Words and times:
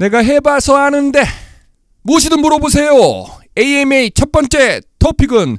내가 0.00 0.22
해봐서 0.22 0.76
아는데 0.76 1.22
무엇이든 2.04 2.40
물어보세요. 2.40 2.90
AMA 3.58 4.10
첫 4.12 4.32
번째 4.32 4.80
토픽은 4.98 5.58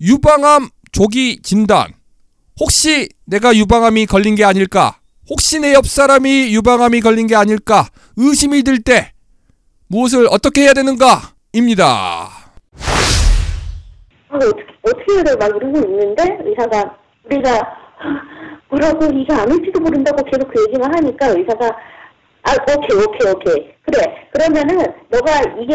유방암 0.00 0.70
조기 0.90 1.42
진단. 1.42 1.92
혹시 2.58 3.10
내가 3.26 3.54
유방암이 3.54 4.06
걸린 4.06 4.36
게 4.36 4.44
아닐까? 4.44 4.96
혹시 5.28 5.60
내 5.60 5.74
옆 5.74 5.86
사람이 5.86 6.54
유방암이 6.54 7.02
걸린 7.02 7.26
게 7.26 7.36
아닐까? 7.36 7.86
의심이 8.16 8.62
들 8.62 8.82
때 8.82 9.12
무엇을 9.88 10.28
어떻게 10.30 10.62
해야 10.62 10.72
되는가? 10.72 11.34
입니다. 11.52 11.84
아, 14.30 14.36
어떻게, 14.36 15.14
해야 15.14 15.22
돼? 15.24 15.36
막 15.36 15.46
이러고 15.48 15.78
있는데, 15.78 16.22
의사가, 16.44 16.96
우리가, 17.26 17.60
뭐라고, 18.70 19.06
이게 19.14 19.32
안 19.32 19.52
올지도 19.52 19.78
모른다고 19.78 20.24
계속 20.24 20.50
그 20.52 20.64
얘기만 20.68 20.92
하니까, 20.96 21.28
의사가, 21.28 21.70
아, 22.44 22.52
오케이, 22.76 22.96
오케이, 22.98 23.32
오케이. 23.32 23.74
그래. 23.82 24.28
그러면은, 24.32 24.92
너가 25.08 25.40
이게, 25.60 25.74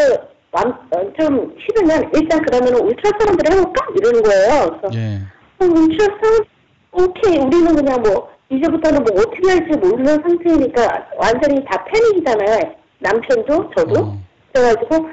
완, 0.52 0.68
어, 0.68 1.12
좀 1.18 1.54
싫으면, 1.60 2.10
일단 2.14 2.40
그러면은 2.42 2.80
ultrasound를 2.80 3.58
해볼까? 3.58 3.86
이러는 3.96 4.22
거예요. 4.22 4.80
그래서, 4.80 4.98
예. 4.98 5.18
어, 5.58 5.64
ultrasound, 5.66 6.44
오케이. 6.92 7.38
우리는 7.38 7.74
그냥 7.74 8.02
뭐, 8.02 8.30
이제부터는 8.50 9.02
뭐 9.02 9.12
어떻게 9.20 9.50
할지 9.50 9.76
모르는 9.78 10.22
상태니까, 10.22 11.08
완전히 11.16 11.64
다 11.64 11.84
패닉이잖아요. 11.84 12.74
남편도, 13.00 13.70
저도. 13.76 14.00
어. 14.00 14.18
그래가지고, 14.52 15.08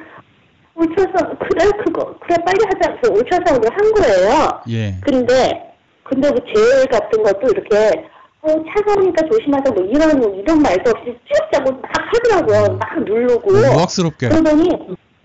ultrasound, 0.76 1.38
그래, 1.40 1.72
그거. 1.84 2.16
그래, 2.20 2.36
빨리 2.46 2.60
하자. 2.66 2.98
그래서 3.02 3.14
ultrasound를 3.16 3.76
한 3.76 3.92
거예요. 3.94 4.62
예. 4.70 4.94
근데, 5.02 5.74
근데 6.04 6.30
그 6.30 6.58
젤 6.58 6.86
같은 6.92 7.24
것도 7.24 7.48
이렇게, 7.48 8.08
어, 8.48 8.64
차가우니까 8.70 9.28
조심하자, 9.30 9.72
뭐 9.72 9.84
이런, 9.84 10.36
이런 10.36 10.62
말도 10.62 10.92
없이 10.92 11.18
쭉 11.26 11.52
짜고 11.52 11.72
막 11.72 11.82
하더라고요. 11.92 12.78
막 12.78 13.04
누르고. 13.04 13.54
우악스럽게. 13.54 14.30
그러더니, 14.30 14.70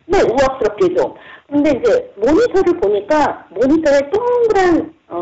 네, 0.06 0.22
우악스럽게 0.22 0.94
좀. 0.96 1.14
근데 1.48 1.70
이제 1.70 2.12
모니터를 2.16 2.80
보니까 2.80 3.46
모니터에 3.50 4.00
동그란, 4.10 4.94
어, 5.08 5.16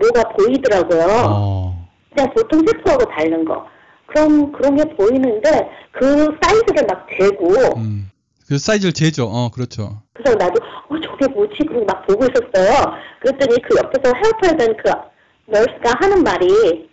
뭐가 0.00 0.22
보이더라고요. 0.36 1.06
어. 1.28 1.88
그냥 2.14 2.32
보통 2.34 2.62
세포하고 2.66 3.04
다른 3.10 3.44
거. 3.44 3.66
그런, 4.06 4.50
그런 4.52 4.76
게 4.76 4.84
보이는데, 4.84 5.68
그 5.92 6.34
사이즈를 6.40 6.86
막 6.88 7.06
재고, 7.18 7.78
음. 7.78 8.08
그 8.48 8.58
사이즈를 8.58 8.92
재죠. 8.92 9.26
어, 9.26 9.50
그렇죠. 9.50 10.02
그래서 10.14 10.36
나도 10.36 10.60
어 10.88 11.00
저게 11.00 11.26
뭐지? 11.32 11.54
그리고 11.66 11.84
막 11.84 12.06
보고 12.06 12.24
있었어요. 12.24 12.94
그랬더니 13.20 13.56
그 13.62 13.76
옆에서 13.78 14.14
help하던 14.14 14.76
그 14.76 14.90
nurse가 15.46 15.94
하는 16.00 16.22
말이 16.22 16.91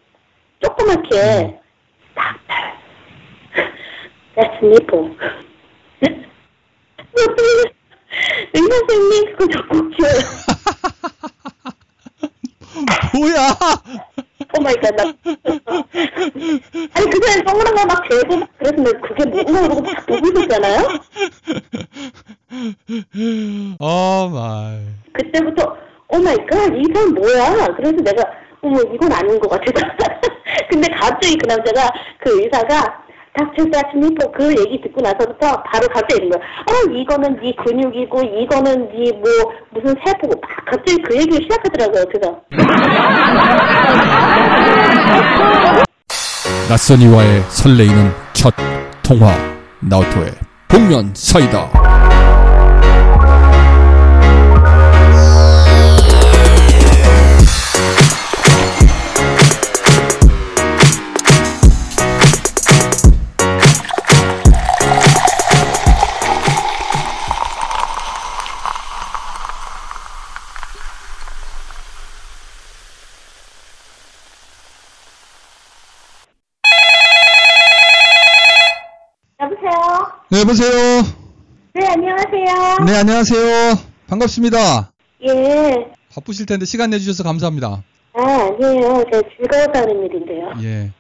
조그맣게 0.62 1.60
Doctor, 2.16 2.54
that's 4.36 4.64
nipple 4.64 5.16
의사 8.54 8.76
선생님 8.88 9.36
그거 9.36 9.48
젖꼭지예요. 9.52 10.20
뭐야? 13.20 13.40
Oh 14.58 14.69
my 14.69 14.80
god 14.80 14.96
나 14.96 15.04
아니 15.04 15.14
그냥 17.10 17.44
동그란 17.46 17.76
거막 17.76 18.10
재고 18.10 18.38
막 18.38 18.50
그래서 18.58 18.82
내가 18.82 19.00
그게 19.08 19.26
뭔가 19.26 19.60
이러고 19.66 19.82
막 19.82 20.06
보고 20.06 20.28
있었잖아요. 20.28 20.80
Oh, 23.80 24.30
my. 24.30 24.86
그때부터 25.14 25.78
Oh 26.08 26.27
my 26.27 26.46
god 26.46 26.74
이 26.76 26.84
사람 26.94 27.14
뭐야? 27.14 27.68
그래서 27.76 27.96
내가 27.98 28.24
어머 28.62 28.80
이건 28.94 29.12
아닌 29.12 29.40
것 29.40 29.50
같아. 29.50 29.72
근데 30.70 30.88
갑자기 30.90 31.38
그 31.38 31.46
남자가 31.48 31.90
그 32.24 32.42
의사가 32.42 33.04
Doctor, 33.34 33.64
that's 33.72 34.02
nipple 34.02 34.32
그 34.32 34.50
얘기 34.60 34.82
듣고 34.82 35.02
나서부터 35.02 35.62
바로 35.64 35.88
갑자기 35.88 36.16
이런 36.26 36.30
거야. 36.32 36.42
어 36.42 36.92
이거는 36.92 37.40
네 37.42 37.54
근육이고 37.64 38.24
이거는 38.24 38.90
네 38.90 39.12
뭐 39.12 39.30
무슨 39.72 39.96
세포고 40.06 40.40
막 40.42 40.50
갑자기 40.66 40.98
그 41.04 41.16
얘기를 41.16 41.40
시작하더라고요. 41.44 42.06
그래서 42.12 42.42
낯선 46.68 47.00
이와의 47.02 47.42
설레이는 47.50 48.12
첫 48.34 48.54
통화 49.04 49.32
나우토의 49.82 50.32
복면 50.68 51.12
사이다. 51.16 51.70
네, 80.40 80.44
여보세요. 80.44 81.02
네 81.74 81.86
안녕하세요. 81.86 82.86
네, 82.86 82.96
안녕하세요. 82.96 83.76
반갑습니다. 84.08 84.90
예. 85.28 85.92
바쁘실 86.14 86.46
텐데 86.46 86.66
시간 86.66 86.92
내주셔서 86.92 87.26
감사합니다. 87.26 87.84
아 88.14 88.22
아니에요. 88.22 89.04
제가 89.12 89.22
즐거워서 89.36 89.72
하는 89.74 90.06
일인데요. 90.06 90.54
예. 90.64 90.92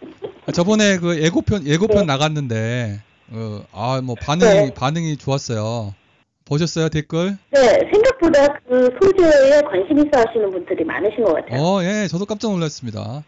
아, 0.45 0.51
저번에 0.51 0.97
그 0.97 1.23
예고편 1.23 1.65
예고편 1.65 1.99
네. 1.99 2.03
나갔는데 2.03 2.99
어, 3.31 3.61
아, 3.71 4.01
뭐 4.03 4.15
반응이 4.15 4.51
네. 4.51 4.73
반응이 4.73 5.15
좋았어요. 5.15 5.95
보셨어요, 6.43 6.89
댓글? 6.89 7.37
네 7.53 7.79
생각보다 7.93 8.45
그 8.67 8.89
소재에 9.01 9.61
관심 9.61 9.99
있어 9.99 10.19
하시는 10.19 10.51
분들이 10.51 10.83
많으신 10.83 11.23
것 11.23 11.35
같아요. 11.35 11.61
어, 11.61 11.81
예. 11.85 12.09
저도 12.09 12.25
깜짝 12.25 12.51
놀랐습니다. 12.51 13.23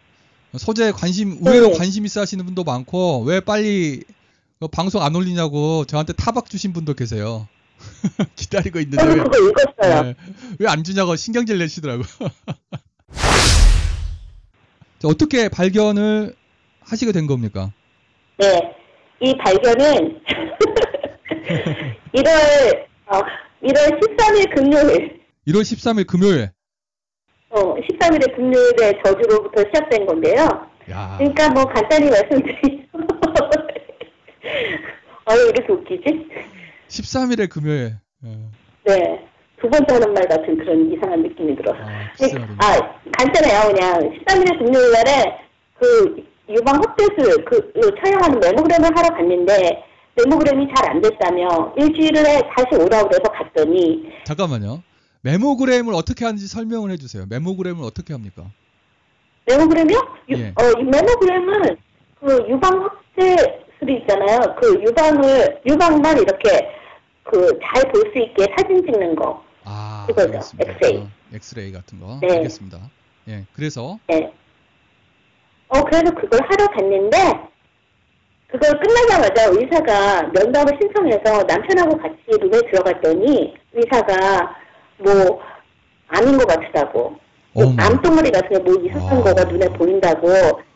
소재에 0.58 0.90
관심 0.90 1.38
의외로 1.40 1.68
네. 1.68 1.78
관심 1.78 2.04
있어 2.04 2.20
하시는 2.20 2.44
분도 2.44 2.64
많고 2.64 3.22
왜 3.22 3.40
빨리 3.40 4.00
그 4.00 4.21
방송 4.68 5.02
안 5.02 5.14
올리냐고 5.14 5.84
저한테 5.84 6.12
타박 6.12 6.48
주신 6.50 6.72
분도 6.72 6.94
계세요. 6.94 7.48
기다리고 8.36 8.78
있는데 8.80 9.04
왜, 9.04 9.16
그거 9.16 9.38
읽었어요. 9.38 10.02
네. 10.02 10.14
왜안 10.58 10.84
주냐고 10.84 11.16
신경질 11.16 11.58
내시더라고요. 11.58 12.06
자, 14.98 15.08
어떻게 15.08 15.48
발견을 15.48 16.34
하시게 16.80 17.12
된 17.12 17.26
겁니까? 17.26 17.72
네. 18.38 18.74
이 19.20 19.36
발견은 19.36 20.20
1월 22.14 22.86
어, 23.06 23.20
1월 23.62 24.00
13일 24.00 24.54
금요일 24.54 25.22
1월 25.48 25.62
13일 25.62 26.06
금요일. 26.06 26.50
어, 27.50 27.74
13일의 27.74 28.34
금요일에 28.34 29.02
저주로부터 29.04 29.62
시작된 29.66 30.06
건데요. 30.06 30.46
야. 30.90 31.16
그러니까 31.18 31.50
뭐 31.50 31.64
간단히 31.64 32.08
말씀드리면 32.10 32.81
아, 35.24 35.34
왜 35.34 35.42
이렇게 35.50 35.72
웃기지? 35.72 36.28
13일의 36.88 37.48
금요일. 37.48 37.96
예. 38.24 38.38
네. 38.84 39.26
두 39.60 39.68
번째 39.70 39.94
하는 39.94 40.12
말 40.12 40.26
같은 40.26 40.56
그런 40.58 40.92
이상한 40.92 41.22
느낌이 41.22 41.54
들어서. 41.56 41.78
아, 41.80 42.10
글쎄요. 42.18 42.42
아, 42.58 43.00
간단해요. 43.16 43.72
그냥 43.72 44.00
13일의 44.24 44.58
금요일 44.58 44.90
날에 44.92 45.38
그 45.78 46.24
유방 46.48 46.76
흡대술 46.82 47.44
그, 47.44 47.72
그 47.72 47.94
촬영하는 48.02 48.40
메모그램을 48.40 48.90
하러 48.96 49.08
갔는데 49.16 49.84
메모그램이 50.16 50.66
잘 50.74 50.90
안 50.90 51.00
됐다며 51.00 51.72
일주일에 51.78 52.22
다시 52.54 52.74
오라고 52.74 53.08
그래서 53.08 53.22
갔더니 53.32 54.04
잠깐만요. 54.24 54.82
메모그램을 55.22 55.94
어떻게 55.94 56.24
하는지 56.24 56.48
설명을 56.48 56.90
해주세요. 56.90 57.26
메모그램을 57.30 57.84
어떻게 57.84 58.12
합니까? 58.12 58.44
메모그램이요? 59.46 59.98
유, 60.30 60.38
예. 60.38 60.48
어, 60.48 60.80
이 60.80 60.82
메모그램은 60.84 61.76
그 62.20 62.46
유방 62.48 62.84
흡대 62.84 63.36
술이 63.82 63.98
있잖아요. 64.02 64.54
그 64.60 64.80
유방을 64.82 65.60
유방만 65.66 66.18
이렇게 66.18 66.70
그 67.24 67.58
잘 67.60 67.82
볼 67.92 68.12
수 68.12 68.18
있게 68.18 68.46
사진 68.56 68.84
찍는 68.84 69.16
거. 69.16 69.42
아, 69.64 70.04
그거죠. 70.08 70.32
알겠습니다. 70.32 70.70
엑스레이. 70.72 70.96
어, 70.98 71.08
엑스레이 71.34 71.72
같은 71.72 72.00
거. 72.00 72.18
네. 72.20 72.36
알겠습니다. 72.36 72.78
예, 73.28 73.44
그래서 73.54 73.98
네. 74.08 74.32
어, 75.68 75.82
그래서 75.84 76.12
그걸 76.14 76.40
하러 76.42 76.66
갔는데, 76.66 77.16
그걸 78.48 78.78
끝나자마자 78.80 79.46
의사가 79.50 80.22
면담을 80.34 80.78
신청해서 80.80 81.44
남편하고 81.44 81.96
같이 81.96 82.18
룸에 82.28 82.60
들어갔더니, 82.70 83.54
의사가 83.72 84.54
뭐, 84.98 85.40
아닌 86.08 86.36
것 86.36 86.46
같다고. 86.46 87.16
어머. 87.54 87.82
암덩어리 87.82 88.30
같은 88.30 88.62
게뭐 88.62 88.82
이상한 88.84 89.16
와. 89.18 89.22
거가 89.24 89.44
눈에 89.44 89.66
보인다고, 89.68 90.28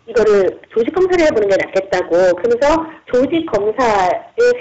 이거를 0.09 0.61
조직 0.73 0.95
검사를 0.95 1.25
해보는 1.27 1.49
게 1.49 1.57
낫겠다고. 1.57 2.37
그래서 2.37 2.87
조직 3.13 3.45
검사의 3.47 4.11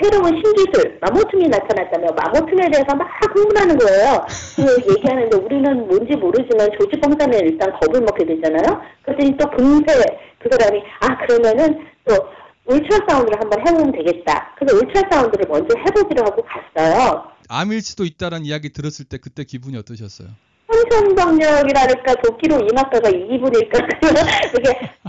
새로운 0.02 0.42
신기술, 0.42 0.98
마모툼이 1.02 1.48
나타났다며 1.48 2.08
마모툼에 2.12 2.70
대해서 2.72 2.96
막 2.96 3.08
흥분하는 3.36 3.78
거예요. 3.78 4.26
그 4.56 4.92
얘기하는데 4.92 5.38
우리는 5.38 5.88
뭔지 5.88 6.16
모르지만 6.16 6.70
조직 6.80 7.00
검사는 7.00 7.40
일단 7.40 7.72
겁을 7.80 8.02
먹게 8.02 8.26
되잖아요. 8.26 8.82
그랬더니 9.04 9.38
또 9.38 9.50
금세 9.52 9.94
그 10.40 10.50
사람이 10.52 10.82
아 11.02 11.18
그러면은 11.26 11.86
또 12.08 12.16
울트라사운드를 12.66 13.40
한번 13.40 13.60
해보면 13.68 13.92
되겠다. 13.92 14.56
그래서 14.58 14.78
울트라사운드를 14.78 15.46
먼저 15.48 15.78
해보기로 15.78 16.24
하고 16.26 16.44
갔어요. 16.44 17.32
암일 17.48 17.82
수도 17.82 18.06
있다라는 18.06 18.46
이야기 18.46 18.70
들었을 18.70 19.06
때 19.06 19.20
그때 19.20 19.44
기분이 19.44 19.78
어떠셨어요? 19.78 20.30
천천병력이라니까 20.90 22.16
도끼로 22.24 22.60
이마가가 22.60 23.10
이 23.10 23.28
기분일까 23.28 23.80
이렇게 24.54 24.90
빡 25.04 25.05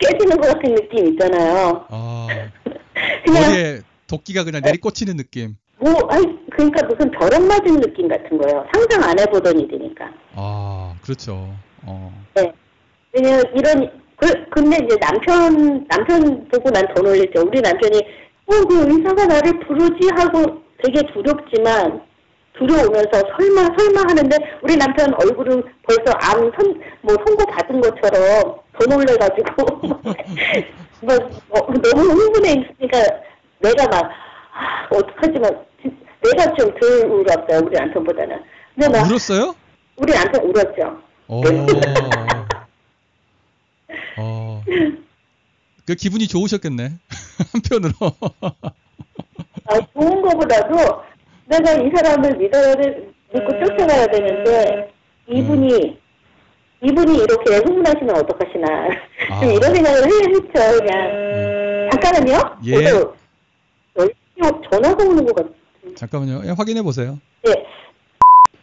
깨지는 0.00 0.36
것 0.40 0.48
같은 0.52 0.74
느낌 0.74 1.08
있잖아요. 1.08 1.86
아, 1.90 2.26
그냥 3.24 3.42
머리에 3.42 3.80
도끼가 4.06 4.44
그냥 4.44 4.62
내리꽂히는 4.64 5.16
느낌. 5.16 5.56
뭐 5.78 5.92
아니 6.10 6.24
그러니까 6.50 6.86
무슨 6.86 7.10
벼락 7.12 7.42
맞은 7.44 7.80
느낌 7.80 8.08
같은 8.08 8.36
거예요. 8.38 8.66
상상 8.74 9.02
안 9.04 9.18
해보던 9.18 9.58
일이니까. 9.60 10.10
아, 10.34 10.94
그렇죠. 11.02 11.54
어. 11.84 12.24
네. 12.34 12.52
왜냐면 13.12 13.44
이런 13.54 13.90
그 14.16 14.26
근데 14.50 14.76
이제 14.84 14.96
남편 14.98 15.86
남편 15.88 16.48
보고 16.48 16.70
난 16.70 16.84
더 16.94 17.00
놀랬죠. 17.02 17.42
우리 17.46 17.60
남편이 17.60 17.98
어 18.46 18.64
그 18.66 18.88
의사가 18.90 19.26
나를 19.26 19.60
부르지 19.60 20.08
하고 20.16 20.62
되게 20.82 21.02
두렵지만 21.12 22.00
두려우면서 22.58 23.10
설마 23.36 23.68
설마 23.78 24.00
하는데 24.08 24.36
우리 24.62 24.76
남편 24.76 25.14
얼굴은 25.14 25.62
벌써 25.86 26.12
암 26.20 26.50
선 26.56 26.80
뭐 27.02 27.14
선고 27.24 27.44
받은 27.46 27.80
것처럼 27.80 28.56
더 28.72 28.84
놀래가지고 28.88 29.88
막 31.02 31.20
어, 31.50 31.72
너무 31.72 32.02
흥분해 32.10 32.52
있으니까 32.52 32.98
내가 33.60 33.86
막 33.88 34.04
아, 34.52 34.88
어떡하지만 34.90 35.64
진- 35.80 35.96
내가 36.22 36.52
좀 36.54 36.74
덜 36.80 37.06
울었어요 37.06 37.60
우리 37.64 37.76
남편보다는. 37.78 38.42
근데 38.74 38.88
막 38.98 39.08
울었어요? 39.10 39.54
우리 39.96 40.12
남편 40.12 40.42
울었죠. 40.44 41.00
어. 41.28 41.42
어. 44.18 44.62
그 45.86 45.94
기분이 45.94 46.26
좋으셨겠네. 46.26 46.92
한편으로. 47.52 47.92
아, 49.70 49.74
좋은 49.94 50.22
거보다도 50.22 50.74
내가 51.48 51.72
이 51.74 51.90
사람을 51.94 52.36
믿어야 52.36 52.74
돼, 52.74 53.08
믿고 53.32 53.52
쫓아가야 53.64 54.06
되는데 54.08 54.92
이분이 55.28 55.98
이분이 56.82 57.18
이렇게 57.18 57.56
흥분하시면 57.56 58.16
어떡하시나 58.16 58.66
아. 59.30 59.40
좀 59.40 59.50
이런 59.50 59.74
생각을 59.74 60.04
해- 60.04 60.30
했죠 60.30 60.78
그냥 60.78 61.90
잠깐만요. 61.90 62.58
예. 62.66 62.84
전화가 64.70 65.04
오는 65.04 65.24
것 65.26 65.34
같아요. 65.34 65.54
잠깐만요. 65.96 66.42
예, 66.44 66.50
확인해 66.50 66.82
보세요. 66.82 67.18
예. 67.48 67.54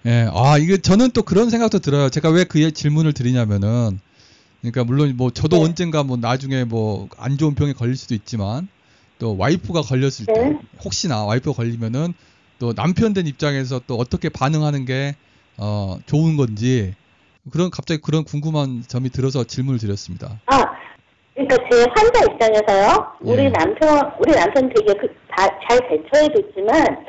예, 0.06 0.30
아, 0.34 0.58
이게 0.58 0.78
저는 0.78 1.12
또 1.12 1.24
그런 1.24 1.50
생각도 1.50 1.80
들어요. 1.80 2.10
제가 2.10 2.30
왜 2.30 2.46
그 2.46 2.72
질문을 2.72 3.14
드리냐면은, 3.14 4.00
그러니까 4.62 4.84
물론 4.84 5.16
뭐 5.18 5.32
저도 5.32 5.58
네. 5.58 5.64
언젠가 5.66 6.04
뭐 6.04 6.16
나중에 6.18 6.64
뭐 6.64 7.10
안 7.18 7.38
좋은 7.38 7.56
병에 7.56 7.74
걸릴 7.74 7.98
수도 7.98 8.14
있지만, 8.14 8.68
또 9.20 9.36
와이프가 9.38 9.82
걸렸을 9.82 10.28
때, 10.28 10.34
네. 10.34 10.60
혹시나 10.84 11.26
와이프가 11.26 11.56
걸리면은 11.58 12.14
또 12.60 12.74
남편 12.74 13.14
된 13.14 13.28
입장에서 13.28 13.82
또 13.88 13.96
어떻게 13.96 14.30
반응하는 14.30 14.86
게, 14.86 15.16
어, 15.58 15.98
좋은 16.06 16.38
건지, 16.38 16.94
그런, 17.52 17.70
갑자기 17.70 18.02
그런 18.02 18.24
궁금한 18.24 18.84
점이 18.88 19.10
들어서 19.10 19.44
질문을 19.44 19.80
드렸습니다. 19.80 20.40
아, 20.48 20.64
그러니까 21.34 21.58
제 21.70 21.86
환자 21.96 22.32
입장에서요. 22.32 23.08
우리 23.22 23.44
예. 23.44 23.50
남편, 23.50 24.12
우리 24.20 24.32
남편 24.34 24.70
되게 24.74 24.94
그, 24.94 25.08
다, 25.30 25.48
잘 25.68 25.80
대처해줬지만, 25.90 27.06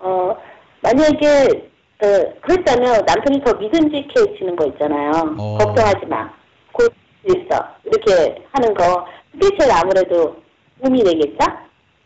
어, 0.00 0.36
만약에, 0.82 1.70
어, 2.02 2.06
그랬다면 2.42 3.04
남편이 3.04 3.42
더 3.44 3.54
믿음직해지는 3.54 4.56
거 4.56 4.66
있잖아요. 4.68 5.34
어. 5.38 5.58
걱정하지 5.58 6.06
마. 6.06 6.30
곧 6.72 6.92
있어. 7.26 7.58
이렇게 7.84 8.42
하는 8.52 8.74
거. 8.74 9.06
그게 9.32 9.48
제일 9.58 9.70
아무래도 9.72 10.36
도움이 10.82 11.04
되겠죠? 11.04 11.38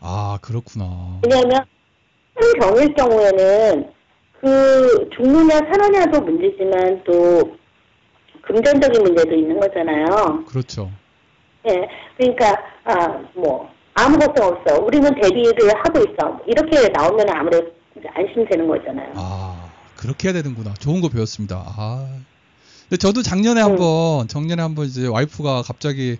아, 0.01 0.37
그렇구나. 0.41 1.19
왜냐하면, 1.23 1.65
큰 2.35 2.59
병일 2.59 2.93
경우에는 2.95 3.89
그 4.41 5.09
죽느냐 5.15 5.55
살아냐도 5.71 6.21
문제지만 6.21 7.03
또 7.05 7.55
금전적인 8.41 9.01
문제도 9.01 9.33
있는 9.35 9.59
거잖아요. 9.59 10.43
그렇죠. 10.47 10.91
예, 11.67 11.87
그러니까 12.17 12.55
아 12.83 13.07
뭐 13.33 13.69
아무 13.97 14.17
걱정 14.19 14.47
없어. 14.47 14.83
우리는 14.83 15.09
대비를 15.21 15.73
하고 15.77 15.99
있어. 15.99 16.39
이렇게 16.45 16.89
나오면 16.89 17.29
아무래도 17.29 17.71
안심되는 18.13 18.67
거잖아요. 18.67 19.13
아, 19.15 19.69
그렇게 19.95 20.27
해야 20.27 20.33
되는구나. 20.33 20.73
좋은 20.73 20.99
거 20.99 21.07
배웠습니다. 21.07 21.63
아. 21.65 22.05
근데 22.89 22.97
저도 22.97 23.21
작년에 23.23 23.61
음. 23.61 23.65
한번, 23.65 24.27
작년에 24.27 24.61
한번 24.61 24.85
이제 24.85 25.07
와이프가 25.07 25.61
갑자기 25.61 26.17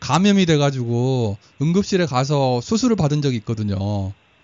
감염이 0.00 0.46
돼가지고 0.46 1.36
응급실에 1.60 2.06
가서 2.06 2.62
수술을 2.62 2.96
받은 2.96 3.20
적이 3.20 3.36
있거든요. 3.36 3.76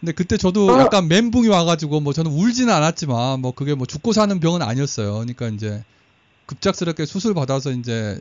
근데 0.05 0.13
그때 0.13 0.37
저도 0.37 0.67
어. 0.75 0.79
약간 0.81 1.09
멘붕이 1.09 1.49
와가지고 1.49 2.01
뭐 2.01 2.13
저는 2.13 2.31
울지는 2.31 2.73
않았지만 2.75 3.41
뭐 3.41 3.53
그게 3.53 3.75
뭐 3.75 3.87
죽고 3.87 4.13
사는 4.13 4.39
병은 4.39 4.61
아니었어요. 4.61 5.15
그러니까 5.15 5.49
이제 5.49 5.83
급작스럽게 6.45 7.07
수술 7.07 7.33
받아서 7.33 7.71
이제 7.71 8.21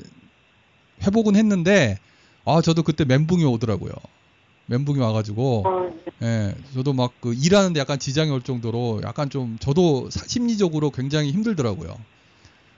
회복은 1.05 1.35
했는데 1.35 1.97
아 2.45 2.61
저도 2.61 2.83
그때 2.83 3.03
멘붕이 3.03 3.43
오더라고요. 3.43 3.91
멘붕이 4.67 4.97
와가지고 4.99 5.63
어, 5.67 5.89
예, 6.21 6.55
저도 6.73 6.93
막 6.93 7.11
그 7.19 7.33
일하는데 7.33 7.77
약간 7.81 7.99
지장이 7.99 8.31
올 8.31 8.41
정도로 8.41 9.01
약간 9.03 9.29
좀 9.29 9.57
저도 9.59 10.09
사- 10.09 10.25
심리적으로 10.25 10.89
굉장히 10.89 11.31
힘들더라고요. 11.33 11.97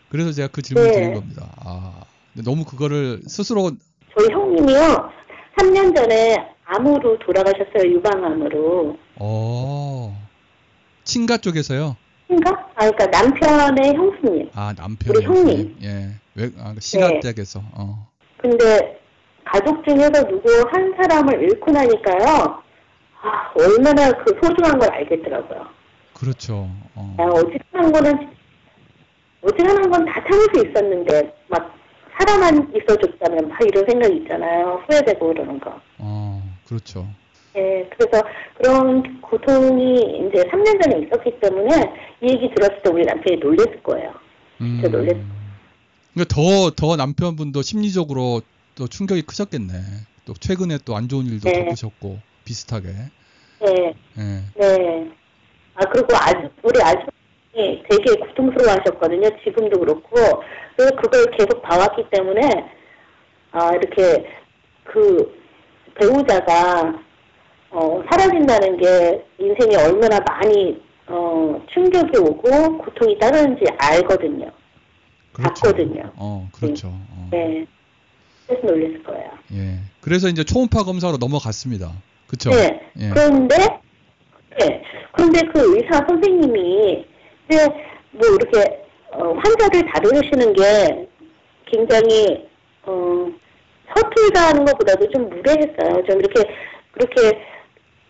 그래서 0.10 0.32
제가 0.32 0.48
그 0.48 0.64
질문 0.64 0.86
을 0.86 0.90
네. 0.90 0.96
드린 0.96 1.14
겁니다. 1.14 1.52
아, 1.58 2.02
너무 2.34 2.66
그거를 2.66 3.22
스스로 3.28 3.72
저희 4.18 4.34
형님이요. 4.34 5.10
3년 5.58 5.96
전에 5.96 6.55
암으로 6.66 7.20
돌아가셨어요. 7.20 7.92
유방암으로. 7.94 8.98
어 9.20 10.18
친가 11.04 11.38
쪽에서요. 11.38 11.96
인가? 12.30 12.52
아, 12.76 12.90
그러니까 12.90 13.06
남편의 13.08 13.94
형수님. 13.96 14.50
아 14.56 14.74
남편 14.76 15.16
우리 15.16 15.24
형님. 15.26 15.78
예, 15.84 16.10
왜 16.36 16.50
아, 16.60 16.74
시가 16.80 17.08
네. 17.10 17.20
댁에서 17.20 17.62
어. 17.76 18.08
근데 18.38 19.00
가족 19.44 19.84
중에서 19.86 20.28
누구 20.28 20.50
한 20.72 20.94
사람을 20.98 21.42
잃고 21.44 21.72
나니까요. 21.72 22.62
아, 23.22 23.52
얼마나 23.56 24.12
그 24.24 24.34
소중한 24.42 24.78
걸 24.80 24.92
알겠더라고요. 24.92 25.66
그렇죠. 26.14 26.68
어. 26.96 27.16
야, 27.20 27.26
어지간한 27.26 27.92
거는, 27.92 28.30
어지간한 29.42 29.90
건 29.92 30.06
다 30.06 30.24
참을 30.30 30.48
수 30.54 30.66
있었는데, 30.66 31.34
막, 31.48 31.76
사람만 32.18 32.74
있어줬다면, 32.74 33.50
막 33.50 33.60
이런 33.68 33.86
생각이 33.86 34.16
있잖아요. 34.18 34.82
후회되고 34.88 35.28
그러는 35.28 35.60
거. 35.60 35.80
어, 35.98 36.25
그렇죠. 36.68 37.08
예, 37.56 37.88
그래서 37.98 38.22
그런 38.58 39.22
고통이 39.22 40.28
이제 40.28 40.44
3년 40.44 40.82
전에 40.84 41.06
있었기 41.06 41.40
때문에, 41.40 41.70
이 42.22 42.28
얘기 42.30 42.50
들었을 42.54 42.82
때 42.84 42.90
우리 42.90 43.06
남편이 43.06 43.38
놀랬을 43.40 43.82
거예요. 43.84 44.14
음. 44.62 44.80
진짜 44.82 44.90
놀랬- 44.98 45.22
그러니까 46.14 46.36
더, 46.36 46.72
더 46.76 46.96
남편분도 46.96 47.62
심리적으로 47.62 48.42
또 48.76 48.88
충격이 48.88 49.22
크셨겠네. 49.24 49.74
또 50.26 50.34
최근에 50.34 50.80
또 50.86 50.96
안 50.96 51.08
좋은 51.08 51.26
일도 51.26 51.50
네. 51.50 51.64
겪으셨고 51.66 52.20
비슷하게. 52.46 52.88
예, 53.68 53.94
예. 54.18 54.42
네. 54.56 55.12
아, 55.76 55.86
그리고 55.92 56.08
아주, 56.16 56.50
우리 56.64 56.82
아주머니 56.82 57.84
되게 57.90 58.16
고통스러워 58.20 58.78
하셨거든요. 58.80 59.30
지금도 59.44 59.80
그렇고. 59.80 60.10
그래서 60.76 60.96
그걸 60.96 61.26
계속 61.32 61.62
봐왔기 61.62 62.06
때문에, 62.12 62.42
아, 63.52 63.72
이렇게, 63.76 64.26
그, 64.84 65.45
배우자가, 66.00 66.94
어, 67.72 68.04
사라진다는 68.10 68.78
게 68.78 69.26
인생에 69.40 69.76
얼마나 69.76 70.20
많이, 70.22 70.82
어, 71.08 71.62
충격이 71.74 72.18
오고 72.18 72.78
고통이 72.80 73.18
따르는지 73.20 73.64
알거든요. 73.78 74.52
그렇죠. 75.34 75.62
봤거든요. 75.64 76.12
어, 76.16 76.48
그렇죠. 76.54 76.88
어. 76.88 77.28
네. 77.32 77.66
그래서 78.48 78.68
놀랬을 78.68 79.04
거예요. 79.04 79.30
예. 79.54 79.80
그래서 80.02 80.28
이제 80.30 80.44
초음파 80.44 80.84
검사로 80.84 81.18
넘어갔습니다. 81.18 81.92
그쵸? 82.28 82.52
네. 82.52 82.80
예. 83.00 83.10
그런데, 83.10 83.56
네. 84.60 84.82
그런데 85.14 85.42
그 85.54 85.76
의사 85.76 86.06
선생님이, 86.08 87.06
이제 87.50 87.68
뭐 88.12 88.28
이렇게, 88.28 88.86
어, 89.12 89.34
환자를 89.34 89.92
다루시는 89.94 90.54
게 90.54 91.08
굉장히, 91.66 92.48
어, 92.84 93.28
서툴다는 93.94 94.66
것보다도 94.66 95.10
좀 95.10 95.30
무례했어요. 95.30 96.04
좀 96.06 96.20
이렇게, 96.20 96.50
그렇게, 96.92 97.42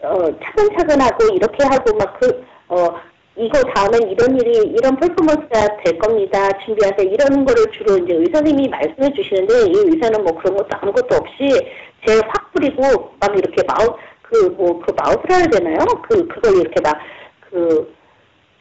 어, 0.02 0.26
차근차근하고 0.44 1.36
이렇게 1.36 1.64
하고 1.66 1.98
막 1.98 2.20
그, 2.20 2.46
어, 2.68 2.96
이거 3.38 3.62
다음엔 3.74 4.10
이런 4.10 4.40
일이, 4.40 4.58
이런 4.70 4.96
퍼포먼스가 4.96 5.78
될 5.84 5.98
겁니다. 6.00 6.48
준비하세요. 6.64 7.10
이런 7.12 7.44
거를 7.44 7.66
주로 7.72 7.98
이제 7.98 8.14
의사 8.14 8.38
선생님이 8.38 8.70
말씀해 8.70 9.12
주시는데, 9.14 9.72
이 9.72 9.74
의사는 9.76 10.24
뭐 10.24 10.34
그런 10.36 10.56
것도 10.56 10.70
아무것도 10.72 11.16
없이 11.16 11.50
제일 12.06 12.22
확 12.28 12.54
뿌리고, 12.54 13.14
막 13.20 13.38
이렇게 13.38 13.62
마우, 13.68 13.98
그, 14.22 14.56
뭐, 14.58 14.80
그 14.80 14.92
마우스라 14.96 15.38
해야 15.38 15.48
되나요? 15.48 15.78
그, 16.08 16.28
그걸 16.28 16.62
이렇게 16.62 16.80
막, 16.82 16.98
그, 17.50 17.94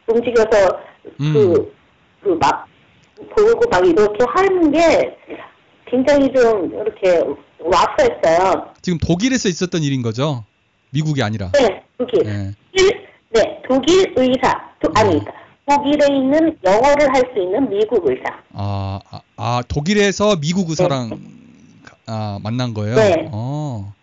움직여서, 0.07 0.79
음. 1.21 1.33
그, 1.33 1.73
그 2.21 2.29
막, 2.41 2.67
보고 3.29 3.69
막 3.69 3.85
이렇게 3.85 4.25
하는 4.27 4.71
게 4.71 5.17
굉장히 5.95 6.31
좀 6.33 6.71
이렇게 6.73 7.19
와서 7.59 7.95
했어요. 8.01 8.65
지금 8.81 8.97
독일에서 8.99 9.47
있었던 9.47 9.81
일인 9.81 10.01
거죠? 10.01 10.43
미국이 10.89 11.23
아니라. 11.23 11.51
네, 11.53 11.83
독일. 11.97 12.23
네. 12.23 12.51
독일, 12.71 13.07
네, 13.31 13.61
독일 13.67 14.13
의사. 14.17 14.53
도, 14.81 14.91
아니, 14.95 15.21
독일에 15.67 16.05
있는 16.17 16.57
영어를 16.63 17.13
할 17.13 17.23
수 17.33 17.41
있는 17.41 17.69
미국 17.69 18.07
의사. 18.09 18.23
아, 18.53 18.99
아, 19.09 19.21
아, 19.37 19.63
독일에서 19.67 20.35
미국 20.41 20.69
의사랑 20.69 21.11
아, 22.07 22.39
만난 22.43 22.73
거예요? 22.73 22.95
네. 22.95 23.29
어. 23.31 23.93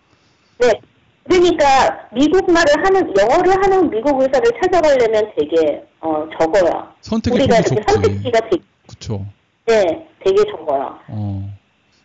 네. 0.59 0.73
그러니까 1.25 2.09
미국 2.13 2.51
말을 2.51 2.85
하는 2.85 3.15
영어를 3.17 3.53
하는 3.63 3.91
미국 3.91 4.21
의사를 4.21 4.45
찾아가려면 4.61 5.31
되게 5.39 5.85
어 6.01 6.27
적어요. 6.41 6.89
우리가 7.21 7.31
폭이 7.31 7.45
이렇게 7.45 7.63
좁지. 7.63 7.83
선택지가 7.87 8.41
되게 8.51 8.63
그쵸. 8.89 9.25
네, 9.67 10.09
되게 10.25 10.43
적어요. 10.51 10.99
어. 11.09 11.49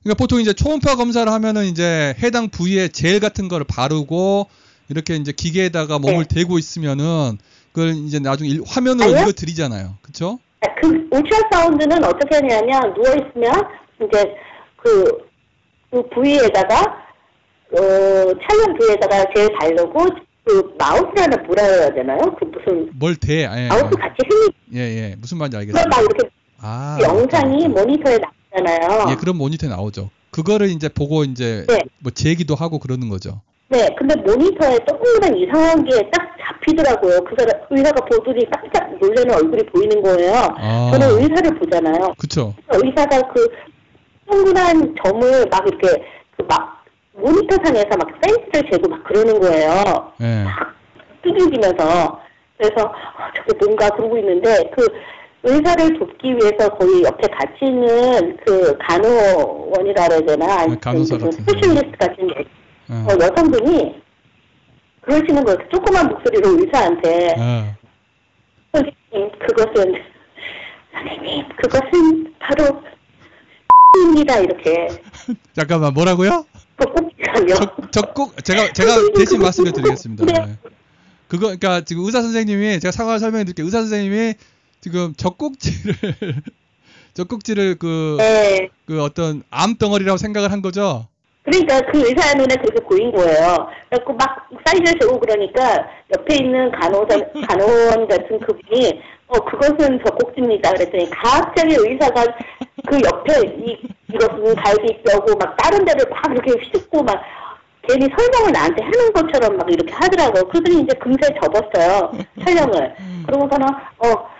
그러니까 0.07 0.15
보통 0.23 0.39
이제 0.39 0.53
초음파 0.53 0.95
검사를 0.95 1.29
하면은 1.29 1.65
이제 1.65 2.15
해당 2.23 2.47
부위에 2.47 2.87
젤 2.87 3.19
같은 3.19 3.49
거를 3.49 3.65
바르고 3.67 4.47
이렇게 4.87 5.15
이제 5.17 5.33
기계에다가 5.33 5.99
몸을 5.99 6.25
네. 6.29 6.35
대고 6.35 6.57
있으면은 6.57 7.37
그걸 7.73 7.89
이제 7.89 8.17
나중에 8.19 8.49
일- 8.49 8.61
화면으로 8.65 9.09
아니요? 9.09 9.21
읽어 9.23 9.31
드리잖아요. 9.33 9.95
그쵸? 10.01 10.39
그 10.81 10.87
울트라사운드는 11.11 12.05
어떻게 12.05 12.35
하냐면 12.37 12.93
누워 12.93 13.07
있으면 13.15 13.51
이제 14.07 14.33
그, 14.77 15.27
그 15.91 16.01
부위에다가 16.15 16.79
어 17.73 17.79
촬영 17.79 18.77
부위에다가 18.79 19.25
젤 19.35 19.49
바르고 19.59 20.05
그 20.45 20.73
마우스라는 20.79 21.43
뭐라 21.47 21.63
해야 21.63 21.93
되나요? 21.93 22.19
그 22.39 22.45
무슨 22.45 22.89
뭘 22.93 23.17
대? 23.17 23.41
예, 23.41 23.67
마우스 23.67 23.89
같이 23.97 24.15
흔히 24.29 24.53
예, 24.73 24.79
예. 24.79 25.15
무슨 25.19 25.37
말인지 25.37 25.67
그걸 25.67 25.81
알겠습니다. 25.81 25.89
막 25.89 25.99
이렇게 26.01 26.29
아. 26.61 26.97
영상이 27.01 27.67
모니터에 27.67 28.17
나 28.19 28.29
오잖아요. 28.53 29.11
예, 29.11 29.15
그런 29.15 29.37
모니터에 29.37 29.69
나오죠. 29.69 30.09
그거를 30.31 30.69
이제 30.69 30.89
보고 30.89 31.23
이제 31.23 31.65
네. 31.67 31.79
뭐 31.99 32.11
제기도 32.11 32.55
하고 32.55 32.79
그러는 32.79 33.09
거죠. 33.09 33.41
네, 33.69 33.89
근데 33.97 34.15
모니터에 34.15 34.77
조금만 34.87 35.35
이상한 35.37 35.83
게 35.83 36.09
딱 36.11 36.27
잡히더라고요. 36.47 37.19
그 37.25 37.35
사람, 37.37 37.61
의사가 37.69 38.05
보더니 38.05 38.45
깜짝 38.49 38.97
놀라는 38.99 39.35
얼굴이 39.35 39.63
보이는 39.65 40.01
거예요. 40.01 40.33
아. 40.57 40.89
저는 40.93 41.17
의사를 41.21 41.59
보잖아요. 41.59 42.13
그쵸? 42.17 42.53
의사가 42.71 43.21
그 43.33 43.47
동그란 44.29 44.95
점을 45.03 45.45
막 45.51 45.67
이렇게 45.67 45.87
그 46.37 46.43
막 46.47 46.77
모니터상에서 47.13 47.89
막 47.97 48.07
사이즈를 48.21 48.71
재고 48.71 48.87
막 48.89 49.03
그러는 49.03 49.39
거예요. 49.39 50.11
예. 50.21 50.43
막 50.43 50.75
두들기면서 51.23 52.21
그래서 52.57 52.85
어, 52.85 52.91
저게 53.35 53.65
뭔가 53.65 53.89
그러고 53.89 54.17
있는데 54.19 54.69
그 54.75 54.85
의사를 55.47 55.97
돕기 55.97 56.27
위해서 56.35 56.69
거의 56.77 57.03
옆에 57.03 57.27
같이 57.27 57.57
있는 57.61 58.37
그 58.45 58.77
간호원이라 58.79 60.07
그래야 60.07 60.21
되나 60.21 60.59
아니면 60.59 60.75
네, 60.75 60.79
간호사 60.81 61.15
무슨 61.15 61.29
같은 61.29 61.45
specialist 61.45 61.97
같은 61.97 62.29
예. 62.89 62.93
어, 62.93 63.17
여성분이 63.19 64.01
그러시는 65.01 65.43
거예요. 65.45 65.57
조그만 65.71 66.07
목소리로 66.09 66.59
의사한테 66.59 67.35
예. 67.37 67.75
선생님 68.73 69.39
그것은 69.39 69.93
선생님 70.93 71.45
그것은 71.57 72.33
바로 72.39 72.81
입니다 74.03 74.39
이렇게 74.39 74.89
잠깐만 75.55 75.93
뭐라고요? 75.93 76.45
적국 77.91 78.43
제가 78.43 78.73
제가 78.73 78.91
대신 79.15 79.41
말씀을 79.41 79.71
드리겠습니다. 79.71 80.25
네. 80.25 80.57
그거 81.27 81.47
그러니까 81.47 81.81
지금 81.81 82.05
의사 82.05 82.21
선생님이 82.21 82.79
제가 82.79 82.91
상황을 82.91 83.19
설명해 83.19 83.45
드릴게요. 83.45 83.65
의사 83.65 83.79
선생님이 83.79 84.35
지금 84.87 85.13
젖꼭지를 85.17 85.95
젖꼭지를 87.13 87.75
그, 87.75 88.15
네. 88.19 88.69
그 88.85 89.03
어떤 89.03 89.43
암 89.49 89.75
덩어리라고 89.75 90.15
생각을 90.15 90.49
한 90.49 90.61
거죠. 90.61 91.07
그러니까 91.43 91.81
그 91.91 92.07
의사 92.07 92.33
눈에 92.35 92.55
그렇게 92.55 92.79
보인 92.85 93.11
거예요. 93.11 93.67
그래갖고 93.89 94.13
막 94.13 94.49
사이즈를 94.65 94.97
재고 94.99 95.19
그러니까 95.19 95.87
옆에 96.15 96.35
있는 96.35 96.71
간호사, 96.71 97.17
간호원 97.47 98.07
같은 98.07 98.39
그분이 98.39 99.01
어 99.27 99.39
그것은 99.39 99.99
젖꼭지입니다. 100.05 100.71
그랬더니 100.71 101.09
갑자기 101.09 101.75
의사가 101.75 102.23
그 102.87 103.01
옆에 103.03 103.41
이 103.59 103.77
이것은 104.13 104.55
갈비뼈고 104.55 105.35
막 105.37 105.57
다른 105.57 105.83
데를 105.83 106.05
막 106.09 106.31
이렇게 106.31 106.51
휘젓고 106.51 107.03
막 107.03 107.21
괜히 107.83 108.07
설명을 108.17 108.51
나한테 108.53 108.83
하는 108.83 109.13
것처럼 109.13 109.57
막 109.57 109.69
이렇게 109.69 109.91
하더라고요. 109.91 110.43
그들이 110.49 110.81
이제 110.81 110.93
금세 110.97 111.27
접었어요 111.41 112.11
촬영을. 112.45 112.93
그러고서는 113.25 113.67
어이 113.99 114.36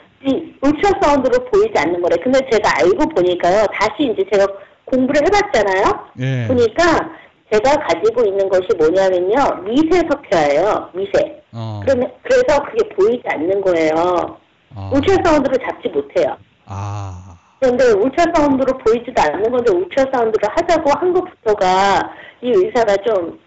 울트라사운드로 0.62 1.46
보이지 1.46 1.74
않는 1.76 2.02
거래. 2.02 2.16
근데 2.24 2.40
제가 2.50 2.78
알고 2.80 3.10
보니까요. 3.10 3.66
다시 3.74 4.12
이제 4.12 4.24
제가 4.32 4.46
공부를 4.86 5.22
해봤잖아요. 5.26 6.08
예. 6.20 6.48
보니까 6.48 7.10
제가 7.52 7.76
가지고 7.78 8.26
있는 8.26 8.50
것이 8.50 8.68
뭐냐면요 8.78 9.64
미세 9.64 10.02
석회예요 10.10 10.90
미세 10.94 11.42
어. 11.54 11.82
그러면 11.84 12.12
그래서 12.24 12.62
그게 12.64 12.90
보이지 12.90 13.24
않는 13.26 13.62
거예요 13.62 14.38
아. 14.76 14.92
울트라사운드로 14.94 15.56
잡지 15.66 15.88
못해요 15.90 16.38
아. 16.66 17.38
그런데 17.60 17.86
울트라사운드로 17.92 18.78
보이지도 18.80 19.22
않는 19.22 19.50
건데 19.50 19.72
울트라사운드를 19.72 20.50
하자고 20.50 20.92
한 20.92 21.14
것부터가 21.14 22.12
이 22.42 22.52
의사가 22.52 22.98
좀 22.98 23.40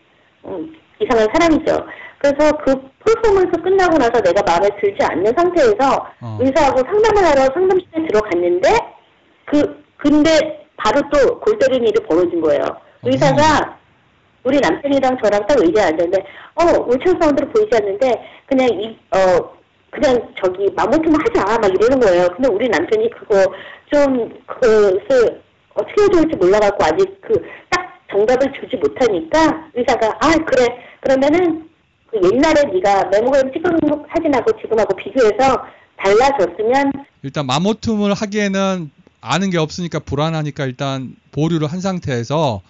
음, 0.47 0.75
이상한 0.99 1.29
사람이죠 1.35 1.87
그래서 2.21 2.53
그 2.59 2.75
퍼포먼스 3.01 3.51
끝나고 3.63 3.97
나서 3.97 4.21
내가 4.21 4.43
마음에 4.47 4.69
들지 4.79 5.03
않는 5.03 5.33
상태에서 5.35 6.07
어. 6.21 6.39
의사하고 6.41 6.79
상담을 6.81 7.25
하러 7.25 7.43
상담실에 7.55 8.07
들어갔는데 8.09 8.69
그 9.47 9.83
근데 9.97 10.67
바로 10.77 11.01
또 11.11 11.41
골 11.41 11.59
때리는 11.59 11.89
일이 11.89 11.95
벌어진 12.07 12.41
거예요. 12.43 12.61
의사가 13.03 13.79
우리 14.45 14.59
남편이랑 14.61 15.17
저랑 15.23 15.47
딱 15.47 15.59
의자에 15.59 15.85
앉았는데 15.87 16.19
어 16.57 16.65
울트라사운드로 16.89 17.49
보이지 17.51 17.71
않는데 17.77 18.23
그냥 18.47 18.69
이 18.69 18.99
어 19.17 19.51
그냥 19.91 20.17
저기 20.43 20.69
마모툼 20.77 21.13
하자 21.15 21.59
막 21.59 21.65
이러는 21.75 21.99
거예요. 22.01 22.29
근데 22.37 22.49
우리 22.49 22.69
남편이 22.69 23.11
그거 23.11 23.35
좀 23.93 24.31
그것을 24.47 25.41
어떻게 25.75 26.03
해야 26.03 26.09
될지 26.21 26.37
몰라갖고 26.37 26.85
아직 26.85 27.21
그 27.23 27.35
딱 27.71 27.99
정답을 28.11 28.53
주지 28.61 28.77
못하니까 28.77 29.69
의사가 29.75 30.07
아 30.21 30.35
그래 30.45 30.67
그러면은 31.01 31.69
그 32.11 32.19
옛날에 32.23 32.63
네가 32.73 33.05
메모그램 33.07 33.53
찍은 33.53 33.79
사진하고 34.13 34.53
지금하고 34.61 34.97
비교해서 34.97 35.65
달라졌으면 35.97 36.93
일단 37.23 37.47
마모툼을 37.47 38.15
하기에는 38.15 38.91
아는 39.21 39.51
게 39.51 39.59
없으니까 39.59 40.01
불안하니까 40.01 40.65
일단 40.65 41.15
보류를 41.33 41.69
한 41.69 41.81
상태에서 41.81 42.63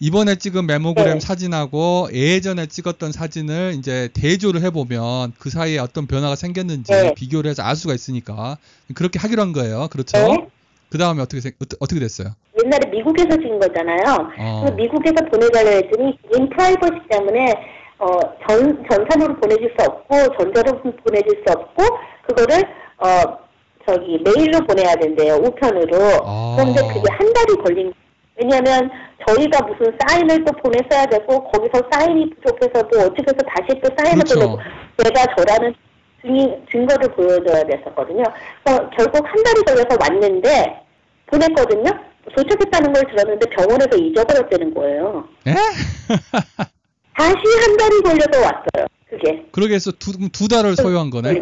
이번에 0.00 0.34
찍은 0.34 0.66
메모그램 0.66 1.14
네. 1.14 1.20
사진하고 1.20 2.08
예전에 2.12 2.66
찍었던 2.66 3.12
사진을 3.12 3.74
이제 3.78 4.10
대조를 4.12 4.60
해보면 4.62 5.32
그 5.38 5.50
사이에 5.50 5.78
어떤 5.78 6.06
변화가 6.06 6.34
생겼는지 6.34 6.92
네. 6.92 7.14
비교를 7.14 7.48
해서 7.48 7.62
알 7.62 7.76
수가 7.76 7.94
있으니까 7.94 8.58
그렇게 8.94 9.18
하기로 9.18 9.40
한 9.40 9.52
거예요. 9.52 9.88
그렇죠? 9.90 10.18
네. 10.18 10.48
그 10.90 10.98
다음에 10.98 11.22
어떻게 11.22 11.50
어떻게 11.80 12.00
됐어요? 12.00 12.34
옛날에 12.62 12.90
미국에서 12.90 13.30
찍은 13.30 13.58
거잖아요. 13.58 14.30
어. 14.38 14.70
미국에서 14.76 15.24
보내달라 15.30 15.70
했더니 15.70 16.18
개인 16.30 16.50
프라이버시 16.50 17.00
때문에 17.10 17.54
어, 17.98 18.20
전, 18.48 18.84
전산으로 18.90 19.36
보내줄 19.36 19.74
수 19.78 19.86
없고 19.86 20.16
전자로 20.38 20.80
보내줄 20.82 21.42
수 21.46 21.52
없고 21.52 21.82
그거를 22.26 22.62
어, 22.98 23.38
저기 23.86 24.18
메일로 24.24 24.60
보내야 24.66 24.94
된대요. 24.96 25.34
우편으로. 25.34 25.96
아. 26.24 26.56
그런데 26.58 26.80
그게 26.88 27.12
한 27.12 27.32
달이 27.32 27.56
걸린 27.62 27.92
왜냐하면 28.36 28.90
저희가 29.26 29.60
무슨 29.66 29.96
사인을 30.00 30.44
또 30.44 30.52
보냈어야 30.52 31.06
되고 31.06 31.44
거기서 31.50 31.82
사인이 31.90 32.30
부족해서 32.30 32.82
뭐 32.92 33.04
어떻게 33.06 33.22
해서 33.22 33.36
다시 33.46 33.80
또 33.80 33.88
사인을 33.96 34.24
그렇죠. 34.24 34.40
보내고 34.40 34.58
내가 34.98 35.34
저라는 35.36 35.74
증인, 36.20 36.66
증거를 36.70 37.08
보여줘야 37.14 37.62
됐었거든요. 37.64 38.24
그래서 38.64 38.90
결국 38.90 39.24
한 39.26 39.42
달이 39.44 39.62
걸려서 39.62 39.96
왔는데 40.00 40.80
보냈거든요. 41.26 41.90
도착했다는 42.34 42.92
걸 42.92 43.04
들었는데 43.04 43.50
병원에서 43.50 43.96
잊어버렸다는 43.96 44.74
거예요. 44.74 45.28
예? 45.46 45.52
다시 47.16 47.34
한 47.34 47.76
달이 47.76 48.00
걸려서 48.02 48.40
왔어요. 48.42 48.86
그게. 49.08 49.46
그러게 49.52 49.74
해서 49.74 49.92
두, 49.92 50.12
두 50.30 50.48
달을 50.48 50.76
소요한 50.76 51.10
거네. 51.10 51.32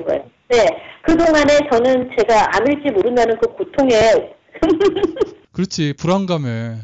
네. 0.49 0.67
그동안에 1.03 1.59
저는 1.71 2.11
제가 2.17 2.51
암일지 2.57 2.91
모른다는 2.93 3.37
그 3.39 3.49
고통에 3.55 4.35
그렇지 5.53 5.95
불안감에. 5.99 6.77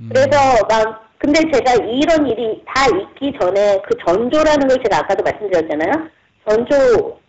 음. 0.00 0.08
그래서 0.08 0.30
막 0.68 1.10
근데 1.18 1.40
제가 1.52 1.74
이런 1.84 2.26
일이 2.26 2.62
다 2.66 2.86
있기 2.86 3.38
전에 3.38 3.82
그 3.86 3.96
전조라는 4.06 4.68
걸 4.68 4.78
제가 4.82 5.00
아까도 5.00 5.22
말씀드렸잖아요. 5.22 6.08
전조 6.48 7.20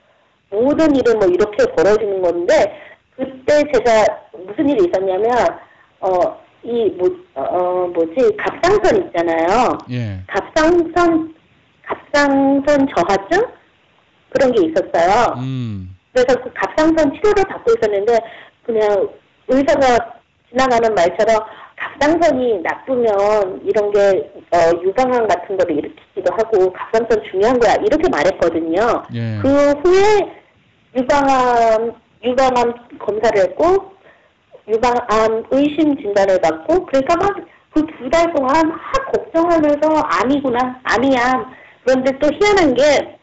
모든 0.49 0.95
일은 0.95 1.19
뭐 1.19 1.27
이렇게 1.27 1.65
벌어지는 1.75 2.21
건데 2.21 2.73
그때 3.15 3.63
제가 3.73 4.05
무슨 4.47 4.69
일이 4.69 4.87
있었냐면 4.87 5.59
어 5.99 6.40
이 6.63 6.91
뭐 6.97 7.09
어, 7.33 7.87
뭐지 7.87 8.35
갑상선 8.37 9.07
있잖아요. 9.07 9.77
예. 9.91 10.19
갑상선 10.27 11.33
갑상선 11.83 12.87
저하증 12.95 13.47
그런 14.29 14.51
게 14.51 14.67
있었어요. 14.67 15.33
음. 15.37 15.95
그래서 16.13 16.39
그 16.41 16.51
갑상선 16.53 17.13
치료를 17.15 17.43
받고 17.45 17.71
있었는데 17.77 18.19
그냥 18.63 19.09
의사가 19.47 20.13
지나가는 20.49 20.93
말처럼 20.93 21.39
갑상선이 21.77 22.59
나쁘면 22.61 23.61
이런 23.65 23.91
게 23.91 24.31
어, 24.51 24.57
유방암 24.83 25.27
같은 25.27 25.57
거를 25.57 25.77
일으키기도 25.77 26.31
하고 26.33 26.71
갑상선 26.73 27.23
중요한 27.31 27.59
거야 27.59 27.73
이렇게 27.75 28.07
말했거든요. 28.09 29.03
예. 29.15 29.39
그 29.41 29.47
후에 29.81 30.31
유방암 30.95 31.93
유방암 32.23 32.73
검사를 32.99 33.41
했고 33.41 33.93
유방암 34.67 35.43
의심 35.51 35.95
진단을 35.97 36.39
받고 36.41 36.85
그러니까 36.85 37.15
막 37.17 37.35
그 37.73 37.81
두 37.85 38.09
달 38.09 38.33
동안 38.33 38.67
막 38.67 39.11
걱정하면서 39.13 39.87
암이구나 39.95 40.81
암이야 40.83 41.45
그런데 41.85 42.11
또 42.19 42.29
희한한 42.33 42.73
게 42.75 43.17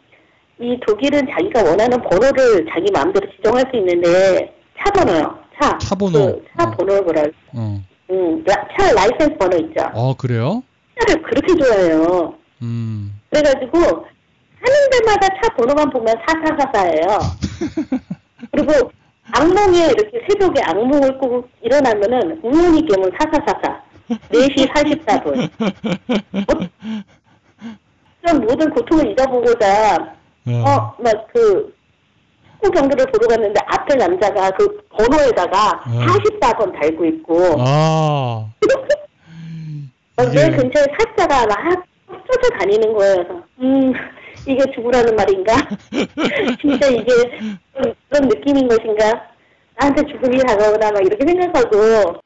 이 0.61 0.77
독일은 0.85 1.25
자기가 1.31 1.63
원하는 1.63 2.03
번호를 2.03 2.67
자기 2.75 2.91
마음대로 2.93 3.31
지정할 3.37 3.65
수 3.71 3.77
있는데 3.79 4.53
차 4.77 4.91
번호요 4.91 5.39
차 5.61 5.79
차 5.79 5.95
번호. 5.95 6.19
그 6.19 6.45
차 6.57 6.65
어. 6.67 6.71
번호 6.73 7.01
뭐라 7.03 7.23
어. 7.55 7.81
음, 8.11 8.45
라- 8.45 8.67
차 8.77 8.91
라이센스 8.93 9.37
번호 9.39 9.57
있죠 9.59 9.87
어, 9.95 10.15
그래요? 10.17 10.65
차를 10.99 11.23
그렇게 11.23 11.55
좋아해요 11.55 12.35
음. 12.63 13.21
그래가지고 13.31 13.79
하는 13.79 14.91
데마다 14.91 15.29
차 15.41 15.55
번호만 15.55 15.91
보면 15.91 16.13
4444예요. 16.27 17.19
그리고 18.51 18.91
악몽에 19.33 19.87
이렇게 19.91 20.25
새벽에 20.29 20.63
악몽을 20.63 21.19
꾸고 21.19 21.49
일어나면은 21.63 22.41
우연히 22.43 22.85
깨면 22.87 23.13
4444. 23.19 23.83
4시 24.09 24.73
44분. 24.73 25.51
좀 28.27 28.41
모든 28.41 28.71
고통을 28.71 29.13
잊어보고자 29.13 30.17
어, 30.47 30.95
막 30.99 31.27
그, 31.33 31.75
축구 32.59 32.71
경기를 32.71 33.07
보러 33.07 33.29
갔는데 33.29 33.61
앞에 33.67 33.95
남자가 33.95 34.51
그 34.51 34.81
번호에다가 34.91 35.83
어. 35.87 35.91
44번 35.91 36.73
달고 36.79 37.05
있고 37.05 37.57
아. 37.59 38.47
어, 40.17 40.25
내 40.33 40.51
근처에 40.51 40.85
사자가 40.99 41.47
막 41.47 41.85
쫓아다니는 42.27 42.93
거예요. 42.93 43.15
그래서, 43.17 43.43
음, 43.61 43.93
이게 44.49 44.65
죽으라는 44.75 45.15
말인가? 45.15 45.55
진짜 46.61 46.87
이게 46.89 47.13
좀 47.77 47.95
그런 48.09 48.29
느낌인 48.29 48.67
것인가? 48.69 49.29
나한테 49.77 50.03
죽음이 50.07 50.39
다가오나 50.39 50.91
막 50.91 51.01
이렇게 51.05 51.25
생각하고 51.27 52.19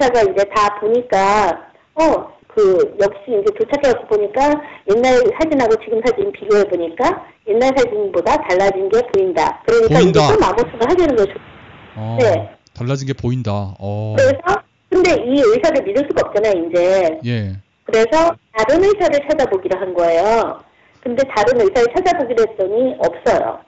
차가 0.00 0.22
이제 0.22 0.44
다 0.54 0.80
보니까 0.80 1.70
어 1.94 2.40
그 2.54 2.96
역시 3.00 3.20
이제 3.28 3.52
도착해서 3.58 4.06
보니까 4.06 4.42
옛날 4.94 5.14
사진하고 5.38 5.76
지금 5.84 6.00
사진 6.04 6.32
비교해 6.32 6.64
보니까 6.64 7.24
옛날 7.48 7.72
사진보다 7.76 8.36
달라진 8.48 8.88
게 8.88 9.00
보인다. 9.12 9.62
그러니까 9.66 9.98
보인다. 9.98 10.20
이제 10.20 10.34
또 10.34 10.40
마모스가 10.40 10.90
하자는 10.90 11.16
거죠. 11.16 11.32
어. 11.96 12.18
네. 12.20 12.50
달라진 12.74 13.06
게 13.06 13.12
보인다. 13.12 13.74
어. 13.78 14.16
그래서 14.16 14.59
근데 14.90 15.12
이 15.24 15.40
의사를 15.40 15.82
믿을 15.84 16.04
수가 16.08 16.28
없잖아요, 16.28 16.66
이제. 16.66 17.18
예. 17.26 17.56
그래서 17.84 18.34
다른 18.52 18.84
의사를 18.84 19.18
찾아보기로 19.28 19.78
한 19.78 19.94
거예요. 19.94 20.60
근데 21.00 21.22
다른 21.34 21.60
의사를 21.60 21.86
찾아보기로 21.94 22.44
했더니 22.48 22.94
없어요. 22.98 23.60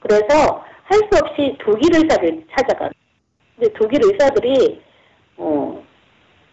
그래서 0.00 0.64
할 0.84 0.98
수 1.10 1.18
없이 1.22 1.56
독일 1.64 1.94
의사를 1.94 2.44
찾아가. 2.56 2.90
근데 3.56 3.72
독일 3.78 4.00
의사들이 4.04 4.80
어 5.38 5.82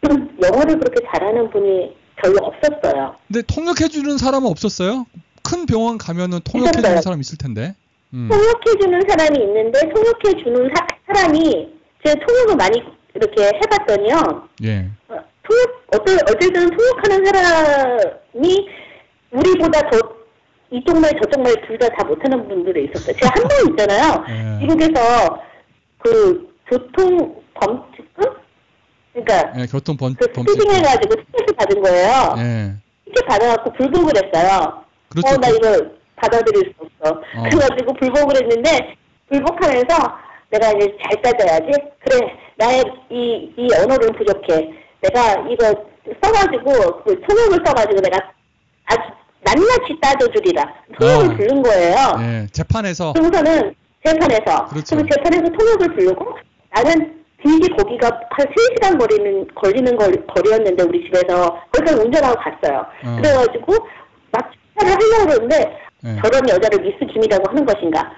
영어를 0.44 0.80
그렇게 0.80 1.06
잘하는 1.12 1.50
분이 1.50 1.96
별로 2.18 2.38
없었어요. 2.46 3.16
근데 3.28 3.42
통역해주는 3.42 4.18
사람은 4.18 4.50
없었어요? 4.50 5.06
큰 5.44 5.66
병원 5.66 5.98
가면은 5.98 6.40
통역해주는. 6.44 7.02
사람 7.02 7.20
있을 7.20 7.38
텐데. 7.38 7.74
음. 8.14 8.30
통역해주는 8.32 9.02
사람이 9.10 9.40
있는데 9.44 9.80
통역해주는 9.90 10.70
사, 10.76 10.88
사람이 11.14 11.70
제가 12.06 12.26
통역을 12.26 12.56
많이 12.56 12.82
이렇게 13.16 13.44
해봤더니요. 13.48 14.48
예. 14.66 14.86
어, 15.10 15.16
통역, 15.44 15.84
어떨, 15.94 16.16
어쨌든 16.30 16.70
통역하는 16.70 17.26
사람이 17.26 18.70
우리보다 19.32 19.90
더 19.90 19.98
이쪽 20.72 21.00
말 21.00 21.12
저쪽 21.22 21.42
말 21.42 21.54
둘 21.68 21.78
다 21.80 21.90
다 21.90 22.04
못하는 22.04 22.48
분들이 22.48 22.86
있었어요. 22.86 23.16
제가 23.16 23.32
한 23.34 23.44
번 23.48 23.70
있잖아요. 23.72 24.24
예. 24.30 24.66
미국에서 24.66 25.42
그 26.00 26.54
교통 26.68 27.42
범칙금? 27.56 28.24
그러니까 29.14 29.54
예, 29.60 29.66
교통 29.66 29.98
번, 29.98 30.14
그 30.14 30.28
범칙. 30.32 30.54
speeding 30.54 30.76
해가지고 30.78 31.16
티켓을 31.16 31.56
받은 31.58 31.82
거예요. 31.82 32.36
예. 32.38 32.74
티켓 33.06 33.26
받아갖고 33.28 33.74
불복을 33.74 34.14
했어요. 34.16 34.84
그렇죠. 35.10 35.34
어, 35.34 35.38
나 35.38 35.50
이거 35.50 35.90
받아들일 36.16 36.74
수 36.78 36.86
없어. 37.02 37.20
어. 37.36 37.44
그래가지고 37.50 37.94
불복을 37.94 38.36
했는데, 38.44 38.96
불복하면서 39.30 39.96
내가 40.52 40.72
이제 40.74 40.96
잘 41.02 41.22
따져야지. 41.24 41.72
그래, 42.00 42.20
나의 42.60 42.84
이, 43.10 43.52
이 43.58 43.68
언어는 43.74 44.12
부족해. 44.14 44.70
내가 45.02 45.36
이거 45.50 45.74
써가지고, 46.22 47.04
그 47.04 47.22
통역을 47.22 47.64
써가지고 47.66 48.02
내가 48.02 48.18
아주 48.86 49.02
낱낱이 49.46 49.98
따져주리라. 50.02 50.66
통역을 51.00 51.26
어. 51.34 51.38
부른 51.38 51.62
거예요. 51.64 51.96
예. 52.20 52.48
재판에서. 52.52 53.14
그러고서는 53.14 53.74
재판에서. 54.06 54.66
그렇죠. 54.66 54.96
럼 54.98 55.08
재판에서 55.10 55.44
통역을 55.58 55.96
부르고 55.96 56.38
나는 56.74 57.24
길게 57.42 57.74
거기가 57.78 58.08
한 58.32 58.46
3시간 58.48 59.00
거리는, 59.00 59.48
걸리는 59.56 59.96
걸, 59.96 60.26
거리 60.28 60.52
였는데 60.52 60.84
우리 60.84 61.06
집에서 61.06 61.62
거기까지 61.72 61.94
운전하고 62.02 62.36
갔어요. 62.42 62.86
어. 63.06 63.16
그래가지고 63.22 63.74
막 64.32 64.52
축사를 64.52 64.94
하려고 64.94 65.26
그러는데 65.28 65.78
예. 66.06 66.18
저런 66.22 66.50
여자를 66.50 66.80
미스 66.82 66.98
김이라고 67.14 67.50
하는 67.50 67.66
것인가. 67.66 68.12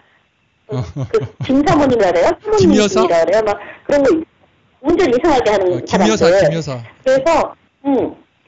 어, 0.69 0.77
어. 0.77 1.05
그 1.11 1.19
김사모님이라 1.45 2.11
그래요? 2.11 2.29
김 2.57 2.75
여사? 2.75 3.01
사모님이라 3.01 3.25
그래요? 3.25 3.41
막 3.45 3.59
그런 3.85 4.01
거 4.03 4.15
있- 4.17 4.30
운전 4.81 5.09
이상하게 5.09 5.51
하는 5.51 5.67
어, 5.73 5.77
김 5.77 5.85
사람들. 5.87 6.11
여사, 6.13 6.39
김 6.47 6.53
여사. 6.57 6.79
그래서 7.03 7.55
음, 7.85 7.95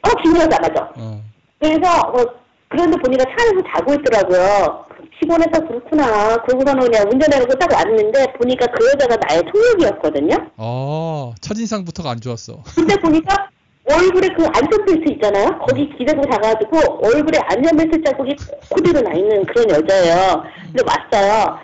어 0.02 0.10
김여사 0.24 0.48
맞아. 0.62 0.90
어. 0.98 1.22
그래서 1.60 2.00
어, 2.10 2.26
그런데 2.70 2.98
보니까 2.98 3.24
차 3.26 3.32
안에서 3.44 3.64
자고 3.76 3.94
있더라고요. 3.94 4.86
피곤해서 5.20 5.68
그렇구나. 5.68 6.38
그러고서는 6.44 6.84
그냥 6.90 7.08
운전해서 7.12 7.46
딱 7.56 7.72
왔는데 7.72 8.34
보니까 8.34 8.66
그 8.68 8.86
여자가 8.88 9.16
나의 9.28 9.44
통역이었거든요. 9.52 10.36
어, 10.58 11.34
첫인상부터가 11.40 12.10
안 12.12 12.20
좋았어. 12.20 12.64
근데 12.76 12.96
보니까 12.98 13.50
얼굴에 13.86 14.28
그 14.36 14.46
안전벨트 14.46 15.14
있잖아요. 15.14 15.60
거기 15.60 15.90
기대고 15.98 16.24
자가지고 16.32 17.06
얼굴에 17.06 17.38
안전벨트 17.44 18.02
자국이 18.04 18.36
그대로 18.74 19.02
나 19.02 19.14
있는 19.14 19.46
그런 19.46 19.70
여자예요. 19.70 20.44
근데 20.66 20.84
왔어요. 20.88 21.58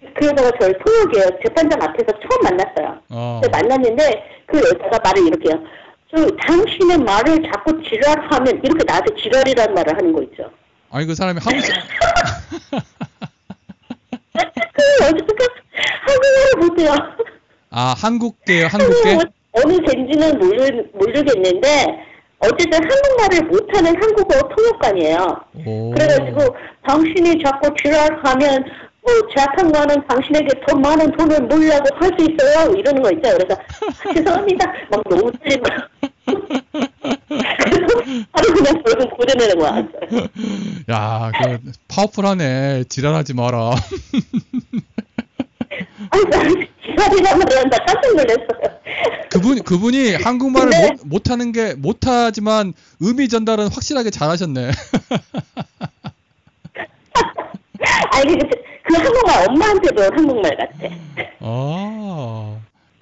그 0.00 0.26
여자가 0.26 0.50
저를 0.58 0.78
통역이에요. 0.78 1.26
재판장 1.44 1.80
앞에서 1.82 2.06
처음 2.20 2.42
만났어요. 2.42 2.98
어. 3.10 3.40
만났는데 3.52 4.24
그 4.46 4.58
여자가 4.58 4.98
말을 5.04 5.26
이렇게 5.26 5.50
해요. 5.50 5.62
저 6.14 6.26
당신의 6.46 6.98
말을 6.98 7.42
자꾸 7.52 7.80
지랄하면 7.82 8.60
이렇게 8.64 8.82
나한테 8.84 9.14
지랄이라는 9.22 9.74
말을 9.74 9.96
하는 9.96 10.12
거 10.12 10.22
있죠. 10.24 10.50
아니 10.90 11.06
그 11.06 11.14
사람이 11.14 11.38
한국 11.42 11.60
사- 11.64 12.80
그 14.72 14.82
여자가 15.04 15.46
한국어를 16.06 16.68
못해요. 16.68 16.94
아 17.70 17.94
한국계 17.96 18.64
한국어 18.64 19.22
어느 19.52 19.72
젠지는 19.86 20.38
모르, 20.38 20.84
모르겠는데 20.94 22.04
어쨌든 22.40 22.80
한국말을 22.82 23.42
못하는 23.48 24.02
한국어 24.02 24.48
통역관이에요. 24.48 25.40
오. 25.66 25.90
그래가지고 25.92 26.56
당신이 26.86 27.42
자꾸 27.44 27.72
지랄하면 27.82 28.64
뭐 29.02 29.12
재판관은 29.34 30.06
당신에게 30.06 30.48
더 30.66 30.76
많은 30.76 31.10
돈을 31.12 31.40
물라고 31.42 31.86
할 31.96 32.10
수 32.18 32.26
있어요 32.30 32.72
이러는 32.74 33.02
거 33.02 33.10
있죠. 33.12 33.30
그래서 33.38 33.54
아, 33.54 34.12
죄송합니다. 34.12 34.72
막 34.90 35.02
너무. 35.08 35.32
그래서 35.42 35.62
바로 38.32 38.46
그냥 38.54 38.82
결국 38.84 39.16
고려내는 39.16 39.58
거야. 39.58 39.78
야, 40.90 41.30
그 41.42 41.58
파워풀하네. 41.88 42.84
지랄하지 42.88 43.34
마라. 43.34 43.70
아니 46.10 46.24
나는 46.28 46.66
지랄이란 46.84 47.38
말을 47.38 47.58
한다 47.58 47.78
깜짝 47.86 48.10
놀랐어요. 48.16 48.80
그분 49.30 49.62
그분이 49.62 50.14
한국말을 50.16 50.70
근데- 50.70 50.90
못 50.90 50.98
못하는 51.06 51.52
게 51.52 51.74
못하지만 51.74 52.72
의미 53.00 53.28
전달은 53.28 53.68
확실하게 53.68 54.10
잘하셨네. 54.10 54.70
아니 58.12 58.36
그, 58.38 58.48
그 58.90 58.96
한국말 58.96 59.48
엄마한테도 59.48 60.02
한국말 60.02 60.56
같아. 60.56 60.94
아. 61.40 62.56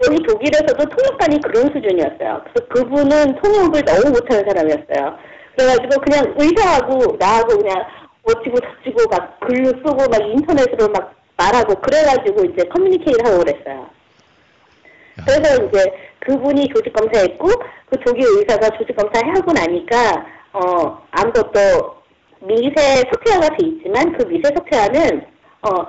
여기 0.07 0.23
독일에서도 0.23 0.77
통역관이 0.77 1.41
그런 1.41 1.73
수준이었어요. 1.73 2.43
그래서 2.45 2.69
그분은 2.69 3.35
통역을 3.37 3.85
너무 3.85 4.11
못하는 4.11 4.45
사람이었어요. 4.47 5.19
그래가지고 5.57 6.01
그냥 6.03 6.35
의사하고 6.37 7.17
나하고 7.19 7.59
그냥 7.59 7.85
어찌고 8.23 8.61
저찌고 8.61 9.09
막 9.11 9.41
글로 9.41 9.69
쓰고 9.69 9.97
막 9.97 10.21
인터넷으로 10.21 10.89
막 10.89 11.15
말하고 11.37 11.75
그래가지고 11.77 12.45
이제 12.45 12.65
커뮤니케이를 12.69 13.27
하고 13.27 13.39
그랬어요. 13.39 13.81
야. 13.81 15.25
그래서 15.25 15.65
이제 15.65 15.93
그분이 16.21 16.69
조직 16.69 16.93
검사했고 16.93 17.49
그 17.91 17.99
독일 18.05 18.27
의사가 18.27 18.71
조직 18.77 18.95
검사하고 18.95 19.53
나니까 19.53 20.27
어 20.53 21.03
아무것도 21.11 21.97
미세 22.41 23.03
석회화가 23.11 23.57
돼 23.57 23.67
있지만 23.67 24.17
그 24.17 24.25
미세 24.27 24.53
석회화는 24.55 25.38
어 25.63 25.87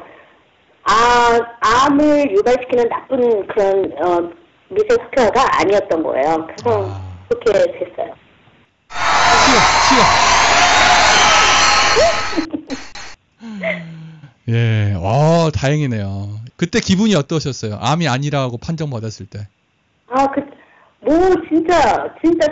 아, 0.92 1.40
암을 1.62 2.32
유발시키는 2.32 2.90
나쁜 2.90 3.46
그런, 3.48 3.92
어, 4.04 4.32
미세 4.70 4.88
스퀘어가 4.90 5.60
아니었던 5.60 6.02
거예요. 6.02 6.48
그래서 6.48 6.90
아. 6.90 7.26
그렇게 7.30 7.52
됐어요. 7.78 8.16
치워, 9.38 9.60
치워. 9.78 10.04
예, 14.48 14.94
와, 14.96 15.52
다행이네요. 15.54 16.40
그때 16.58 16.80
기분이 16.80 17.14
어떠셨어요? 17.16 17.78
암이 17.80 18.08
아니라고 18.08 18.58
판정받았을 18.58 19.28
때. 19.28 19.48
아, 20.10 20.26
그, 20.32 20.42
뭐, 21.02 21.14
진짜, 21.48 22.12
진짜, 22.24 22.48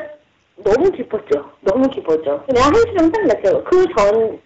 너무 0.58 0.92
기뻤죠. 0.92 1.52
너무 1.62 1.90
기뻤죠. 1.90 2.44
그냥 2.46 2.66
한시름 2.66 3.12
딱 3.12 3.26
났어요. 3.26 3.64
그 3.64 3.86
전, 3.98 4.40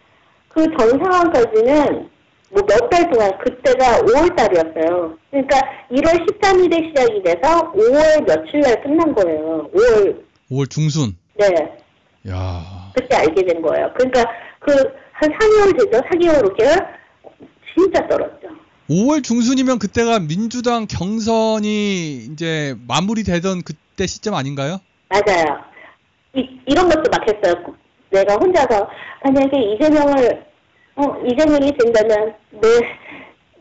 그 0.47 0.63
전 0.77 0.89
상황까지는, 0.97 2.09
뭐, 2.51 2.61
몇 2.67 2.89
달 2.89 3.09
동안, 3.09 3.31
그때가 3.39 3.99
5월 4.01 4.35
달이었어요. 4.35 5.17
그러니까, 5.29 5.59
1월 5.91 6.25
13일에 6.27 6.87
시작이 6.89 7.23
돼서, 7.23 7.71
5월 7.71 8.25
며칠 8.27 8.59
날 8.59 8.81
끝난 8.83 9.13
거예요. 9.15 9.69
5월, 9.73 10.21
5월 10.51 10.69
중순. 10.69 11.15
네. 11.39 11.47
야, 12.29 12.91
그때 12.93 13.15
알게 13.15 13.45
된 13.45 13.61
거예요. 13.61 13.89
그러니까, 13.95 14.25
그, 14.59 14.71
한 15.13 15.29
4개월 15.31 15.77
되죠? 15.79 16.01
4개월, 16.09 16.43
5개월? 16.53 16.85
진짜 17.73 18.05
떨었죠. 18.09 18.47
5월 18.89 19.23
중순이면 19.23 19.79
그때가 19.79 20.19
민주당 20.19 20.85
경선이 20.87 22.15
이제 22.33 22.75
마무리되던 22.85 23.61
그때 23.61 24.05
시점 24.05 24.33
아닌가요? 24.35 24.81
맞아요. 25.07 25.61
이, 26.35 26.45
이런 26.65 26.89
것도 26.89 27.03
막 27.09 27.21
했어요. 27.27 27.55
내가 28.09 28.33
혼자서 28.35 28.89
만약에 29.23 29.57
이재명을 29.57 30.43
어 30.95 31.03
이재명이 31.25 31.77
된다면 31.77 32.33
내 32.51 32.67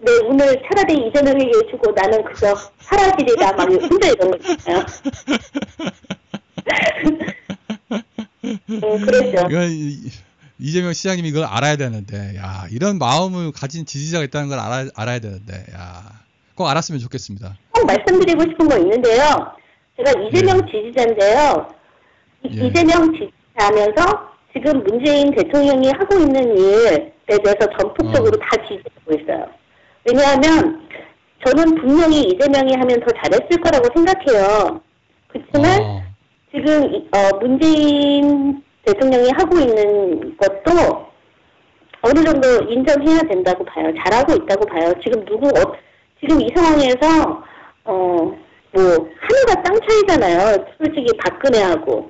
내 0.02 0.12
운을 0.26 0.62
차라리 0.66 1.08
이재명에게 1.08 1.52
주고 1.70 1.92
나는 1.92 2.24
그저 2.24 2.54
사라지리라 2.78 3.52
막 3.52 3.68
혼자 3.70 4.08
이런 4.08 4.30
거 4.30 4.38
있어요. 4.38 4.82
음, 8.44 9.00
그랬죠. 9.04 9.46
이재명 10.58 10.92
시장님이 10.92 11.28
이걸 11.28 11.44
알아야 11.44 11.76
되는데, 11.76 12.34
야, 12.36 12.66
이런 12.70 12.98
마음을 12.98 13.52
가진 13.52 13.84
지지자가 13.86 14.24
있다는 14.24 14.48
걸 14.48 14.58
알아, 14.58 14.86
알아야 14.94 15.18
되는데, 15.18 15.64
야, 15.74 16.02
꼭 16.54 16.66
알았으면 16.68 16.98
좋겠습니다. 17.00 17.56
꼭 17.72 17.86
말씀드리고 17.86 18.42
싶은 18.42 18.68
거 18.68 18.78
있는데요. 18.78 19.52
제가 19.96 20.12
이재명 20.22 20.60
지지자인데요. 20.66 21.68
이- 22.44 22.58
예. 22.58 22.66
이재명 22.68 23.12
지지자면서 23.12 24.30
지금 24.54 24.82
문재인 24.84 25.34
대통령이 25.34 25.88
하고 25.92 26.18
있는 26.18 26.56
일에 26.56 27.12
대해서 27.38 27.66
전폭적으로 27.78 28.36
어. 28.36 28.40
다 28.40 28.50
지지하고 28.62 29.12
있어요. 29.22 29.46
왜냐하면 30.04 30.88
저는 31.44 31.74
분명히 31.76 32.22
이재명이 32.22 32.72
하면 32.74 33.00
더 33.00 33.06
잘했을 33.22 33.60
거라고 33.62 33.88
생각해요. 33.94 34.80
그렇지만 35.28 35.80
어, 35.82 36.02
지금 36.54 36.94
이- 36.94 37.08
어, 37.12 37.38
문재인 37.40 38.62
대통령이 38.84 39.30
하고 39.36 39.58
있는 39.58 40.36
것도 40.36 41.06
어느 42.02 42.24
정도 42.24 42.48
인정해야 42.64 43.20
된다고 43.22 43.64
봐요. 43.64 43.92
잘하고 44.02 44.32
있다고 44.34 44.66
봐요. 44.66 44.92
지금 45.02 45.24
누구 45.26 45.48
어, 45.48 45.74
지금 46.20 46.40
이 46.40 46.48
상황에서 46.54 47.42
어 47.84 48.50
뭐 48.72 48.82
하늘과 48.84 49.62
땅 49.64 49.74
차이잖아요. 49.88 50.64
솔직히 50.78 51.06
박근혜하고. 51.18 52.08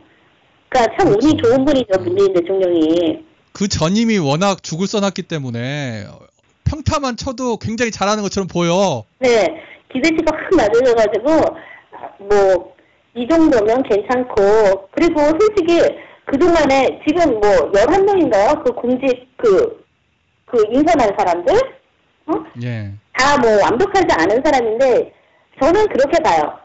그러니까 0.68 0.94
참 0.98 1.08
운이 1.08 1.36
그렇죠. 1.38 1.42
좋은 1.54 1.64
분이죠 1.64 2.00
문재인 2.02 2.34
대통령이. 2.34 3.24
그 3.52 3.68
전임이 3.68 4.18
워낙 4.18 4.62
죽을 4.62 4.86
써놨기 4.86 5.22
때문에 5.22 6.06
평타만 6.64 7.16
쳐도 7.16 7.58
굉장히 7.58 7.90
잘하는 7.90 8.22
것처럼 8.22 8.46
보여. 8.46 9.04
네 9.18 9.46
기대치가 9.92 10.36
확 10.36 10.56
낮아져가지고 10.56 11.56
뭐 12.28 12.80
이 13.14 13.26
정도면 13.26 13.82
괜찮고 13.82 14.88
그리고 14.92 15.20
솔직히 15.20 15.80
그 16.24 16.38
동안에 16.38 17.00
지금 17.06 17.40
뭐 17.40 17.72
11명인가요? 17.72 18.62
그 18.64 18.72
공직 18.72 19.28
그, 19.36 19.84
그 20.46 20.64
인선한 20.70 21.10
사람들? 21.18 21.54
어? 22.26 22.32
예. 22.62 22.92
다 23.12 23.36
뭐 23.38 23.50
완벽하지 23.62 24.06
않은 24.10 24.42
사람인데 24.44 25.12
저는 25.60 25.88
그렇게 25.88 26.22
봐요. 26.22 26.58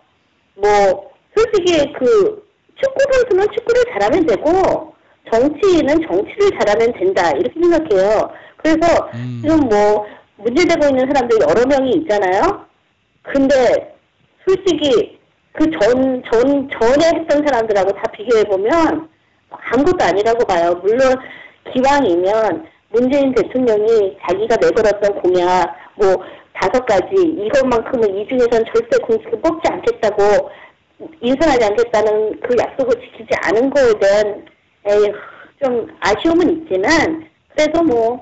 뭐 0.56 1.12
솔직히 1.36 1.92
그 1.94 2.46
축구 2.76 3.00
선수는 3.12 3.48
축구를 3.58 3.84
잘하면 3.92 4.26
되고 4.26 4.95
정치인은 5.32 6.08
정치를 6.08 6.52
잘하면 6.60 6.94
된다 6.94 7.32
이렇게 7.32 7.60
생각해요. 7.60 8.30
그래서 8.58 9.10
음. 9.16 9.40
지금 9.42 9.60
뭐 9.70 10.06
문제되고 10.38 10.86
있는 10.88 11.06
사람들 11.08 11.38
여러 11.48 11.66
명이 11.66 11.92
있잖아요. 12.02 12.66
근데 13.24 13.96
솔직히 14.48 15.18
그 15.54 15.66
전, 15.72 16.22
전, 16.32 16.70
전 16.70 17.02
에 17.02 17.20
했던 17.20 17.46
사람들하고 17.48 17.92
다 17.94 18.04
비교해 18.14 18.44
보면 18.44 19.10
아무것도 19.50 20.04
아니라고 20.04 20.46
봐요. 20.46 20.80
물론 20.84 21.16
기왕이면 21.74 22.68
문재인 22.90 23.34
대통령이 23.34 24.18
자기가 24.28 24.58
내걸었던 24.58 25.22
공약 25.22 25.76
뭐 25.96 26.16
다섯 26.54 26.86
가지 26.86 27.16
이것만큼은 27.16 28.16
이 28.18 28.28
중에선 28.28 28.64
절대 28.74 28.98
공직을 29.00 29.42
뽑지 29.42 29.70
않겠다고 29.72 30.50
인선하지 31.22 31.64
않겠다는 31.66 32.40
그 32.42 32.56
약속을 32.60 32.96
지키지 33.02 33.30
않은 33.44 33.70
거에 33.70 33.94
대한 34.00 34.46
좀 35.64 35.88
아쉬움은 36.00 36.64
있지만 36.64 37.26
그래도 37.56 37.84
뭐 37.84 38.22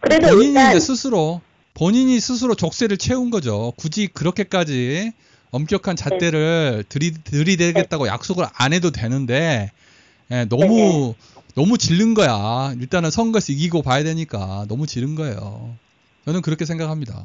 그래도 0.00 0.28
본인이 0.28 0.48
일단 0.48 0.70
이제 0.70 0.80
스스로 0.80 1.40
본인이 1.74 2.18
스스로 2.20 2.54
족쇄를 2.54 2.96
채운 2.96 3.30
거죠. 3.30 3.72
굳이 3.76 4.08
그렇게까지 4.08 5.12
엄격한 5.50 5.96
잣대를 5.96 6.84
들이 6.88 7.12
들이대겠다고 7.12 8.08
약속을 8.08 8.46
안 8.54 8.72
해도 8.72 8.90
되는데 8.90 9.70
예, 10.30 10.46
너무 10.46 10.64
네네. 10.66 11.14
너무 11.54 11.76
질른 11.78 12.14
거야. 12.14 12.72
일단은 12.80 13.10
선거에서 13.10 13.52
이기고 13.52 13.82
봐야 13.82 14.02
되니까 14.02 14.64
너무 14.68 14.86
질른 14.86 15.14
거예요. 15.14 15.74
저는 16.24 16.40
그렇게 16.40 16.64
생각합니다. 16.64 17.22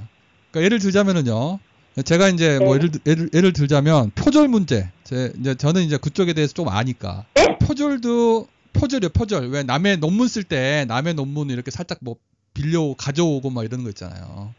그러니까 0.52 0.66
예를 0.66 0.80
들자면은요. 0.80 1.60
제가 2.04 2.30
이제 2.30 2.60
뭐 2.60 2.76
네. 2.76 2.80
예를, 2.80 2.92
들- 2.92 3.02
예를 3.08 3.30
예를 3.34 3.54
들자면 3.54 4.12
표절 4.16 4.50
문제. 4.50 4.90
제 5.04 5.32
이제 5.40 5.56
저는 5.56 5.84
이제 5.84 5.98
그쪽에 5.98 6.34
대해서 6.34 6.54
좀 6.54 6.68
아니까. 6.68 7.24
네? 7.36 7.58
표절도 7.60 8.48
표절이요, 8.74 9.10
표절. 9.10 9.50
왜 9.50 9.64
남의 9.64 9.98
논문 9.98 10.28
쓸 10.28 10.44
때 10.44 10.86
남의 10.88 11.14
논문 11.14 11.50
이렇게 11.50 11.72
살짝 11.72 12.00
뭐 12.02 12.16
빌려 12.54 12.96
가져오고 12.98 13.50
막 13.50 13.64
이러는 13.66 13.84
거 13.84 13.90
있잖아요. 13.90 14.54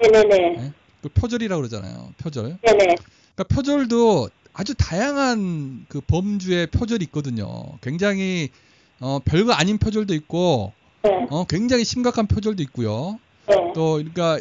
네네 0.00 0.24
네 0.24 0.72
그 1.04 1.10
표절이라고 1.10 1.60
그러잖아요. 1.60 2.14
표절. 2.16 2.56
네네 2.62 2.78
그러니까 3.34 3.44
표절도 3.54 4.30
아주 4.54 4.74
다양한 4.74 5.84
그 5.90 6.00
범주의 6.00 6.66
표절이 6.68 7.04
있거든요. 7.06 7.46
굉장히 7.82 8.48
어 9.00 9.18
별거 9.22 9.52
아닌 9.52 9.76
표절도 9.76 10.14
있고 10.14 10.72
네, 11.02 11.26
어 11.28 11.44
굉장히 11.44 11.84
심각한 11.84 12.26
표절도 12.26 12.62
있고요. 12.62 13.18
네. 13.48 13.54
또 13.74 13.96
그러니까 13.96 14.40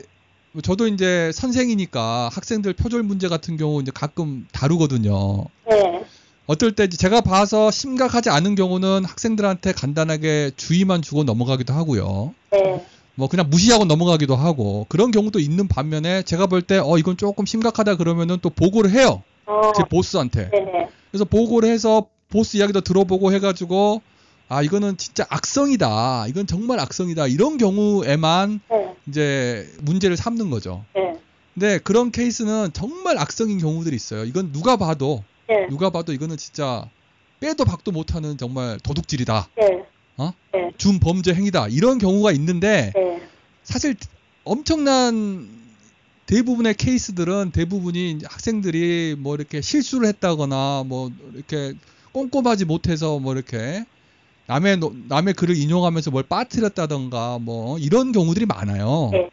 저도 0.63 0.87
이제 0.87 1.31
선생이니까 1.33 2.29
학생들 2.31 2.73
표절 2.73 3.03
문제 3.03 3.27
같은 3.27 3.57
경우 3.57 3.81
이제 3.81 3.91
가끔 3.93 4.47
다루거든요. 4.53 5.43
네. 5.69 6.05
어떨 6.45 6.73
때 6.73 6.87
제가 6.87 7.21
봐서 7.21 7.71
심각하지 7.71 8.29
않은 8.29 8.55
경우는 8.55 9.05
학생들한테 9.05 9.71
간단하게 9.71 10.51
주의만 10.57 11.01
주고 11.01 11.23
넘어가기도 11.23 11.73
하고요. 11.73 12.33
네. 12.51 12.85
뭐 13.15 13.27
그냥 13.29 13.49
무시하고 13.49 13.85
넘어가기도 13.85 14.35
하고 14.35 14.85
그런 14.89 15.11
경우도 15.11 15.39
있는 15.39 15.67
반면에 15.67 16.23
제가 16.23 16.47
볼 16.47 16.63
때 16.63 16.79
어 16.79 16.97
이건 16.97 17.15
조금 17.15 17.45
심각하다 17.45 17.95
그러면은 17.95 18.39
또 18.41 18.49
보고를 18.49 18.91
해요. 18.91 19.21
어, 19.45 19.71
제 19.75 19.83
보스한테. 19.89 20.49
네네. 20.49 20.89
그래서 21.11 21.23
보고를 21.25 21.69
해서 21.69 22.07
보스 22.29 22.57
이야기도 22.57 22.81
들어보고 22.81 23.31
해가지고 23.33 24.01
아 24.49 24.61
이거는 24.63 24.97
진짜 24.97 25.25
악성이다. 25.29 26.25
이건 26.27 26.45
정말 26.47 26.79
악성이다. 26.79 27.27
이런 27.27 27.57
경우에만 27.57 28.59
네. 28.69 28.93
이제 29.07 29.69
문제를 29.81 30.17
삼는 30.17 30.49
거죠. 30.49 30.83
네. 30.95 31.13
근데 31.53 31.77
그런 31.77 32.11
케이스는 32.11 32.71
정말 32.73 33.17
악성인 33.19 33.59
경우들이 33.59 33.95
있어요. 33.95 34.25
이건 34.25 34.51
누가 34.51 34.75
봐도 34.75 35.23
네. 35.47 35.67
누가 35.69 35.89
봐도 35.89 36.13
이거는 36.13 36.37
진짜 36.37 36.89
빼도 37.39 37.65
박도 37.65 37.91
못하는 37.91 38.37
정말 38.37 38.79
도둑질이다. 38.79 39.49
네. 39.57 39.83
어? 40.17 40.31
네. 40.53 40.71
준범죄 40.77 41.33
행위다. 41.33 41.67
이런 41.69 41.97
경우가 41.97 42.31
있는데 42.31 42.91
네. 42.95 43.21
사실 43.63 43.95
엄청난 44.43 45.49
대부분의 46.25 46.75
케이스들은 46.75 47.51
대부분이 47.51 48.19
학생들이 48.25 49.15
뭐 49.19 49.35
이렇게 49.35 49.61
실수를 49.61 50.07
했다거나 50.07 50.83
뭐 50.85 51.11
이렇게 51.33 51.73
꼼꼼하지 52.13 52.65
못해서 52.65 53.19
뭐 53.19 53.33
이렇게 53.33 53.83
남의 54.47 54.77
노- 54.77 54.93
남의 55.07 55.33
글을 55.33 55.55
인용하면서 55.57 56.11
뭘 56.11 56.23
빠뜨렸다던가 56.23 57.39
뭐 57.41 57.77
이런 57.79 58.11
경우들이 58.11 58.45
많아요. 58.45 59.09
네. 59.11 59.29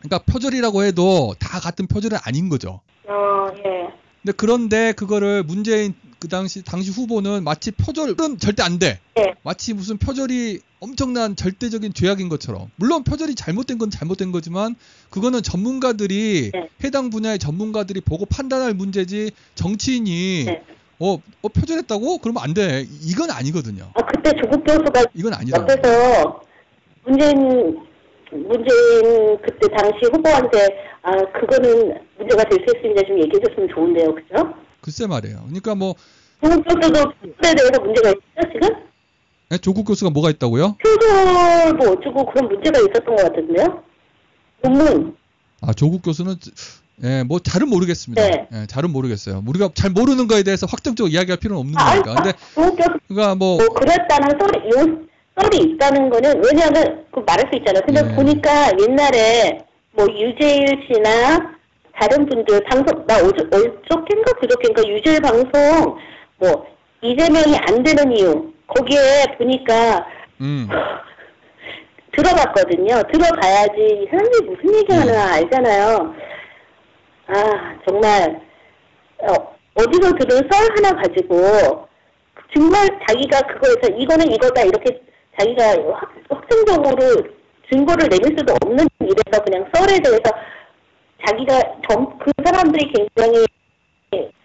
그러니까 0.00 0.18
표절이라고 0.30 0.84
해도 0.84 1.34
다 1.38 1.60
같은 1.60 1.86
표절은 1.86 2.18
아닌 2.24 2.48
거죠. 2.48 2.80
어, 3.08 3.46
예. 3.64 3.88
근데 4.26 4.36
그런데 4.36 4.92
그거를 4.92 5.44
문재인 5.44 5.94
그 6.18 6.26
당시 6.26 6.64
당시 6.64 6.90
후보는 6.90 7.44
마치 7.44 7.70
표절은 7.70 8.38
절대 8.40 8.64
안 8.64 8.80
돼. 8.80 8.98
네. 9.14 9.34
마치 9.44 9.72
무슨 9.72 9.98
표절이 9.98 10.58
엄청난 10.80 11.36
절대적인 11.36 11.94
죄악인 11.94 12.28
것처럼. 12.28 12.68
물론 12.74 13.04
표절이 13.04 13.36
잘못된 13.36 13.78
건 13.78 13.88
잘못된 13.88 14.32
거지만 14.32 14.74
그거는 15.10 15.44
전문가들이 15.44 16.50
네. 16.52 16.68
해당 16.82 17.10
분야의 17.10 17.38
전문가들이 17.38 18.00
보고 18.00 18.26
판단할 18.26 18.74
문제지 18.74 19.30
정치인이 19.54 20.44
네. 20.46 20.62
어, 20.98 21.22
어 21.42 21.48
표절했다고? 21.48 22.18
그러면 22.18 22.42
안 22.42 22.52
돼. 22.52 22.84
이건 23.02 23.30
아니거든요. 23.30 23.92
아, 23.94 24.06
그때 24.06 24.32
조국 24.42 24.64
교수가 24.64 25.04
이건 25.14 25.34
아니잖아. 25.34 25.62
옆에서 25.62 26.42
문재인 27.04 27.78
문재인 28.32 29.38
그때 29.42 29.68
당시 29.76 29.98
후보한테 30.12 30.58
아 31.02 31.12
그거는 31.38 31.98
문제가 32.18 32.44
될 32.44 32.58
수 32.66 32.76
있으니까 32.76 33.02
좀 33.06 33.18
얘기해줬으면 33.22 33.68
좋은데요, 33.74 34.14
그죠? 34.14 34.54
글쎄 34.80 35.06
말이에요. 35.06 35.38
그러니까 35.46 35.74
뭐 35.74 35.94
조국 36.42 36.64
교수도 36.64 37.12
그에 37.40 37.54
대해서 37.54 37.80
문제가 37.82 38.10
있죠 38.10 38.52
지금? 38.52 38.76
예, 39.52 39.58
조국 39.58 39.84
교수가 39.84 40.10
뭐가 40.10 40.30
있다고요? 40.30 40.76
표절 40.82 41.74
뭐 41.74 41.92
어쩌고 41.92 42.26
그런 42.26 42.48
문제가 42.48 42.78
있었던 42.80 43.04
것 43.04 43.16
같은데요? 43.16 43.82
논문 44.62 45.16
아 45.62 45.72
조국 45.72 46.02
교수는 46.02 46.34
예, 47.04 47.22
뭐 47.24 47.38
잘은 47.38 47.68
모르겠습니다. 47.68 48.22
네. 48.22 48.48
예, 48.52 48.66
잘은 48.66 48.90
모르겠어요. 48.90 49.42
우리가 49.46 49.70
잘 49.74 49.90
모르는 49.90 50.26
거에 50.28 50.42
대해서 50.42 50.66
확정적으로 50.68 51.12
이야기할 51.12 51.38
필요는 51.38 51.60
없는 51.60 51.74
아, 51.78 52.02
거니까. 52.02 52.14
근데 52.22 52.32
교수 52.54 52.98
그러니까 53.08 53.34
뭐 53.36 53.56
뭐 53.58 53.66
그랬다는 53.68 54.38
소리 54.40 54.58
요 54.70 55.06
썰이 55.36 55.72
있다는 55.72 56.08
거는 56.08 56.42
왜냐하면 56.44 57.04
그 57.12 57.20
말할 57.20 57.46
수 57.50 57.58
있잖아요. 57.58 57.82
근데 57.84 58.02
네. 58.02 58.14
보니까 58.14 58.50
옛날에 58.80 59.58
뭐 59.92 60.06
유재일 60.06 60.66
씨나 60.86 61.54
다른 61.98 62.26
분들 62.26 62.64
방송 62.64 63.06
나 63.06 63.16
어저 63.16 63.44
어저께인가 63.44 64.32
그저께인가 64.40 64.82
유재일 64.86 65.20
방송 65.20 65.98
뭐 66.38 66.66
이재명이 67.02 67.56
안 67.68 67.82
되는 67.82 68.16
이유 68.16 68.52
거기에 68.66 69.36
보니까 69.38 70.06
음. 70.40 70.68
들어봤거든요. 72.12 73.02
들어봐야지 73.12 73.76
이 73.76 74.06
사람들이 74.10 74.48
무슨 74.48 74.74
얘기하나 74.74 75.34
알잖아요. 75.34 76.14
아 77.26 77.78
정말 77.86 78.40
어, 79.18 79.56
어디서 79.74 80.12
들은 80.14 80.48
썰 80.50 80.68
하나 80.76 81.02
가지고 81.02 81.86
정말 82.54 82.86
자기가 83.06 83.40
그거에서 83.42 83.94
이거는 83.98 84.32
이거다 84.32 84.62
이렇게 84.62 84.98
자기가 85.38 85.62
확, 85.92 86.14
확정적으로 86.28 87.24
증거를 87.70 88.08
내밀 88.08 88.36
수도 88.38 88.54
없는 88.62 88.86
일에서 89.00 89.42
그냥 89.44 89.66
썰에 89.74 89.98
대해서 90.00 90.22
자기가 91.26 91.60
점, 91.88 92.18
그 92.18 92.30
사람들이 92.44 92.92
굉장히 92.92 93.44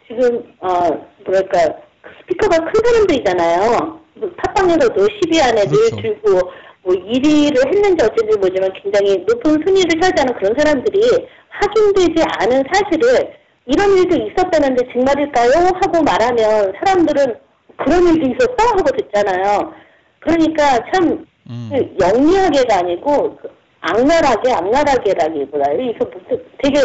지금 0.08 0.44
어 0.60 0.90
뭐랄까 1.26 1.68
그 2.02 2.10
스피커가 2.22 2.58
큰 2.66 2.72
사람들이잖아요. 2.84 4.02
뭐 4.16 4.30
팟빵에서도 4.38 4.96
10위 4.96 5.42
안에 5.42 5.66
늘 5.66 5.90
그렇죠. 5.90 6.02
들고 6.02 6.52
뭐 6.84 6.96
1위를 6.96 7.68
했는지 7.68 8.04
어쩐지 8.04 8.38
모르지만 8.38 8.74
굉장히 8.74 9.24
높은 9.28 9.62
순위를 9.64 10.02
차지하는 10.02 10.34
그런 10.34 10.56
사람들이 10.58 11.28
확인되지 11.50 12.26
않은 12.40 12.64
사실을 12.74 13.34
이런 13.68 13.98
일도 13.98 14.18
있었다는데 14.18 14.92
정말일까요? 14.92 15.52
하고 15.80 16.04
말하면 16.04 16.74
사람들은 16.84 17.36
그런 17.78 18.08
일도 18.08 18.28
있었어? 18.32 18.76
하고 18.76 18.84
듣잖아요. 18.98 19.74
그러니까 20.22 20.80
참 20.94 21.26
음. 21.50 21.70
그 21.72 21.96
영리하게가 22.04 22.80
아니고 22.80 23.38
그 23.38 23.50
악랄하게 23.82 24.54
악랄하게라기보다 24.54 25.72
이거 25.74 26.06
무슨 26.06 26.44
되게 26.64 26.82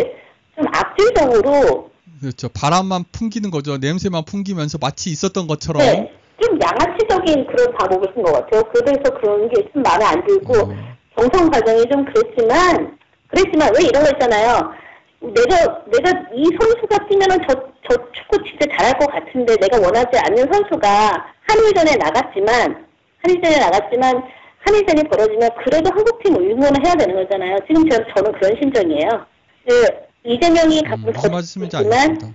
좀 0.57 0.65
악질적으로 0.73 1.91
그렇죠. 2.21 2.49
바람만 2.49 3.05
풍기는 3.13 3.51
거죠. 3.51 3.77
냄새만 3.77 4.25
풍기면서 4.25 4.79
마치 4.81 5.11
있었던 5.11 5.47
것처럼. 5.47 5.83
네, 5.83 6.11
좀 6.43 6.59
양아치적인 6.61 7.47
그런 7.47 7.73
방법을 7.75 8.09
쓴 8.15 8.23
것 8.23 8.33
같아요. 8.33 8.63
그래서 8.73 9.03
그런 9.21 9.49
게 9.51 9.63
좀 9.73 9.83
마음에 9.83 10.05
안 10.07 10.27
들고 10.27 10.55
어. 10.59 10.75
정성 11.19 11.51
과정이 11.51 11.85
좀 11.91 12.05
그랬지만 12.07 12.97
그랬지만 13.29 13.71
왜 13.77 13.85
이런 13.85 14.03
거 14.05 14.11
있잖아요. 14.13 14.73
내가 15.21 15.85
내가 15.91 16.11
이 16.35 16.45
선수가 16.59 17.07
뛰면은 17.09 17.39
저, 17.47 17.55
저 17.89 17.97
축구 18.13 18.39
진짜 18.45 18.67
잘할 18.77 18.99
것 18.99 19.07
같은데 19.11 19.57
내가 19.57 19.79
원하지 19.79 20.17
않는 20.19 20.51
선수가 20.51 21.27
한일 21.49 21.75
전에 21.75 21.97
나갔지만 21.97 22.86
한일전에 23.27 23.59
나갔지만 23.59 24.23
한일전이 24.61 25.03
벌어지면 25.05 25.51
그래도 25.65 25.91
한국팀 25.91 26.37
응원을 26.37 26.85
해야 26.85 26.95
되는 26.95 27.15
거잖아요. 27.15 27.59
지금 27.67 27.89
저, 27.89 27.99
저는 28.15 28.33
그런 28.33 28.57
심정이에요. 28.61 29.27
그 29.69 29.87
이재명이 30.25 30.81
음, 30.81 30.91
가끔 30.91 31.13
거짓지만 31.13 31.71
알겠습니다. 31.75 32.35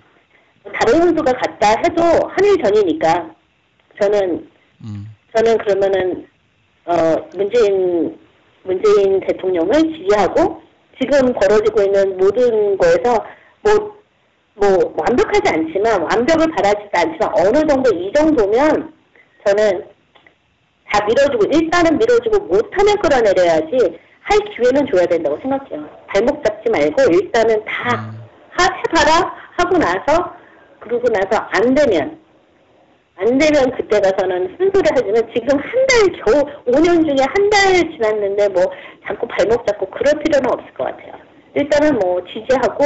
다른 0.79 1.01
선수가 1.01 1.33
갔다 1.33 1.69
해도 1.83 2.01
한일전이니까 2.29 3.35
저는 4.01 4.49
음. 4.83 5.15
저는 5.35 5.57
그러면은 5.59 6.27
어 6.85 7.15
문재인 7.35 8.17
문재인 8.63 9.19
대통령을 9.21 9.73
지지하고 9.73 10.61
지금 11.01 11.33
벌어지고 11.33 11.81
있는 11.81 12.17
모든 12.17 12.77
거에서 12.77 13.25
뭐 13.61 14.01
뭐 14.55 14.93
완벽하지 14.95 15.41
않지만 15.47 16.01
완벽을 16.03 16.51
바라지도 16.51 16.89
않지만 16.93 17.33
어느 17.35 17.67
정도 17.67 17.89
이 17.95 18.11
정도면 18.13 18.93
저는 19.45 19.85
다 20.91 21.05
밀어주고 21.05 21.45
일단은 21.51 21.97
밀어주고 21.97 22.39
못하면 22.45 22.95
끌어내려야지 23.01 23.99
할 24.23 24.39
기회는 24.55 24.87
줘야 24.91 25.05
된다고 25.05 25.37
생각해요. 25.41 25.87
발목 26.07 26.43
잡지 26.43 26.69
말고 26.69 27.03
일단은 27.11 27.63
다 27.65 27.95
음. 28.13 28.21
하, 28.51 28.63
해봐라 28.65 29.33
하고 29.57 29.77
나서 29.77 30.35
그러고 30.79 31.07
나서 31.09 31.43
안 31.51 31.73
되면 31.73 32.19
안 33.17 33.37
되면 33.37 33.71
그때 33.77 33.99
가서는 34.01 34.55
순소리 34.57 34.89
하지만 34.93 35.15
지금 35.33 35.57
한 35.59 35.87
달 35.87 36.11
겨우 36.23 36.43
5년 36.65 37.05
중에 37.05 37.23
한 37.27 37.49
달 37.49 37.73
지났는데 37.91 38.49
뭐 38.49 38.63
자꾸 39.05 39.27
발목 39.27 39.65
잡고 39.67 39.85
그럴 39.91 40.13
필요는 40.23 40.49
없을 40.51 40.73
것 40.73 40.85
같아요. 40.85 41.13
일단은 41.53 41.99
뭐 41.99 42.23
지지하고 42.25 42.83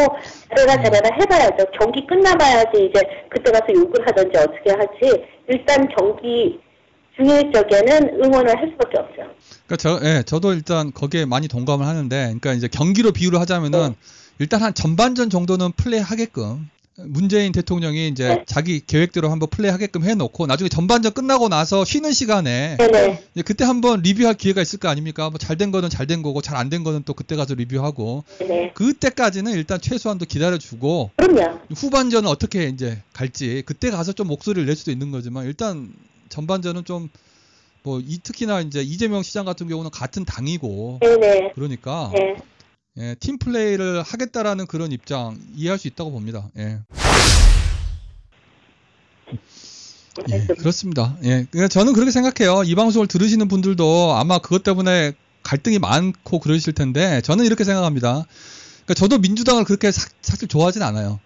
잘해라 0.56 0.82
잘해라 0.84 1.10
해봐야죠. 1.22 1.66
경기 1.80 2.06
끝나봐야지 2.08 2.86
이제 2.86 3.02
그때 3.30 3.52
가서 3.52 3.68
욕을 3.74 4.06
하든지 4.08 4.38
어떻게 4.40 4.72
하지. 4.72 5.26
일단 5.48 5.88
경기 5.90 6.60
중일 7.16 7.52
적에는 7.52 8.24
응원을 8.24 8.58
할 8.58 8.70
수밖에 8.72 8.98
없죠. 9.00 9.16
그러니까 9.66 9.78
저, 9.78 10.00
예, 10.04 10.24
저도 10.24 10.54
일단 10.54 10.92
거기에 10.92 11.26
많이 11.26 11.48
동감을 11.48 11.86
하는데, 11.86 12.16
그러니까 12.26 12.54
이제 12.54 12.68
경기로 12.68 13.12
비유를 13.12 13.40
하자면은 13.40 13.90
네. 13.90 13.96
일단 14.40 14.62
한 14.62 14.74
전반전 14.74 15.30
정도는 15.30 15.72
플레이하게끔 15.74 16.70
문재인 16.98 17.52
대통령이 17.52 18.08
이제 18.08 18.28
네. 18.30 18.44
자기 18.46 18.82
계획대로 18.86 19.30
한번 19.30 19.50
플레이하게끔 19.50 20.04
해놓고 20.06 20.46
나중에 20.48 20.70
전반전 20.70 21.12
끝나고 21.14 21.50
나서 21.50 21.84
쉬는 21.84 22.14
시간에 22.14 22.78
네네. 22.78 23.24
이제 23.34 23.42
그때 23.44 23.66
한번 23.66 24.02
리뷰할 24.02 24.36
기회가 24.36 24.62
있을 24.62 24.80
거 24.80 24.88
아닙니까? 24.88 25.30
뭐 25.30 25.38
잘 25.38 25.58
된 25.58 25.72
거는 25.72 25.90
잘 25.90 26.08
된 26.08 26.22
거고 26.22 26.42
잘 26.42 26.56
안 26.58 26.70
된 26.70 26.84
거는 26.86 27.04
또 27.06 27.14
그때 27.14 27.36
가서 27.36 27.54
리뷰하고 27.54 28.24
네네. 28.40 28.72
그때까지는 28.76 29.54
일단 29.54 29.80
최소한도 29.82 30.26
기다려주고 30.26 31.12
그럼요. 31.18 31.60
후반전은 31.76 32.30
어떻게 32.30 32.66
이제 32.68 33.02
갈지 33.14 33.64
그때 33.66 33.90
가서 33.90 34.14
좀 34.14 34.28
목소리를 34.28 34.66
낼 34.66 34.76
수도 34.78 34.92
있는 34.92 35.12
거지만 35.12 35.46
일단 35.48 35.90
전반전은 36.36 36.84
좀 36.86 37.10
뭐 37.86 38.02
특히나 38.24 38.62
이제 38.62 38.82
이재명 38.82 39.22
시장 39.22 39.46
같은 39.46 39.68
경우는 39.68 39.92
같은 39.92 40.26
당이고 40.26 41.00
네네. 41.02 41.52
그러니까 41.54 42.12
네. 42.14 42.36
예, 42.98 43.16
팀 43.20 43.38
플레이를 43.38 44.02
하겠다라는 44.02 44.66
그런 44.66 44.92
입장 44.92 45.38
이해할 45.56 45.78
수 45.78 45.88
있다고 45.88 46.12
봅니다. 46.12 46.50
예. 46.58 46.80
예, 50.32 50.46
그렇습니다. 50.58 51.16
예, 51.26 51.46
그러니까 51.52 51.68
저는 51.68 51.94
그렇게 51.94 52.10
생각해요. 52.10 52.64
이 52.64 52.74
방송을 52.74 53.06
들으시는 53.06 53.48
분들도 53.48 54.14
아마 54.16 54.40
그것 54.40 54.64
때문에 54.64 55.14
갈등이 55.44 55.78
많고 55.78 56.40
그러실 56.40 56.74
텐데 56.74 57.22
저는 57.22 57.46
이렇게 57.46 57.64
생각합니다. 57.64 58.26
그러니까 58.86 58.94
저도 58.96 59.20
민주당을 59.20 59.64
그렇게 59.64 59.92
사, 59.92 60.10
사실 60.24 60.48
좋아하진 60.48 60.82
않아요. 60.82 61.20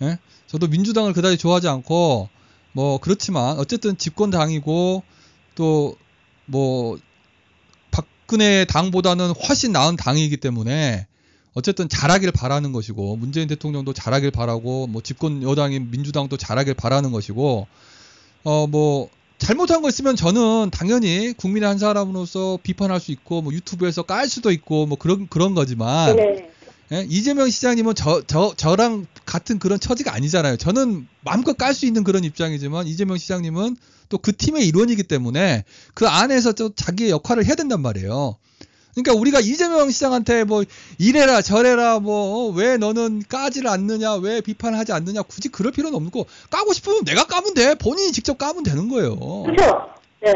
네. 0.00 0.08
예? 0.08 0.18
저도 0.48 0.66
민주당을 0.66 1.12
그다지 1.12 1.38
좋아하지 1.38 1.68
않고 1.68 2.28
뭐 2.74 2.98
그렇지만 2.98 3.58
어쨌든 3.58 3.96
집권당이고 3.96 5.02
또 5.54 5.96
뭐 6.46 6.98
박근혜 7.90 8.64
당보다는 8.64 9.30
훨씬 9.30 9.72
나은 9.72 9.96
당이기 9.96 10.36
때문에 10.38 11.06
어쨌든 11.54 11.88
잘하길 11.88 12.32
바라는 12.32 12.72
것이고 12.72 13.16
문재인 13.16 13.46
대통령도 13.48 13.92
잘하길 13.92 14.30
바라고 14.30 14.86
뭐 14.88 15.02
집권 15.02 15.42
여당인 15.42 15.90
민주당도 15.90 16.36
잘하길 16.36 16.74
바라는 16.74 17.12
것이고 17.12 17.66
어 18.44 18.66
뭐 18.66 19.08
잘못한 19.36 19.82
거 19.82 19.88
있으면 19.88 20.16
저는 20.16 20.70
당연히 20.70 21.32
국민의 21.32 21.68
한 21.68 21.78
사람으로서 21.78 22.58
비판할 22.62 23.00
수 23.00 23.10
있고 23.10 23.42
뭐 23.42 23.52
유튜브에서 23.52 24.02
깔 24.02 24.28
수도 24.28 24.50
있고 24.52 24.86
뭐 24.86 24.96
그런 24.96 25.26
그런 25.28 25.54
거지만 25.54 26.16
네네. 26.16 26.50
예? 26.92 27.06
이재명 27.08 27.48
시장님은 27.48 27.94
저, 27.94 28.22
저, 28.26 28.52
저랑 28.56 29.06
같은 29.24 29.58
그런 29.58 29.80
처지가 29.80 30.12
아니잖아요. 30.14 30.56
저는 30.56 31.08
마음껏 31.22 31.56
깔 31.56 31.74
수 31.74 31.86
있는 31.86 32.04
그런 32.04 32.24
입장이지만 32.24 32.86
이재명 32.86 33.16
시장님은 33.18 33.76
또 34.10 34.18
그 34.18 34.36
팀의 34.36 34.68
일원이기 34.68 35.02
때문에 35.04 35.64
그 35.94 36.06
안에서 36.06 36.52
또 36.52 36.72
자기의 36.74 37.10
역할을 37.10 37.46
해야 37.46 37.54
된단 37.54 37.80
말이에요. 37.80 38.36
그러니까 38.94 39.12
우리가 39.14 39.40
이재명 39.40 39.90
시장한테 39.90 40.44
뭐 40.44 40.62
이래라 40.98 41.42
저래라 41.42 41.98
뭐 41.98 42.50
왜 42.52 42.76
너는 42.76 43.24
까지를 43.28 43.68
않느냐 43.68 44.14
왜 44.16 44.40
비판하지 44.40 44.92
않느냐 44.92 45.22
굳이 45.22 45.48
그럴 45.48 45.72
필요는 45.72 45.96
없고 45.98 46.26
까고 46.50 46.72
싶으면 46.74 47.04
내가 47.04 47.24
까면 47.24 47.54
돼 47.54 47.74
본인이 47.74 48.12
직접 48.12 48.38
까면 48.38 48.62
되는 48.62 48.88
거예요. 48.88 49.16
그렇죠. 49.42 49.88
네. 50.22 50.32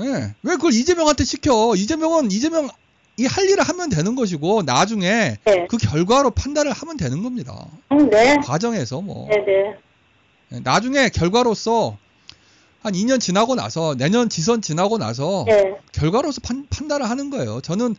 예. 0.00 0.34
왜 0.42 0.54
그걸 0.56 0.72
이재명한테 0.72 1.24
시켜? 1.24 1.74
이재명은 1.76 2.30
이재명 2.32 2.68
이 3.18 3.26
할 3.26 3.48
일을 3.48 3.62
하면 3.64 3.88
되는 3.90 4.14
것이고 4.14 4.62
나중에 4.62 5.36
네. 5.44 5.66
그 5.68 5.76
결과로 5.76 6.30
판단을 6.30 6.72
하면 6.72 6.96
되는 6.96 7.22
겁니다. 7.22 7.66
음, 7.92 8.08
네. 8.10 8.36
과정에서 8.36 9.00
뭐 9.00 9.28
네, 9.28 9.36
네. 9.44 9.76
예, 10.52 10.60
나중에 10.60 11.08
결과로서 11.08 11.98
한 12.80 12.92
2년 12.94 13.20
지나고 13.20 13.54
나서 13.54 13.94
내년 13.96 14.28
지선 14.28 14.62
지나고 14.62 14.98
나서 14.98 15.44
네. 15.46 15.74
결과로서 15.92 16.40
판, 16.42 16.66
판단을 16.70 17.10
하는 17.10 17.30
거예요. 17.30 17.60
저는 17.60 17.96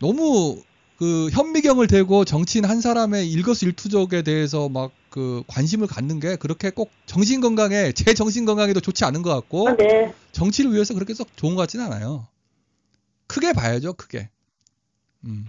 너무 0.00 0.62
그 0.98 1.28
현미경을 1.32 1.86
대고 1.86 2.24
정치인 2.24 2.64
한 2.64 2.80
사람의 2.80 3.30
일거수일투족에 3.30 4.22
대해서 4.22 4.68
막 4.68 4.90
그 5.14 5.44
관심을 5.46 5.86
갖는 5.86 6.18
게 6.18 6.34
그렇게 6.34 6.70
꼭 6.70 6.90
정신 7.06 7.40
건강에 7.40 7.92
제 7.92 8.14
정신 8.14 8.44
건강에도 8.44 8.80
좋지 8.80 9.04
않은 9.04 9.22
것 9.22 9.30
같고 9.32 9.68
아, 9.68 9.76
네. 9.76 10.12
정치를 10.32 10.72
위해서 10.72 10.92
그렇게 10.92 11.14
썩 11.14 11.36
좋은 11.36 11.54
것 11.54 11.60
같지는 11.60 11.84
않아요. 11.86 12.26
크게 13.28 13.52
봐야죠, 13.52 13.92
크게. 13.92 14.28
음. 15.26 15.46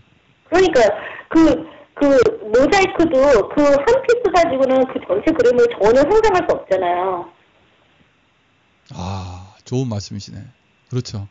그러니까요. 0.50 0.90
그, 1.30 1.66
그, 1.96 2.06
모자이크도 2.46 3.50
그 3.50 3.62
한 3.64 3.86
piece 4.04 4.32
가지고는 4.34 4.86
그 4.88 5.00
전체 5.08 5.32
그림을 5.32 5.66
전혀 5.82 6.02
상상할 6.02 6.46
수 6.48 6.56
없잖아요. 6.56 7.30
아, 8.94 9.54
좋은 9.64 9.88
말씀이시네. 9.88 10.38
그렇죠. 10.90 11.28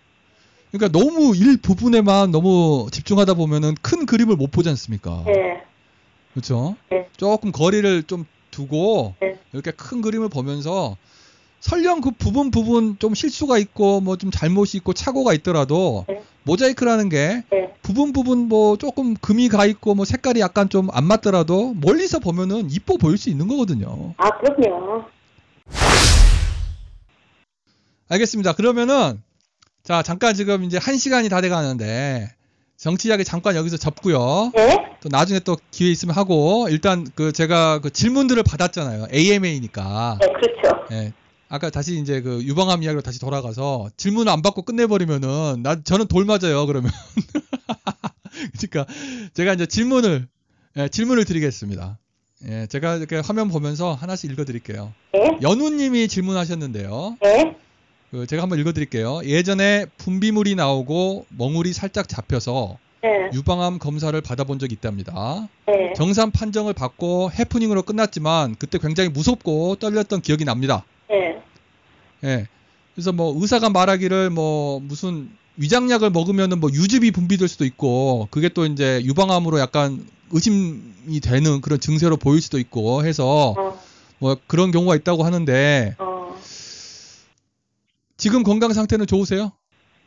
그러니까 0.72 0.98
너무 0.98 1.36
일 1.36 1.56
부분에만 1.60 2.32
너무 2.32 2.88
집중하다 2.90 3.34
보면은 3.34 3.74
큰 3.80 4.06
그림을 4.06 4.36
못 4.36 4.50
보지 4.50 4.68
않습니까? 4.70 5.22
네. 5.26 5.62
그렇죠. 6.32 6.74
네. 6.90 7.08
조금 7.16 7.52
거리를 7.52 8.02
좀 8.04 8.26
두고 8.50 9.14
네. 9.20 9.38
이렇게 9.52 9.70
큰 9.70 10.00
그림을 10.00 10.28
보면서 10.28 10.96
설령 11.60 12.00
그 12.00 12.10
부분 12.10 12.50
부분 12.50 12.98
좀 12.98 13.14
실수가 13.14 13.56
있고 13.58 14.00
뭐 14.00 14.16
좀 14.16 14.30
잘못이 14.32 14.78
있고 14.78 14.92
착오가 14.92 15.32
있더라도 15.34 16.04
네. 16.08 16.22
모자이크라는 16.44 17.08
게 17.08 17.42
네. 17.50 17.74
부분 17.82 18.12
부분 18.12 18.48
뭐 18.48 18.76
조금 18.76 19.14
금이 19.14 19.48
가 19.48 19.66
있고 19.66 19.94
뭐 19.94 20.04
색깔이 20.04 20.40
약간 20.40 20.68
좀 20.68 20.88
안 20.92 21.04
맞더라도 21.04 21.74
멀리서 21.80 22.18
보면은 22.18 22.70
이뻐 22.70 22.96
보일 22.96 23.18
수 23.18 23.30
있는 23.30 23.48
거거든요. 23.48 24.14
아, 24.18 24.30
그럼요. 24.38 25.04
알겠습니다. 28.08 28.52
그러면은 28.54 29.20
자 29.82 30.02
잠깐 30.02 30.34
지금 30.34 30.64
이제 30.64 30.78
한 30.78 30.96
시간이 30.96 31.28
다 31.28 31.40
돼 31.40 31.48
가는데 31.48 32.30
정치 32.76 33.08
이야기 33.08 33.24
잠깐 33.24 33.56
여기서 33.56 33.76
접고요. 33.76 34.52
네. 34.54 34.76
또 35.00 35.08
나중에 35.10 35.40
또 35.40 35.56
기회 35.70 35.90
있으면 35.90 36.14
하고 36.14 36.66
일단 36.68 37.06
그 37.14 37.32
제가 37.32 37.78
그 37.80 37.90
질문들을 37.90 38.42
받았잖아요. 38.42 39.06
AMA니까. 39.12 40.18
네, 40.20 40.26
그렇죠. 40.32 40.84
예. 40.92 41.12
아까 41.54 41.70
다시 41.70 42.00
이제 42.00 42.20
그 42.20 42.42
유방암 42.42 42.82
이야기로 42.82 43.00
다시 43.00 43.20
돌아가서 43.20 43.88
질문을 43.96 44.32
안 44.32 44.42
받고 44.42 44.62
끝내버리면은 44.62 45.62
나 45.62 45.80
저는 45.80 46.08
돌 46.08 46.24
맞아요. 46.24 46.66
그러면. 46.66 46.90
그러니까 48.58 48.92
제가 49.34 49.52
이제 49.52 49.64
질문을 49.64 50.26
예, 50.78 50.88
질문을 50.88 51.24
드리겠습니다. 51.24 51.96
예, 52.48 52.66
제가 52.66 52.96
이렇게 52.96 53.18
화면 53.24 53.50
보면서 53.50 53.94
하나씩 53.94 54.32
읽어드릴게요. 54.32 54.92
네. 55.12 55.38
연우님이 55.42 56.08
질문하셨는데요. 56.08 57.18
네. 57.22 57.56
그 58.10 58.26
제가 58.26 58.42
한번 58.42 58.58
읽어드릴게요. 58.58 59.20
예전에 59.22 59.86
분비물이 59.98 60.56
나오고 60.56 61.26
멍울이 61.38 61.72
살짝 61.72 62.08
잡혀서 62.08 62.78
네. 63.04 63.30
유방암 63.32 63.78
검사를 63.78 64.20
받아본 64.20 64.58
적이 64.58 64.74
있답니다. 64.74 65.48
네. 65.68 65.92
정상 65.94 66.32
판정을 66.32 66.72
받고 66.72 67.30
해프닝으로 67.30 67.82
끝났지만 67.84 68.56
그때 68.58 68.78
굉장히 68.78 69.08
무섭고 69.08 69.76
떨렸던 69.76 70.20
기억이 70.20 70.44
납니다. 70.44 70.84
네. 71.08 71.43
예. 72.24 72.46
그래서 72.94 73.12
뭐 73.12 73.34
의사가 73.36 73.70
말하기를 73.70 74.30
뭐 74.30 74.80
무슨 74.80 75.28
위장약을 75.56 76.10
먹으면은 76.10 76.60
뭐 76.60 76.70
유즙이 76.72 77.10
분비될 77.10 77.48
수도 77.48 77.64
있고 77.64 78.28
그게 78.30 78.48
또 78.48 78.66
이제 78.66 79.00
유방암으로 79.04 79.58
약간 79.58 80.06
의심이 80.30 81.20
되는 81.22 81.60
그런 81.60 81.78
증세로 81.78 82.16
보일 82.16 82.40
수도 82.40 82.58
있고 82.58 83.04
해서 83.04 83.54
어, 83.56 83.78
뭐 84.18 84.36
그런 84.46 84.70
경우가 84.70 84.96
있다고 84.96 85.24
하는데 85.24 85.94
어. 85.98 86.34
지금 88.16 88.42
건강 88.42 88.72
상태는 88.72 89.06
좋으세요? 89.06 89.52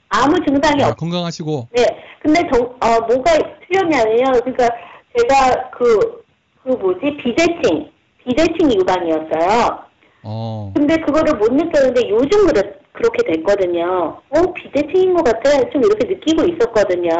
아무 0.10 0.36
증상이 0.46 0.84
아, 0.84 0.90
없, 0.90 0.98
건강하시고 0.98 1.70
네. 1.76 1.86
근데 2.22 2.42
정, 2.52 2.62
어, 2.82 3.00
뭐가 3.08 3.32
틀렸냐면요. 3.68 4.42
그러니까 4.42 4.70
제가 5.18 5.70
그, 5.72 6.24
그 6.64 6.70
뭐지? 6.70 7.18
비대칭. 7.24 7.90
비대칭 8.26 8.74
유방이었어요. 8.74 9.87
어. 10.30 10.74
근데 10.76 10.98
그거를 10.98 11.36
못 11.36 11.54
느꼈는데 11.54 12.10
요즘 12.10 12.48
그렇, 12.48 12.62
그렇게 12.92 13.24
됐거든요. 13.32 14.20
어, 14.30 14.54
비대칭인 14.54 15.14
것 15.14 15.24
같아. 15.24 15.70
좀 15.70 15.82
이렇게 15.86 16.06
느끼고 16.06 16.44
있었거든요. 16.44 17.16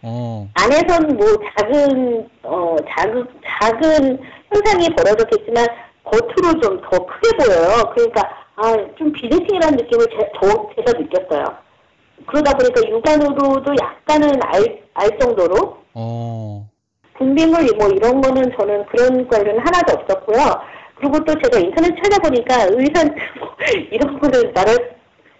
어. 0.00 0.48
안에선 0.54 1.16
뭐 1.16 1.26
작은, 1.58 2.28
어, 2.44 2.76
작은, 2.96 3.26
작은 3.60 4.18
현상이 4.52 4.88
벌어졌겠지만 4.96 5.66
겉으로 6.04 6.60
좀 6.60 6.80
더 6.80 7.06
크게 7.06 7.36
보여요. 7.36 7.92
그러니까, 7.94 8.22
아, 8.56 8.72
좀 8.96 9.12
비대칭이라는 9.12 9.76
느낌을 9.76 10.06
제, 10.10 10.32
저, 10.40 10.68
제가 10.76 10.98
느꼈어요. 10.98 11.44
그러다 12.26 12.52
보니까 12.56 12.80
육안으로도 12.88 13.74
약간은 13.82 14.40
알, 14.44 14.82
알 14.94 15.18
정도로 15.18 15.76
어. 15.94 16.66
분비물 17.18 17.66
뭐 17.78 17.88
이런 17.88 18.20
거는 18.20 18.52
저는 18.58 18.86
그런 18.86 19.28
관련 19.28 19.58
하나도 19.58 19.98
없었고요. 19.98 20.71
그리고 21.02 21.18
또 21.24 21.34
제가 21.42 21.58
인터넷 21.58 21.92
찾아보니까 22.00 22.68
의사한테 22.70 23.16
뭐 23.38 23.48
이런 23.90 24.20
거는 24.20 24.52
말할 24.54 24.96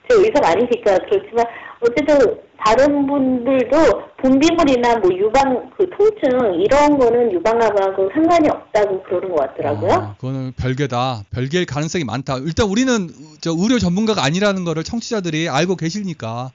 제 0.08 0.16
의사가 0.16 0.48
아니니까 0.50 0.98
그렇지만 1.08 1.46
어쨌든 1.80 2.40
다른 2.64 3.06
분들도 3.06 3.76
분비물이나 4.20 4.98
뭐 4.98 5.12
유방 5.16 5.70
그 5.76 5.88
통증 5.90 6.60
이런 6.60 6.98
거는 6.98 7.32
유방암하고 7.32 8.10
상관이 8.12 8.48
없다고 8.48 9.02
그러는 9.04 9.30
것 9.30 9.36
같더라고요. 9.36 9.92
아, 9.92 10.14
그거는 10.16 10.52
별개다. 10.56 11.22
별개일 11.30 11.66
가능성이 11.66 12.04
많다. 12.04 12.38
일단 12.38 12.68
우리는 12.68 13.08
저 13.40 13.52
의료 13.56 13.78
전문가가 13.78 14.24
아니라는 14.24 14.64
거를 14.64 14.82
청취자들이 14.84 15.48
알고 15.48 15.76
계시니까 15.76 16.50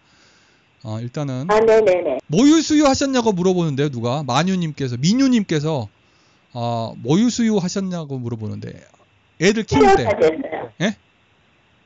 어, 0.84 1.00
일단은 1.02 1.48
아, 1.50 1.60
네네네. 1.60 2.20
모유 2.28 2.62
수유 2.62 2.86
하셨냐고 2.86 3.32
물어보는데요, 3.34 3.90
누가? 3.90 4.24
마뉴님께서, 4.24 4.96
민유님께서, 4.98 5.88
어, 6.54 6.94
모유 7.04 7.30
수유 7.30 7.58
하셨냐고 7.58 8.18
물어보는데, 8.20 8.70
애들 9.42 9.64
키울 9.64 9.96
때, 9.96 10.06
8개월까지 10.06 10.24
했어요. 10.24 10.72
예? 10.82 10.96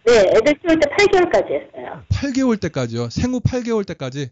네, 0.06 0.32
애들 0.36 0.54
키울 0.56 0.80
때 0.80 0.90
8개월까지 0.90 1.52
했어요. 1.52 2.04
8개월 2.10 2.60
때까지요. 2.60 3.10
생후 3.10 3.40
8개월 3.42 3.86
때까지. 3.88 4.30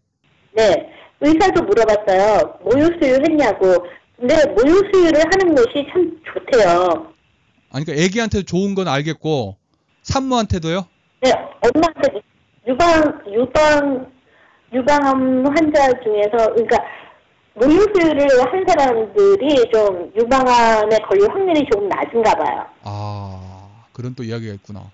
네, 0.54 0.90
의사도 1.22 1.64
물어봤어요. 1.64 2.60
모유 2.64 2.86
수유 3.00 3.16
했냐고. 3.16 3.86
근데 4.18 4.36
모유 4.48 4.82
수유를 4.92 5.22
하는 5.32 5.56
것이 5.56 5.88
참 5.92 6.20
좋대요. 6.26 7.14
아니, 7.72 7.86
그러니까 7.86 8.04
애기한테 8.04 8.44
좋은 8.44 8.76
건 8.76 8.88
알겠고, 8.88 9.56
산모한테도요? 10.02 10.88
네, 11.22 11.32
엄마한테 11.62 12.22
유방 12.68 13.22
유방 13.32 14.12
유방암 14.74 15.46
환자 15.48 15.88
중에서 16.04 16.54
그러니까 16.54 16.78
모유 17.56 17.86
수유를 17.94 18.28
한 18.52 18.66
사람들이 18.68 19.72
좀 19.74 20.12
유방암에 20.16 20.98
걸릴 21.08 21.30
확률이 21.30 21.66
조금 21.72 21.90
낮은가 21.90 22.34
봐요. 22.36 22.66
아, 22.84 23.84
그런 23.92 24.16
또 24.16 24.24
이야기가 24.24 24.54
있구나. 24.54 24.90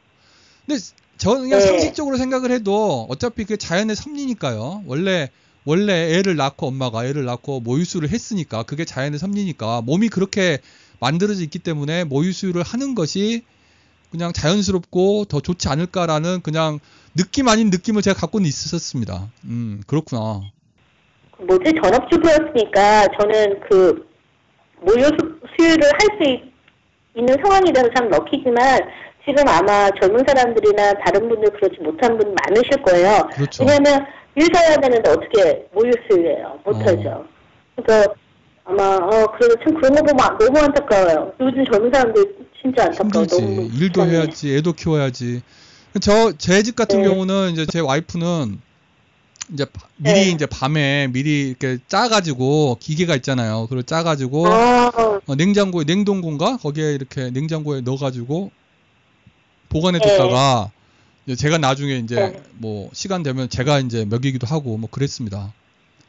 근데 0.65 0.81
저는 1.17 1.43
그냥 1.43 1.59
네. 1.59 1.67
상식적으로 1.67 2.17
생각을 2.17 2.51
해도 2.51 3.05
어차피 3.09 3.43
그게 3.43 3.57
자연의 3.57 3.95
섭리니까요. 3.95 4.83
원래 4.85 5.29
원래 5.63 6.13
애를 6.13 6.35
낳고 6.35 6.67
엄마가 6.67 7.05
애를 7.05 7.25
낳고 7.25 7.59
모유수를 7.59 8.09
했으니까 8.09 8.63
그게 8.63 8.85
자연의 8.85 9.19
섭리니까 9.19 9.81
몸이 9.81 10.09
그렇게 10.09 10.59
만들어져 10.99 11.41
있기 11.43 11.59
때문에 11.59 12.03
모유수유를 12.03 12.63
하는 12.63 12.95
것이 12.95 13.43
그냥 14.11 14.31
자연스럽고 14.31 15.25
더 15.25 15.39
좋지 15.39 15.67
않을까라는 15.67 16.41
그냥 16.41 16.79
느낌 17.15 17.47
아닌 17.47 17.69
느낌을 17.69 18.01
제가 18.01 18.19
갖고는 18.19 18.47
있었습니다. 18.47 19.29
음, 19.45 19.81
그렇구나. 19.87 20.41
뭐지 21.39 21.73
전업주부였으니까 21.81 23.07
저는 23.19 23.59
그 23.69 24.07
모유 24.81 25.03
수- 25.05 25.39
수유를 25.55 25.83
할 25.93 25.99
수 26.17 26.39
있는 27.17 27.35
상황이 27.41 27.71
돼서 27.71 27.89
참 27.95 28.09
럭키지만 28.09 28.81
지금 29.27 29.47
아마 29.47 29.89
젊은 30.01 30.23
사람들이나 30.27 30.93
다른 31.05 31.27
분들 31.29 31.49
그렇지 31.51 31.79
못한 31.81 32.17
분 32.17 32.35
많으실 32.35 32.81
거예요. 32.83 33.27
그렇죠. 33.33 33.63
왜냐하면 33.63 34.05
일 34.35 34.49
가야 34.49 34.75
되는데 34.77 35.09
어떻게 35.09 35.65
모유 35.73 35.91
수유해요? 36.09 36.59
못하죠. 36.65 37.09
어. 37.09 37.25
그러니까 37.75 38.13
아마 38.65 38.83
어 38.97 39.27
그래서 39.37 39.55
참 39.63 39.73
그런 39.75 39.95
거 39.95 40.03
보면 40.03 40.19
안- 40.19 40.37
너무 40.37 40.59
안타까워요. 40.59 41.33
요즘 41.39 41.65
젊은 41.65 41.91
사람들 41.91 42.35
진짜 42.61 42.83
안타까워. 42.85 43.23
힘들지. 43.25 43.77
일도. 43.79 44.05
해야지, 44.05 44.55
애도 44.57 44.73
키워야지. 44.73 45.41
저 46.01 46.33
제 46.37 46.61
집 46.63 46.75
같은 46.75 47.01
네. 47.01 47.07
경우는 47.07 47.51
이제 47.51 47.65
제 47.65 47.79
와이프는 47.79 48.59
이제 49.53 49.65
바- 49.65 49.87
미리 49.97 50.13
네. 50.13 50.29
이제 50.31 50.45
밤에 50.45 51.07
미리 51.07 51.49
이렇게 51.49 51.77
짜가지고 51.87 52.77
기계가 52.79 53.15
있잖아요. 53.17 53.67
그걸 53.67 53.83
짜가지고 53.83 54.47
아, 54.47 55.19
어, 55.27 55.35
냉장고에 55.35 55.83
냉동고인가 55.85 56.57
거기에 56.57 56.93
이렇게 56.93 57.29
냉장고에 57.31 57.81
넣어가지고 57.81 58.51
보관해 59.69 59.99
뒀다가 59.99 60.71
이제 61.25 61.35
제가 61.35 61.57
나중에 61.57 61.95
이제 61.97 62.15
네. 62.15 62.41
뭐 62.57 62.89
시간 62.93 63.23
되면 63.23 63.49
제가 63.49 63.79
이제 63.79 64.05
먹이기도 64.05 64.47
하고 64.47 64.77
뭐 64.77 64.89
그랬습니다. 64.89 65.53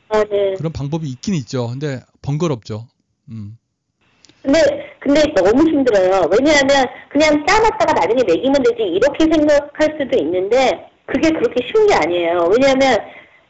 아, 0.08 0.24
네. 0.24 0.54
그런 0.56 0.72
방법이 0.72 1.06
있긴 1.08 1.34
있죠. 1.34 1.68
근데 1.68 2.00
번거롭죠. 2.22 2.86
음. 3.30 3.58
근데, 4.42 4.60
근데 5.00 5.22
너무 5.34 5.68
힘들어요. 5.68 6.30
왜냐하면 6.30 6.86
그냥 7.10 7.44
짜놨다가 7.44 7.92
나중에 7.92 8.22
먹이면 8.22 8.62
되지 8.62 8.82
이렇게 8.82 9.24
생각할 9.24 9.98
수도 10.00 10.16
있는데 10.22 10.88
그게 11.06 11.30
그렇게 11.30 11.66
쉬운 11.66 11.86
게 11.88 11.94
아니에요. 11.94 12.48
왜냐하면 12.52 12.98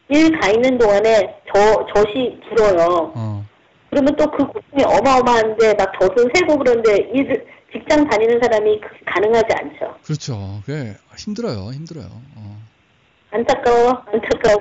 일 0.08 0.38
가 0.38 0.50
있는 0.50 0.78
동안에 0.78 1.34
저, 1.52 1.86
젖이 1.94 2.38
줄어요. 2.48 3.12
어. 3.14 3.46
그러면 3.90 4.14
또 4.16 4.26
그 4.30 4.46
고통이 4.46 4.84
어마어마한데 4.84 5.74
막 5.74 5.92
젖은 6.00 6.30
세고 6.34 6.58
그런데 6.58 6.96
일, 7.14 7.44
직장 7.72 8.08
다니는 8.08 8.38
사람이 8.42 8.80
그게 8.80 8.98
가능하지 9.06 9.46
않죠. 9.58 9.96
그렇죠. 10.04 10.60
그게 10.64 10.94
힘들어요. 11.18 11.70
힘들어요. 11.72 12.06
어. 12.36 12.62
안타까워, 13.32 14.02
안타까워. 14.06 14.58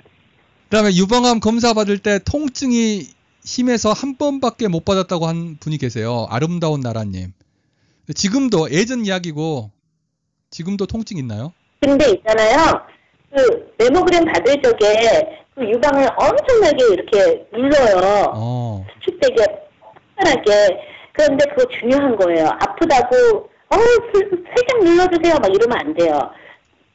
그다음에 0.70 0.96
유방암 0.96 1.40
검사 1.40 1.74
받을 1.74 1.98
때 2.00 2.20
통증이 2.20 3.04
심해서 3.44 3.92
한 3.94 4.18
번밖에 4.18 4.68
못 4.68 4.84
받았다고 4.84 5.28
한 5.28 5.58
분이 5.60 5.78
계세요. 5.78 6.26
아름다운 6.30 6.80
나라님. 6.82 7.32
지금도 8.14 8.72
예전 8.72 9.06
이야기고 9.06 9.70
지금도 10.50 10.88
통증 10.88 11.18
있나요? 11.18 11.54
근데 11.82 12.10
있잖아요. 12.12 12.82
그 13.36 13.74
mammogram 13.78 14.26
받을 14.26 14.62
적에 14.62 15.44
그 15.56 15.64
유방을 15.70 16.08
엄청나게 16.16 16.78
이렇게 16.94 17.46
눌러요. 17.54 18.32
어. 18.34 18.86
수축되게 19.04 19.46
편하게. 20.18 20.52
그런데 21.14 21.46
그거 21.50 21.66
중요한 21.80 22.16
거예요. 22.16 22.48
아프다고 22.60 23.50
어 23.70 23.76
스- 23.78 24.44
살짝 24.56 24.84
눌러주세요. 24.84 25.36
막 25.40 25.54
이러면 25.54 25.78
안 25.80 25.94
돼요. 25.94 26.20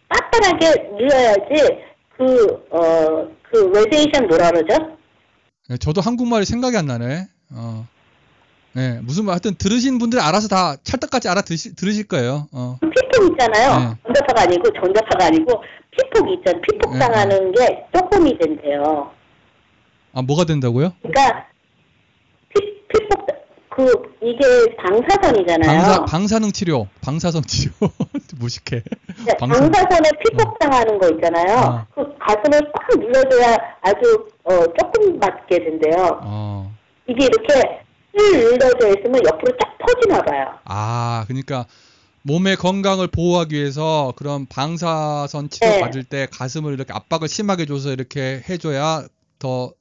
빳빳하게 0.09 0.97
눌러야지 0.97 1.80
그 2.16 2.64
어 2.70 3.11
그 3.11 3.72
radiation 3.74 4.26
뭐라 4.28 4.51
그러죠? 4.51 4.97
네, 5.68 5.76
저도 5.78 6.01
한국말이 6.01 6.45
생각이 6.45 6.76
안 6.76 6.86
나네. 6.86 7.26
어. 7.53 7.86
네, 8.72 9.01
무슨 9.03 9.24
말 9.24 9.32
하여튼 9.32 9.55
들으신 9.57 9.99
분들 9.99 10.20
알아서 10.20 10.49
다 10.49 10.76
찰떡같이 10.84 11.28
알아 11.28 11.43
들으실, 11.43 11.74
들으실 11.74 12.07
거예요. 12.09 12.47
어. 12.53 12.78
피폭 12.80 13.32
있잖아요. 13.32 13.78
네. 13.91 13.97
전자파가 14.07 14.43
아니고 14.43 14.62
전자파가 14.72 15.26
아니고 15.26 15.62
피폭 16.20 16.32
있잖아요. 16.38 16.60
피폭 16.62 16.92
네, 16.92 16.98
당하는 16.98 17.52
게 17.52 17.86
조금이 17.94 18.38
된대요. 18.38 19.10
아, 20.12 20.22
뭐가 20.22 20.44
된다고요? 20.44 20.92
그러니까 21.02 21.46
피, 22.48 22.82
피폭 22.88 23.26
그 23.68 24.16
이게 24.20 24.76
방사선이잖아요. 24.76 25.66
방사 25.66 26.04
방사능 26.04 26.52
치료, 26.52 26.88
방사선 27.02 27.42
치료. 27.42 27.72
무식해. 28.38 28.82
네, 29.26 29.36
방사선. 29.38 29.70
방사선에 29.70 30.10
피폭 30.24 30.58
당하는 30.58 30.98
거 30.98 31.08
있잖아요. 31.10 31.56
어. 31.56 31.86
그 31.94 32.14
가슴을 32.18 32.72
꽉 32.72 32.98
눌러줘야 32.98 33.56
아주 33.80 34.28
어, 34.44 34.64
조금 34.78 35.18
맞게 35.18 35.58
된대요. 35.58 36.20
어. 36.22 36.74
이게 37.06 37.26
이렇게 37.26 37.80
을 38.12 38.32
눌러져 38.32 38.88
있으면 38.88 39.20
옆으로 39.24 39.56
쫙 39.56 39.78
퍼지나 39.78 40.20
봐요. 40.22 40.58
아, 40.64 41.24
그러니까 41.28 41.64
몸의 42.22 42.56
건강을 42.56 43.08
보호하기 43.08 43.54
위해서 43.54 44.12
그런 44.16 44.46
방사선 44.46 45.50
치료 45.50 45.70
네. 45.70 45.80
받을 45.80 46.04
때 46.04 46.26
가슴을 46.30 46.74
이렇게 46.74 46.92
압박을 46.92 47.28
심하게 47.28 47.64
줘서 47.66 47.92
이렇게 47.92 48.42
해줘야 48.48 49.04
더 49.38 49.72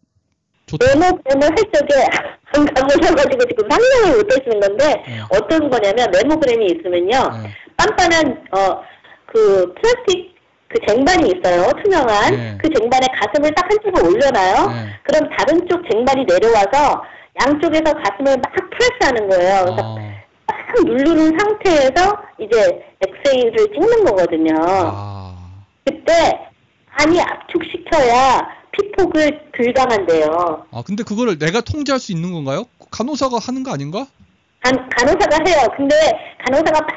좋다. 0.67 0.85
할 0.85 1.55
적에 1.73 2.07
감각을 2.53 3.03
해가지고 3.03 3.45
지금 3.45 3.69
상상을 3.69 4.17
못 4.17 4.31
하시는 4.31 4.59
건데 4.59 5.03
네. 5.07 5.21
어떤 5.31 5.69
거냐면 5.69 6.11
메모그램이 6.11 6.65
있으면요 6.67 7.43
네. 7.43 7.49
빤빤한 7.77 8.47
어 8.51 8.89
그 9.31 9.73
플라스틱 9.75 10.35
그 10.67 10.79
쟁반이 10.87 11.31
있어요 11.31 11.71
투명한 11.83 12.35
네. 12.35 12.57
그 12.61 12.69
쟁반에 12.69 13.07
가슴을 13.19 13.53
딱 13.55 13.65
한쪽을 13.69 14.05
올려놔요 14.05 14.67
네. 14.67 14.89
그럼 15.03 15.29
다른 15.35 15.67
쪽 15.67 15.81
쟁반이 15.89 16.25
내려와서 16.25 17.03
양쪽에서 17.41 17.93
가슴을 17.93 18.37
막 18.37 18.53
프레스하는 18.53 19.29
거예요 19.29 19.65
그래서 19.65 19.81
어. 19.83 20.08
막 20.69 20.85
누르는 20.85 21.37
상태에서 21.39 22.17
이제 22.39 22.85
엑스레이를 23.01 23.57
찍는 23.73 24.03
거거든요 24.05 24.55
아. 24.61 25.35
그때 25.85 26.39
많이 26.97 27.19
압축시켜야 27.19 28.47
피폭을 28.71 29.51
불감한대요 29.53 30.65
아, 30.71 30.83
근데 30.85 31.03
그거를 31.03 31.39
내가 31.39 31.61
통제할 31.61 31.99
수 31.99 32.11
있는 32.11 32.31
건가요? 32.31 32.65
간호사가 32.91 33.37
하는 33.39 33.63
거 33.63 33.71
아닌가? 33.71 34.05
간, 34.61 34.89
간호사가 34.89 35.37
해요. 35.47 35.67
근데 35.77 35.95
간호사가 36.45 36.81
막 36.81 36.87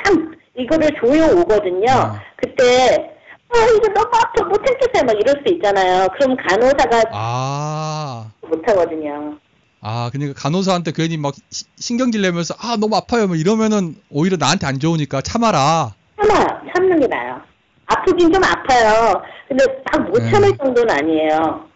이거를 0.57 0.91
조여 1.01 1.41
오거든요. 1.41 1.87
어. 1.93 2.19
그때 2.37 3.15
아 3.49 3.57
이거 3.77 3.89
너무 3.89 4.09
아파 4.15 4.45
못 4.49 4.55
참겠어요 4.65 5.05
막 5.07 5.13
이럴 5.19 5.43
수 5.47 5.55
있잖아요. 5.55 6.09
그럼 6.19 6.37
간호사가 6.37 7.03
아. 7.13 8.31
못 8.43 8.69
하거든요. 8.69 9.39
아, 9.85 10.11
그러니까 10.13 10.41
간호사한테 10.41 10.93
괜히 10.93 11.17
막 11.17 11.35
시- 11.51 11.65
신경질 11.77 12.23
내면서 12.23 12.55
아, 12.59 12.77
너무 12.77 12.95
아파요. 12.97 13.27
뭐 13.27 13.35
이러면은 13.35 13.97
오히려 14.11 14.37
나한테 14.37 14.65
안 14.67 14.79
좋으니까 14.79 15.21
참아라. 15.23 15.95
참아요. 16.17 16.47
참는 16.73 17.01
게 17.01 17.07
나아요. 17.09 17.41
아프긴 17.87 18.33
좀 18.33 18.43
아파요. 18.45 19.21
근데 19.49 19.65
막못 19.93 20.23
네. 20.23 20.31
참을 20.31 20.57
정도는 20.57 20.89
아니에요. 20.95 21.69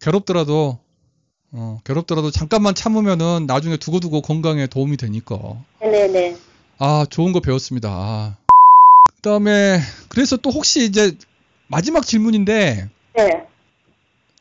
괴롭더라도 0.00 0.78
어, 1.52 1.80
괴롭더라도 1.84 2.30
잠깐만 2.30 2.74
참으면은 2.74 3.44
나중에 3.46 3.76
두고두고 3.76 4.22
건강에 4.22 4.66
도움이 4.66 4.96
되니까. 4.96 5.38
네네네. 5.82 6.36
아, 6.78 7.04
좋은 7.10 7.32
거 7.32 7.40
배웠습니다. 7.40 7.90
아. 7.90 8.36
그다음에 9.16 9.78
그래서 10.08 10.38
또 10.38 10.50
혹시 10.50 10.84
이제 10.86 11.14
마지막 11.66 12.06
질문인데 12.06 12.88
네. 13.14 13.46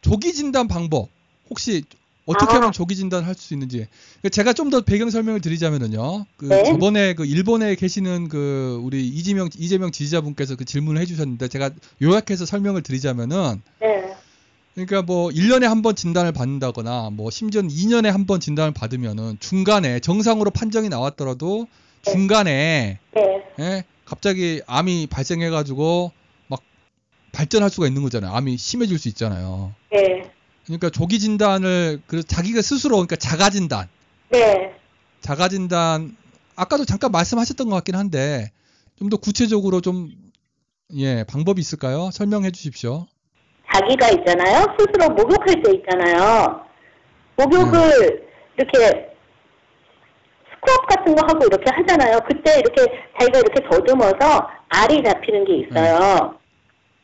조기 0.02 0.34
진단 0.34 0.68
방법 0.70 1.10
혹시 1.50 1.84
어떻게 2.26 2.54
아. 2.54 2.56
하면 2.58 2.72
조기 2.72 2.96
진단을 2.96 3.28
할 3.28 3.36
수 3.36 3.54
있는지 3.54 3.88
그 4.22 4.30
제가 4.30 4.54
좀 4.54 4.70
더 4.70 4.82
배경 4.82 5.10
설명을 5.10 5.42
드리자면은요 5.42 6.26
그 6.38 6.46
네. 6.46 6.64
저번에 6.64 7.14
그 7.14 7.26
일본에 7.26 7.76
계시는 7.76 8.30
그 8.30 8.80
우리 8.84 9.08
이재명 9.08 9.50
이재명 9.58 9.92
지지자분께서 9.92 10.56
그 10.56 10.66
질문을 10.66 11.00
해주셨는데 11.02 11.48
제가 11.50 11.70
요약해서 12.02 12.46
설명을 12.46 12.82
드리자면은 12.82 13.62
네. 13.80 14.16
그러니까 14.74 15.04
뭐 15.04 15.30
1년에 15.30 15.64
한 15.66 15.82
번 15.82 15.96
진단을 15.96 16.32
받는다거나 16.34 17.10
뭐 17.12 17.30
심지어는 17.30 17.70
2년에 17.70 18.08
한 18.12 18.26
번 18.26 18.40
진단을 18.40 18.74
받으면은 18.74 19.38
중간에 19.40 20.00
정상으로 20.00 20.50
판정이 20.52 20.90
나왔더라도 20.90 21.68
네. 22.06 22.12
중간에 22.12 23.00
네. 23.14 23.44
예, 23.60 23.84
갑자기 24.04 24.62
암이 24.68 25.08
발생해가지고 25.08 26.12
막 26.48 26.62
발전할 27.32 27.70
수가 27.70 27.88
있는 27.88 28.02
거잖아요. 28.02 28.34
암이 28.34 28.58
심해질 28.58 28.98
수 29.00 29.08
있잖아요. 29.10 29.74
네. 29.92 30.30
그러니까 30.66 30.90
조기 30.90 31.20
진단을 31.20 32.02
그 32.08 32.24
자기가 32.24 32.62
스스로 32.62 32.96
그러니까 32.96 33.16
자가 33.16 33.50
진단, 33.50 33.88
네. 34.30 34.74
자가 35.22 35.48
진단 35.50 36.16
아까도 36.56 36.86
잠깐 36.86 37.12
말씀하셨던 37.12 37.70
것 37.70 37.76
같긴 37.76 37.96
한데 37.96 38.52
좀 38.98 39.10
더 39.10 39.18
구체적으로 39.18 39.82
좀 39.82 40.10
예, 40.96 41.24
방법이 41.26 41.60
있을까요? 41.60 42.10
설명해 42.12 42.52
주십시오. 42.52 43.08
자기가 43.74 44.10
있잖아요. 44.10 44.66
스스로 44.80 45.14
목욕할 45.14 45.62
때 45.64 45.72
있잖아요. 45.74 46.62
목욕을 47.36 48.26
이렇게 48.58 49.10
스크럽 50.54 50.88
같은 50.88 51.14
거 51.16 51.22
하고 51.28 51.46
이렇게 51.46 51.66
하잖아요. 51.70 52.20
그때 52.28 52.60
이렇게 52.60 52.86
자기가 53.20 53.40
이렇게 53.40 53.70
더듬어서 53.70 54.48
알이 54.70 55.04
잡히는 55.04 55.46
게 55.46 55.68
있어요. 55.68 56.40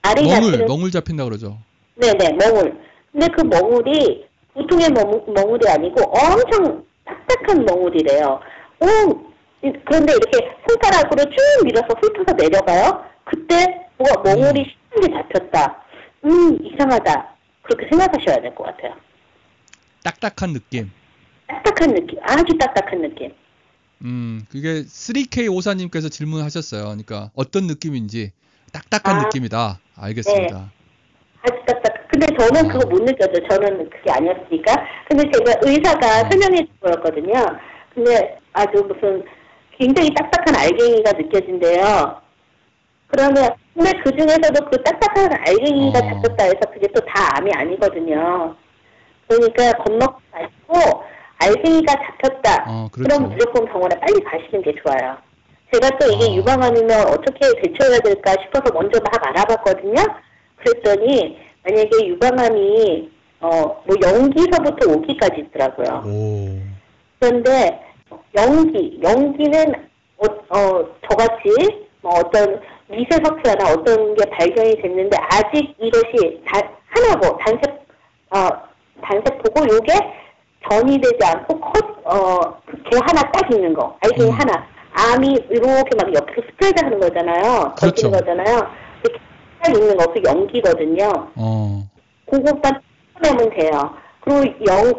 알이 0.03 0.23
멍을 0.23 0.41
잡히는 0.51 0.67
멍을 0.67 0.91
잡힌다 0.91 1.25
그러죠. 1.25 1.57
네네 1.95 2.33
멍울. 2.33 2.79
근데 3.11 3.27
그 3.27 3.41
멍울이 3.41 4.25
보통의 4.53 4.89
멍, 4.91 5.23
멍울이 5.33 5.67
아니고 5.69 6.01
엄청 6.11 6.85
딱딱한 7.05 7.65
멍울이래요. 7.65 8.39
오, 8.79 8.85
이- 9.63 9.71
그런데 9.85 10.13
이렇게 10.13 10.49
손가락으로 10.67 11.23
쭉 11.25 11.65
밀어서 11.65 11.87
훑어서 12.01 12.33
내려가요. 12.35 13.03
그때 13.25 13.87
뭐가 13.97 14.21
멍울이 14.23 14.65
심하게 14.93 15.13
잡혔다. 15.13 15.83
음 16.25 16.57
이상하다. 16.65 17.35
그렇게 17.63 17.87
생각하셔야 17.89 18.41
될 18.41 18.53
것 18.55 18.63
같아요. 18.65 18.95
딱딱한 20.03 20.53
느낌. 20.53 20.91
딱딱한 21.47 21.93
느낌, 21.93 22.17
아주 22.23 22.57
딱딱한 22.57 23.01
느낌. 23.01 23.31
음, 24.03 24.41
그게 24.49 24.81
3K 24.83 25.53
오사님께서 25.53 26.09
질문하셨어요. 26.09 26.83
그러니까 26.85 27.29
어떤 27.35 27.67
느낌인지 27.67 28.31
딱딱한 28.73 29.15
아. 29.19 29.23
느낌이다. 29.25 29.79
알겠습니다. 29.95 30.71
아주 31.43 31.55
딱딱. 31.65 32.07
근데 32.07 32.27
저는 32.37 32.69
아. 32.69 32.73
그거 32.73 32.87
못 32.89 33.03
느꼈죠. 33.03 33.47
저는 33.49 33.89
그게 33.89 34.11
아니었으니까. 34.11 34.75
근데 35.07 35.23
제가 35.31 35.59
의사가 35.61 36.21
음. 36.21 36.29
설명해 36.29 36.57
준 36.57 36.67
거였거든요. 36.81 37.33
근데 37.93 38.37
아주 38.53 38.83
무슨 38.87 39.23
굉장히 39.77 40.13
딱딱한 40.13 40.55
알갱이가 40.55 41.11
느껴진대요. 41.13 42.21
그러면 43.07 43.49
근데 43.73 43.91
그 44.03 44.11
중에서도 44.15 44.65
그 44.69 44.83
딱딱한 44.83 45.31
알갱이가 45.47 45.99
어. 45.99 46.01
잡혔다 46.01 46.43
해서 46.45 46.59
그게 46.73 46.87
또 46.93 47.01
다 47.01 47.37
암이 47.37 47.51
아니거든요. 47.53 48.55
그러니까 49.27 49.71
겁먹지 49.83 50.21
마시고 50.31 51.03
알갱이가 51.39 51.93
잡혔다. 51.93 52.65
어, 52.67 52.87
그럼 52.91 53.07
그렇죠. 53.07 53.21
무조건 53.21 53.65
병원에 53.65 53.99
빨리 53.99 54.21
가시는 54.23 54.61
게 54.61 54.73
좋아요. 54.83 55.17
제가 55.73 55.89
또 55.97 56.05
이게 56.11 56.25
아. 56.31 56.35
유방암이면 56.35 57.07
어떻게 57.07 57.39
대처해야 57.61 57.99
될까 57.99 58.31
싶어서 58.43 58.71
먼저 58.73 58.99
막 58.99 59.27
알아봤거든요. 59.27 59.95
그랬더니 60.63 61.37
만약에 61.63 62.07
유방암이 62.07 63.11
어뭐 63.41 63.87
영기서부터 64.03 64.91
오기까지 64.91 65.41
있더라고요. 65.41 66.03
오. 66.05 66.59
그런데 67.19 67.79
연기, 68.35 68.99
연기는 69.01 69.73
어, 70.17 70.25
어 70.49 70.85
저같이 71.09 71.87
뭐 72.01 72.13
어떤 72.19 72.59
미세 72.87 73.17
석회나 73.23 73.73
어떤 73.73 74.15
게 74.15 74.29
발견이 74.29 74.81
됐는데 74.81 75.17
아직 75.31 75.73
이것이 75.79 76.41
다, 76.45 76.59
하나고 76.87 77.37
단색 77.37 77.85
어 78.31 78.49
단색 79.01 79.41
보고 79.43 79.63
요게 79.63 79.93
전이 80.69 80.99
되지 80.99 81.17
않고 81.23 81.59
컷어그 81.59 82.99
하나 83.01 83.31
딱 83.31 83.51
있는 83.51 83.73
거 83.73 83.97
알갱이 84.01 84.29
음. 84.29 84.33
하나 84.33 84.67
암이 84.93 85.27
이렇게 85.49 85.89
막 85.97 86.13
옆에서 86.13 86.41
스프레드 86.47 86.83
하는 86.83 86.99
거잖아요. 86.99 87.73
그렇죠. 87.79 88.11
거잖아요. 88.11 88.67
있는 89.69 89.97
거그 89.97 90.21
연기거든요. 90.25 91.29
어. 91.35 91.87
그것만 92.29 92.81
쳐내면 93.21 93.49
돼요. 93.51 93.95
그리고 94.21 94.43
영, 94.67 94.93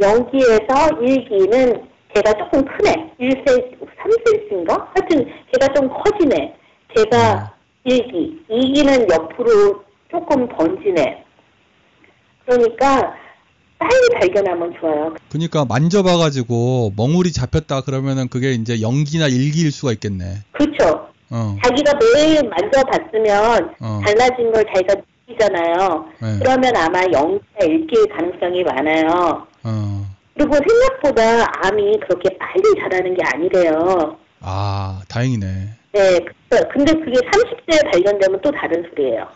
연기에서 0.00 0.88
일기는 1.00 1.88
걔가 2.14 2.32
조금 2.34 2.64
크네. 2.64 3.12
1cm, 3.20 3.78
3cm인가? 3.80 4.88
하여튼 4.94 5.26
걔가 5.52 5.72
좀 5.74 5.88
커지네. 5.88 6.54
걔가 6.94 7.54
일기. 7.84 8.40
이기는 8.48 9.06
옆으로 9.10 9.82
조금 10.10 10.48
번지네. 10.48 11.24
그러니까 12.46 13.14
빨리 13.78 14.08
발견하면 14.20 14.74
좋아요. 14.80 15.14
그러니까 15.28 15.64
만져봐가지고 15.64 16.92
멍울이 16.96 17.32
잡혔다 17.32 17.82
그러면은 17.82 18.28
그게 18.28 18.52
이제 18.52 18.80
연기나 18.80 19.26
일기일 19.26 19.72
수가 19.72 19.92
있겠네. 19.92 20.24
그렇죠. 20.52 21.08
어. 21.34 21.56
자기가 21.64 21.92
매일 22.14 22.48
만져봤으면 22.48 23.74
어. 23.80 24.00
달라진 24.06 24.52
걸 24.52 24.64
자기가 24.66 24.94
느끼잖아요. 25.28 26.06
네. 26.22 26.38
그러면 26.38 26.76
아마 26.76 27.00
연기가 27.12 27.64
일기일 27.64 28.06
가능성이 28.08 28.62
많아요. 28.62 29.44
어. 29.64 30.04
그리고 30.36 30.54
생각보다 30.54 31.46
암이 31.64 31.98
그렇게 32.06 32.28
빨리 32.38 32.62
자라는 32.80 33.14
게 33.16 33.22
아니래요. 33.32 34.16
아, 34.42 35.00
다행이네. 35.08 35.46
네, 35.92 36.18
그- 36.48 36.68
근데 36.72 36.92
그게 36.92 37.18
30대에 37.18 37.90
발견되면 37.92 38.40
또 38.40 38.50
다른 38.52 38.84
소리예요. 38.90 39.26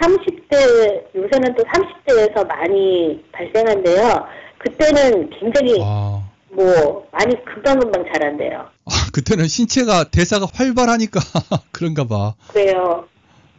30대, 0.00 1.04
요새는 1.14 1.54
또 1.56 1.62
30대에서 1.64 2.46
많이 2.46 3.22
발생한데요. 3.32 4.26
그때는 4.58 5.30
굉장히 5.30 5.80
와. 5.80 6.20
뭐, 6.50 7.06
많이 7.12 7.34
금방금방 7.44 8.04
자란대요. 8.12 8.64
아, 8.86 8.90
그때는 9.12 9.46
신체가 9.48 10.04
대사가 10.10 10.46
활발하니까 10.52 11.20
그런가 11.72 12.04
봐. 12.04 12.34
그래요. 12.52 13.04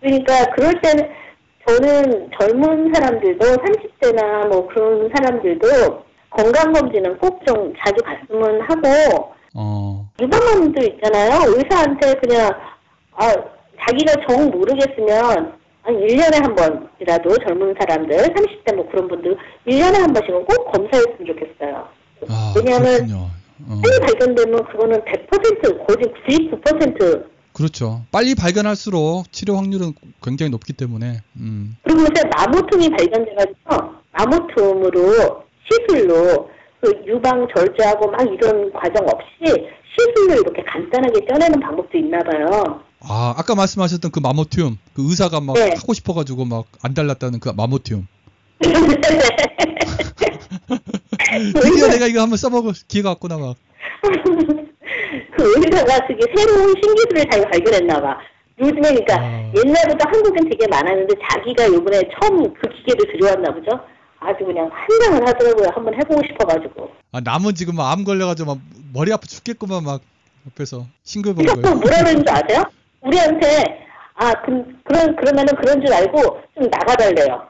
그러니까 0.01 0.45
그럴 0.55 0.73
때는 0.81 1.09
저는 1.67 2.29
젊은 2.39 2.93
사람들도 2.93 3.45
30대나 3.45 4.47
뭐 4.49 4.67
그런 4.67 5.09
사람들도 5.15 6.03
건강검진은 6.31 7.17
꼭 7.19 7.33
좀 7.45 7.73
자주 7.83 7.97
갔으면 8.03 8.61
하고 8.61 9.33
어. 9.53 10.09
유방암도 10.19 10.81
있잖아요. 10.81 11.41
의사한테 11.53 12.13
그냥 12.15 12.51
아 13.15 13.33
자기가 13.85 14.13
정 14.27 14.49
모르겠으면 14.49 15.53
한 15.83 15.93
1년에 15.95 16.41
한 16.41 16.55
번이라도 16.55 17.37
젊은 17.45 17.75
사람들 17.79 18.17
30대 18.17 18.75
뭐 18.75 18.89
그런 18.89 19.07
분들 19.09 19.37
1년에 19.67 19.99
한 19.99 20.13
번씩은 20.13 20.45
꼭 20.45 20.71
검사했으면 20.71 21.25
좋겠어요. 21.27 21.87
아, 22.29 22.53
왜냐하면 22.55 22.93
그렇군요. 23.05 23.27
어. 23.67 23.81
빨리 23.83 23.99
발견되면 23.99 24.65
그거는 24.65 25.01
100% 25.01 25.87
거의 25.87 26.49
99% 26.51 27.25
그렇죠. 27.53 28.01
빨리 28.11 28.33
발견할수록 28.35 29.31
치료 29.31 29.55
확률은 29.57 29.93
굉장히 30.23 30.49
높기 30.49 30.73
때문에. 30.73 31.21
음. 31.37 31.77
그리고 31.83 32.01
요새 32.01 32.27
마모툼이 32.35 32.89
발견돼가지고 32.89 33.93
마모툼으로 34.11 35.43
시술로 35.69 36.49
그 36.81 36.91
유방 37.05 37.47
절제하고 37.55 38.09
막 38.11 38.21
이런 38.21 38.71
과정 38.73 39.05
없이 39.07 39.69
시술로 39.95 40.41
이렇게 40.41 40.63
간단하게 40.63 41.25
쪄내는 41.27 41.59
방법도 41.59 41.97
있나 41.97 42.19
봐요. 42.19 42.81
아, 43.01 43.33
아까 43.37 43.53
말씀하셨던 43.53 44.11
그 44.11 44.19
마모튬, 44.19 44.77
그 44.93 45.03
의사가 45.07 45.39
막 45.41 45.53
네. 45.53 45.73
하고 45.77 45.93
싶어가지고 45.93 46.45
막 46.45 46.65
안 46.81 46.93
달랐다는 46.93 47.39
그 47.39 47.49
마모튬. 47.49 48.07
드디어 51.61 51.87
내가 51.89 52.05
이거 52.07 52.21
한번 52.21 52.37
써먹을 52.37 52.73
기회가 52.87 53.09
왔구나 53.09 53.37
막. 53.37 53.55
그 54.01 55.53
의사가 55.57 56.07
그게 56.07 56.21
새로운 56.35 56.73
신기술을 56.81 57.25
자기가 57.29 57.49
발견했나 57.49 58.01
봐. 58.01 58.17
요즘에 58.59 58.81
그러니까 58.81 59.15
아. 59.19 59.51
옛날부터 59.55 60.09
한국엔 60.09 60.49
되게 60.49 60.67
많았는데 60.67 61.15
자기가 61.29 61.67
요번에 61.67 62.01
처음 62.19 62.53
그 62.53 62.69
기계를 62.69 63.11
들여왔나 63.13 63.53
보죠. 63.53 63.71
아주 64.19 64.45
그냥 64.45 64.69
환장을 64.71 65.27
하더라고요. 65.27 65.67
한번 65.73 65.93
해보고 65.95 66.21
싶어가지고. 66.27 66.89
아, 67.11 67.19
남은 67.21 67.55
지금 67.55 67.75
막 67.75 67.91
암 67.91 68.03
걸려가지고 68.03 68.55
막 68.55 68.61
머리 68.93 69.11
아파 69.11 69.25
죽겠구만 69.25 69.83
막 69.83 70.01
옆에서 70.47 70.85
싱글벙글. 71.03 71.61
또 71.61 71.75
뭐라 71.75 71.97
그러는 72.03 72.23
줄 72.25 72.29
아세요? 72.29 72.63
우리한테 73.01 73.85
아 74.15 74.31
그, 74.45 74.63
그런 74.85 75.15
그러면은 75.15 75.55
그런 75.55 75.83
줄 75.83 75.91
알고 75.93 76.21
좀 76.55 76.69
나가달래요. 76.69 77.41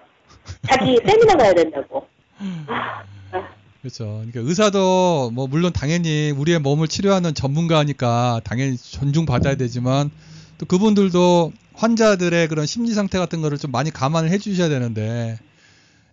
자기 0.68 0.98
세미나 1.06 1.36
가야 1.36 1.54
된다고. 1.54 2.08
아, 2.68 3.04
아, 3.32 3.48
그렇죠. 3.82 4.06
그러니까 4.06 4.40
의사도 4.42 5.32
뭐 5.34 5.48
물론 5.48 5.72
당연히 5.74 6.32
우리의 6.32 6.60
몸을 6.60 6.88
치료하는 6.88 7.34
전문가니까 7.34 8.42
당연히 8.44 8.78
존중 8.78 9.26
받아야 9.26 9.56
되지만 9.56 10.12
또 10.58 10.66
그분들도 10.66 11.52
환자들의 11.76 12.48
그런 12.48 12.66
심리 12.66 12.94
상태 12.94 13.18
같은 13.18 13.42
거를 13.42 13.58
좀 13.58 13.72
많이 13.72 13.90
감안을 13.92 14.30
해주셔야 14.30 14.70
되는데 14.70 15.38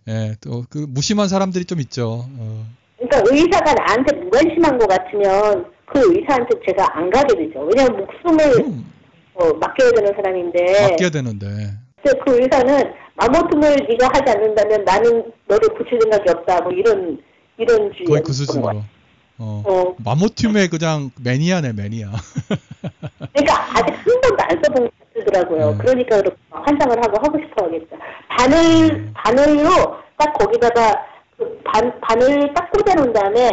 예, 0.07 0.35
또 0.41 0.65
그 0.69 0.85
무심한 0.89 1.27
사람들이 1.27 1.65
좀 1.65 1.79
있죠. 1.81 2.27
어, 2.37 2.65
그러니까 2.97 3.21
의사가 3.33 3.73
나한테 3.73 4.15
무관심한 4.17 4.77
것 4.79 4.87
같으면 4.87 5.65
그 5.85 5.99
의사한테 6.17 6.49
제가 6.67 6.97
안 6.97 7.09
가게 7.09 7.35
되죠. 7.35 7.59
왜냐면 7.61 7.97
목숨을 7.97 8.65
음, 8.65 8.91
어, 9.35 9.53
맡겨야 9.53 9.91
되는 9.91 10.13
사람인데. 10.15 10.89
맡겨야 10.89 11.09
되는데. 11.09 11.73
그 12.03 12.41
의사는 12.41 12.93
마모툼을 13.15 13.87
네가 13.89 14.07
하지 14.07 14.31
않는다면 14.31 14.83
나는 14.83 15.31
너를 15.47 15.69
고칠 15.69 15.99
생각이 16.01 16.29
없다. 16.29 16.61
뭐 16.61 16.71
이런 16.71 17.21
이런 17.57 17.91
주의. 17.93 18.05
거의 18.05 18.21
그 18.23 18.33
수준으로. 18.33 18.81
어, 19.43 19.63
어, 19.65 19.95
마모튬의 20.03 20.67
그냥 20.69 21.09
매니아네 21.23 21.73
매니아. 21.73 22.11
그러니까 23.33 23.53
아직 23.73 23.95
한 23.95 24.21
번도 24.21 24.43
안 24.43 24.63
써본 24.63 24.83
것 24.85 25.25
같더라고요. 25.25 25.69
음. 25.69 25.77
그러니까 25.79 26.17
그렇게 26.17 26.37
환장을 26.51 26.97
하고 26.97 27.17
하고 27.17 27.39
싶어 27.39 27.65
하겠다. 27.65 27.97
바늘, 28.29 28.93
음. 28.93 29.13
바늘로 29.15 29.97
딱 30.17 30.33
거기다가 30.33 31.05
그 31.37 31.59
반, 31.63 31.99
바늘 32.01 32.53
딱 32.53 32.71
꽂아놓은 32.71 33.13
다음에 33.13 33.49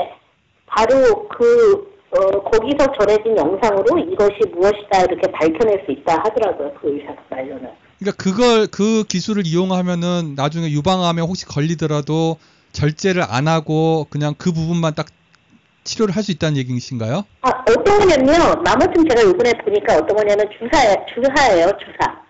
바로 0.67 1.27
그, 1.29 1.91
어, 2.11 2.43
거기서 2.51 2.93
전해진 2.99 3.37
영상으로 3.37 3.99
이것이 3.99 4.41
무엇이다 4.53 5.05
이렇게 5.05 5.33
밝혀낼 5.33 5.85
수 5.87 5.93
있다 5.93 6.19
하더라고요. 6.19 6.75
그 6.81 6.95
의사 6.95 7.15
말로는. 7.31 7.88
그러니까 7.99 8.23
그걸 8.23 8.67
그 8.69 9.05
기술을 9.05 9.47
이용하면은 9.47 10.35
나중에 10.37 10.71
유방암에 10.71 11.21
혹시 11.23 11.47
걸리더라도 11.47 12.39
절제를 12.73 13.25
안 13.29 13.49
하고 13.49 14.07
그냥 14.11 14.35
그 14.39 14.53
부분만 14.53 14.95
딱 14.95 15.07
치료를 15.85 16.15
할 16.15 16.23
수 16.23 16.31
있다는 16.33 16.59
얘기이신가요? 16.59 17.25
아, 17.41 17.49
어떤 17.49 17.99
거냐면요. 17.99 18.63
마모춤 18.63 19.09
제가 19.09 19.23
요번에 19.23 19.53
보니까 19.65 19.97
어떤 19.97 20.17
거냐면 20.17 20.47
주사, 20.59 20.79
주사예요, 21.15 21.71
주사. 21.79 22.21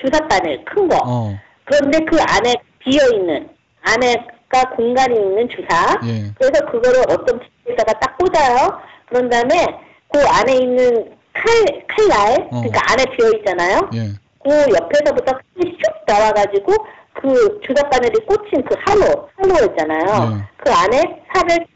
주사 0.00 0.28
바늘, 0.28 0.64
큰 0.64 0.88
거. 0.88 0.96
어, 1.04 1.36
그런데 1.64 1.98
그 2.04 2.16
안에 2.20 2.54
비어있는, 2.78 3.48
안에가 3.82 4.70
공간이 4.76 5.16
있는 5.16 5.48
주사. 5.48 5.98
예. 6.06 6.30
그래서 6.38 6.64
그거를 6.66 7.00
어떤 7.08 7.40
기계에다가 7.40 7.98
딱 7.98 8.16
꽂아요. 8.18 8.78
그런 9.08 9.28
다음에 9.28 9.66
그 10.12 10.20
안에 10.24 10.54
있는 10.56 11.14
칼, 11.32 11.84
칼날, 11.88 12.48
어. 12.52 12.60
그러니까 12.62 12.80
안에 12.92 13.04
비어있잖아요. 13.16 13.90
예. 13.94 14.10
그 14.44 14.50
옆에서부터 14.50 15.32
슉 15.58 15.80
나와가지고 16.06 16.72
그 17.14 17.60
주사 17.66 17.88
바늘이 17.88 18.12
꽂힌 18.26 18.62
그 18.64 18.74
한호, 18.86 19.28
한호 19.36 19.70
있잖아요. 19.70 20.30
네. 20.36 20.42
그 20.58 20.70
안에 20.72 21.22
살을 21.34 21.66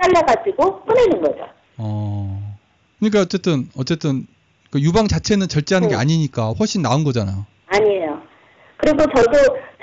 잘라가지고 0.00 0.80
꺼내는 0.82 1.20
거죠. 1.20 1.46
어. 1.78 2.56
그러니까 2.98 3.20
어쨌든 3.22 3.68
어쨌든 3.76 4.26
그 4.70 4.80
유방 4.80 5.08
자체는 5.08 5.48
절제하는 5.48 5.88
게 5.88 5.94
응. 5.94 6.00
아니니까 6.00 6.50
훨씬 6.58 6.82
나은 6.82 7.04
거잖아. 7.04 7.46
아니에요. 7.68 8.20
그리고 8.78 8.98
저도 9.14 9.32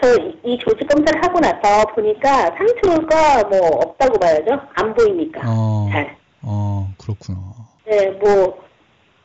저 0.01 0.29
이 0.45 0.57
조직 0.59 0.87
검사를 0.87 1.21
하고 1.23 1.39
나서 1.41 1.85
보니까 1.93 2.45
상처가 2.57 3.43
뭐 3.49 3.59
없다고 3.83 4.17
봐야죠. 4.17 4.59
안 4.75 4.93
보이니까. 4.93 5.41
어. 5.45 5.89
잘. 5.91 6.17
어, 6.41 6.89
그렇구나. 6.97 7.37
네, 7.85 8.07
뭐 8.11 8.57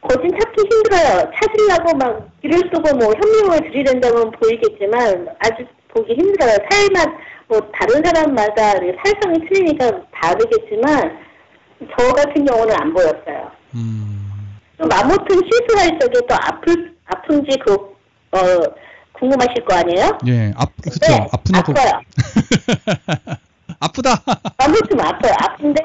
거진 0.08 0.30
찾기 0.38 0.62
힘들어요. 0.70 1.30
찾으려고 1.34 1.96
막 1.96 2.28
길을 2.42 2.58
쓰고 2.72 2.96
뭐 2.96 3.12
현미용을 3.14 3.70
들이댄다면 3.70 4.32
보이겠지만 4.32 5.28
아주 5.38 5.64
보기 5.88 6.14
힘들어요. 6.14 6.56
살만 6.70 7.16
뭐 7.48 7.60
다른 7.72 8.02
사람마다 8.04 8.72
살성이 9.02 9.38
틀리니까 9.48 9.90
다르겠지만 10.12 11.18
저 11.96 12.12
같은 12.12 12.44
경우는 12.44 12.74
안 12.78 12.92
보였어요. 12.92 13.50
음. 13.74 14.30
또 14.76 14.86
마모튼 14.86 15.40
시술할 15.50 15.98
적에 15.98 16.20
또 16.28 16.34
아플 16.34 16.94
아픈지 17.06 17.58
그 17.64 17.72
어, 17.72 18.38
궁금하실 19.12 19.64
거 19.64 19.76
아니에요? 19.76 20.18
예, 20.26 20.52
아, 20.56 20.66
그쵸. 20.82 20.98
네, 21.06 21.28
아프냐고. 21.32 21.72
아파요. 21.72 22.00
아프다. 23.80 24.22
마모튼 24.58 25.00
아파요. 25.00 25.32
아픈데 25.38 25.80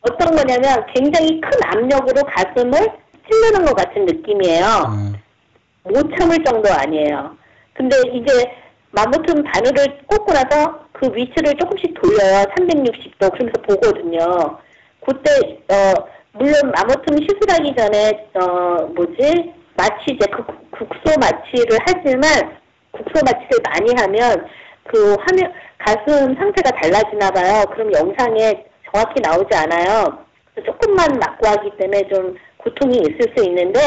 어떤 0.00 0.34
거냐면 0.34 0.86
굉장히 0.94 1.40
큰 1.40 1.50
압력으로 1.64 2.22
가슴을 2.24 3.05
찔르는 3.30 3.64
것 3.64 3.76
같은 3.76 4.04
느낌이에요. 4.04 4.64
어, 4.64 5.90
못 5.90 6.10
참을 6.16 6.42
정도 6.44 6.72
아니에요. 6.72 7.36
근데 7.74 7.96
이제 8.12 8.50
마모튼 8.90 9.42
바늘을 9.42 9.98
꽂고 10.06 10.32
나서 10.32 10.86
그 10.92 11.10
위치를 11.14 11.54
조금씩 11.58 11.94
돌려요. 12.00 12.44
360도. 12.56 13.30
그러면서 13.32 13.62
보거든요. 13.62 14.58
그때, 15.04 15.60
어, 15.68 15.94
물론 16.32 16.72
마모튼 16.74 17.18
시술하기 17.20 17.74
전에, 17.76 18.28
어, 18.34 18.86
뭐지? 18.94 19.52
마취제, 19.76 20.26
그 20.32 20.44
국소 20.70 21.18
마취를 21.20 21.78
하지만, 21.86 22.56
국소 22.92 23.20
마취를 23.24 23.60
많이 23.64 23.92
하면, 23.98 24.46
그 24.84 25.16
화면, 25.20 25.52
가슴 25.78 26.34
상태가 26.34 26.70
달라지나 26.70 27.30
봐요. 27.30 27.64
그럼 27.74 27.92
영상에 27.92 28.64
정확히 28.90 29.20
나오지 29.20 29.54
않아요. 29.54 30.24
조금만 30.64 31.18
맞고 31.18 31.46
하기 31.46 31.70
때문에 31.76 32.08
좀 32.08 32.34
고통이 32.66 32.98
있을 32.98 33.32
수 33.36 33.44
있는데, 33.44 33.80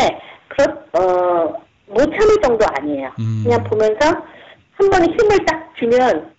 그렇, 0.47 0.65
어, 0.93 1.53
못 1.87 1.97
참을 2.05 2.41
정도 2.41 2.65
아니에요. 2.77 3.11
음. 3.19 3.41
그냥 3.43 3.63
보면서 3.65 4.07
한 4.71 4.89
번에 4.89 5.05
힘을 5.07 5.45
딱 5.45 5.71
주면 5.77 6.31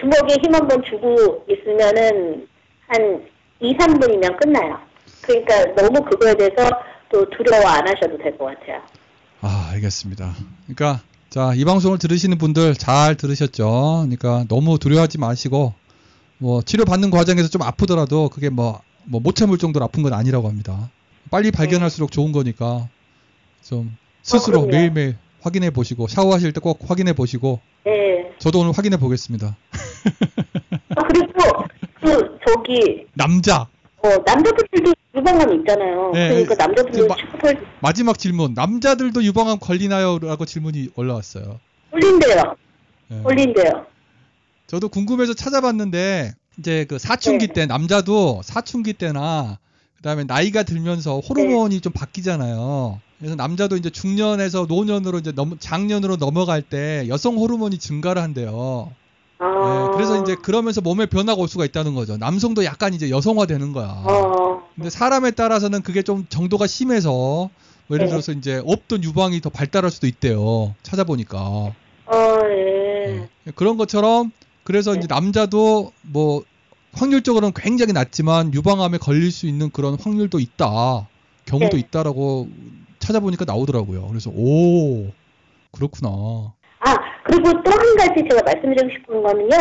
주먹에 0.00 0.34
힘 0.42 0.54
한 0.54 0.66
번 0.68 0.82
주고 0.84 1.44
있으면은 1.48 2.46
한 2.88 3.22
2, 3.60 3.76
3분이면 3.78 4.38
끝나요. 4.40 4.78
그러니까 5.22 5.64
너무 5.74 6.02
그거에 6.04 6.34
대해서 6.34 6.68
또 7.10 7.24
두려워 7.30 7.64
안 7.66 7.86
하셔도 7.86 8.18
될 8.18 8.36
것 8.36 8.46
같아요. 8.46 8.80
아, 9.40 9.70
알겠습니다. 9.74 10.34
그러니까 10.66 11.00
자, 11.30 11.52
이 11.54 11.64
방송을 11.64 11.98
들으시는 11.98 12.38
분들 12.38 12.74
잘 12.74 13.14
들으셨죠? 13.16 14.04
그러니까 14.04 14.44
너무 14.48 14.78
두려워하지 14.78 15.18
마시고 15.18 15.74
뭐 16.38 16.62
치료 16.62 16.84
받는 16.84 17.10
과정에서 17.10 17.48
좀 17.48 17.62
아프더라도 17.62 18.28
그게 18.28 18.48
뭐 18.50 18.80
뭐 19.08 19.20
못 19.20 19.36
참을 19.36 19.56
정도로 19.56 19.84
아픈 19.84 20.02
건 20.02 20.12
아니라고 20.12 20.48
합니다. 20.48 20.90
빨리 21.30 21.50
발견할수록 21.50 22.10
좋은 22.12 22.32
거니까 22.32 22.88
좀 23.62 23.96
스스로 24.22 24.60
그럼요. 24.62 24.70
매일매일 24.76 25.16
확인해 25.40 25.70
보시고 25.70 26.06
샤워하실 26.08 26.52
때 26.52 26.60
꼭 26.60 26.80
확인해 26.88 27.12
보시고 27.12 27.60
네. 27.84 28.30
저도 28.38 28.60
오늘 28.60 28.72
확인해 28.72 28.96
보겠습니다. 28.96 29.56
아, 30.96 31.02
그리고 31.08 31.32
그 32.00 32.38
저기 32.46 33.06
남자 33.14 33.62
어, 34.02 34.08
남자분들도 34.24 34.92
유방암 35.16 35.60
있잖아요. 35.60 36.10
네, 36.12 36.28
그러니까 36.28 36.54
남자분들 36.54 37.00
그 37.02 37.06
마- 37.06 37.16
취급을 37.16 37.66
마지막 37.80 38.18
질문 38.18 38.54
남자들도 38.54 39.22
유방암 39.24 39.58
걸리나요?라고 39.60 40.44
질문이 40.44 40.90
올라왔어요. 40.94 41.58
올린대요. 41.92 42.56
예. 43.12 43.20
올린대요. 43.24 43.86
저도 44.66 44.88
궁금해서 44.88 45.32
찾아봤는데 45.34 46.32
이제 46.58 46.84
그 46.88 46.98
사춘기 46.98 47.48
네. 47.48 47.52
때 47.52 47.66
남자도 47.66 48.40
사춘기 48.44 48.92
때나 48.92 49.58
그다음에 49.96 50.24
나이가 50.24 50.62
들면서 50.62 51.20
호르몬이 51.20 51.80
좀 51.80 51.92
바뀌잖아요. 51.92 53.00
그래서 53.18 53.34
남자도 53.34 53.76
이제 53.76 53.90
중년에서 53.90 54.66
노년으로 54.68 55.18
이제 55.18 55.32
넘 55.32 55.58
장년으로 55.58 56.16
넘어갈 56.16 56.62
때 56.62 57.06
여성 57.08 57.36
호르몬이 57.36 57.78
증가를 57.78 58.20
한대요. 58.22 58.92
아. 59.38 59.90
예, 59.92 59.96
그래서 59.96 60.20
이제 60.22 60.34
그러면서 60.34 60.80
몸에 60.80 61.06
변화가 61.06 61.40
올 61.40 61.48
수가 61.48 61.64
있다는 61.64 61.94
거죠. 61.94 62.16
남성도 62.16 62.64
약간 62.64 62.94
이제 62.94 63.10
여성화되는 63.10 63.72
거야. 63.72 64.02
어. 64.06 64.62
근데 64.74 64.90
사람에 64.90 65.30
따라서는 65.30 65.82
그게 65.82 66.02
좀 66.02 66.26
정도가 66.28 66.66
심해서 66.66 67.10
뭐 67.10 67.50
예를 67.92 68.06
네. 68.06 68.10
들어서 68.10 68.32
이제 68.32 68.62
없던 68.64 69.04
유방이 69.04 69.40
더 69.40 69.48
발달할 69.48 69.90
수도 69.90 70.06
있대요. 70.06 70.74
찾아보니까. 70.82 71.38
어, 71.38 71.74
예. 72.50 73.28
예, 73.46 73.50
그런 73.54 73.76
것처럼 73.76 74.32
그래서 74.64 74.92
네. 74.92 74.98
이제 74.98 75.06
남자도 75.08 75.92
뭐 76.02 76.42
확률적으로는 76.96 77.52
굉장히 77.54 77.92
낮지만 77.92 78.52
유방암에 78.54 78.98
걸릴 78.98 79.30
수 79.30 79.46
있는 79.46 79.70
그런 79.70 79.96
확률도 80.00 80.38
있다. 80.40 81.06
경우도 81.44 81.76
네. 81.76 81.78
있다라고 81.80 82.48
찾아보니까 82.98 83.44
나오더라고요. 83.44 84.08
그래서 84.08 84.30
오 84.34 85.06
그렇구나. 85.72 86.52
아, 86.80 86.96
그리고 87.24 87.52
또 87.62 87.70
한 87.70 87.96
가지 87.96 88.22
제가 88.28 88.42
말씀드리고 88.44 88.90
싶은 88.90 89.22
거는요, 89.22 89.56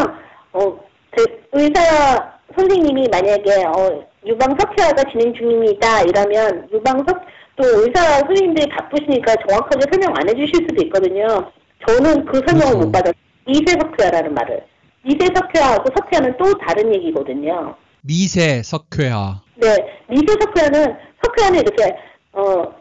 어, 0.53 0.79
제 1.15 1.23
의사 1.53 2.33
선생님이 2.55 3.07
만약에, 3.09 3.65
어, 3.65 4.05
유방 4.25 4.55
석회화가 4.59 5.03
진행 5.11 5.33
중입니다. 5.33 6.01
이러면, 6.03 6.67
유방 6.73 7.03
석, 7.07 7.19
또 7.55 7.63
의사 7.81 8.19
선생님들이 8.25 8.69
바쁘시니까 8.69 9.35
정확하게 9.47 9.85
설명 9.91 10.13
안 10.15 10.27
해주실 10.29 10.67
수도 10.69 10.83
있거든요. 10.85 11.51
저는 11.87 12.25
그 12.25 12.41
설명을 12.47 12.73
그렇죠. 12.73 12.77
못 12.79 12.91
받았어요. 12.91 13.13
미세석회화라는 13.47 14.33
말을. 14.33 14.63
미세 15.05 15.27
석회화하고 15.33 15.85
석회화는 15.95 16.35
또 16.37 16.57
다른 16.57 16.93
얘기거든요. 16.95 17.75
미세 18.01 18.63
석회화. 18.63 19.41
네, 19.55 19.67
미세 20.09 20.25
석회화는, 20.41 20.97
석회화는 21.23 21.59
이렇게, 21.59 21.95
어, 22.33 22.73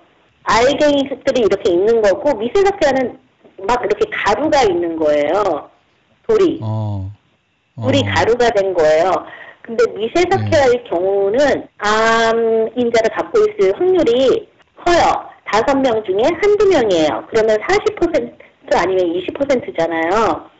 알갱이들이 0.42 1.40
이렇게 1.42 1.70
있는 1.70 2.00
거고, 2.00 2.34
미세 2.38 2.64
석회화는 2.64 3.18
막 3.66 3.82
이렇게 3.84 4.10
가루가 4.10 4.62
있는 4.62 4.96
거예요. 4.96 5.68
돌이. 6.26 6.60
어. 6.62 7.10
어. 7.76 7.82
돌이 7.82 8.02
가루가 8.02 8.48
된 8.50 8.72
거예요. 8.72 9.10
근데 9.60 9.84
미세 9.94 10.24
석회화의 10.30 10.84
경우는 10.88 11.68
암 11.78 12.68
인자를 12.76 13.10
갖고 13.14 13.38
있을 13.40 13.78
확률이 13.78 14.48
커요. 14.76 15.28
다섯 15.50 15.74
명 15.76 16.02
중에 16.04 16.22
한두 16.22 16.66
명이에요. 16.68 17.26
그러면 17.30 17.56
40% 17.58 18.34
아니면 18.74 19.12
20%잖아요. 19.14 20.53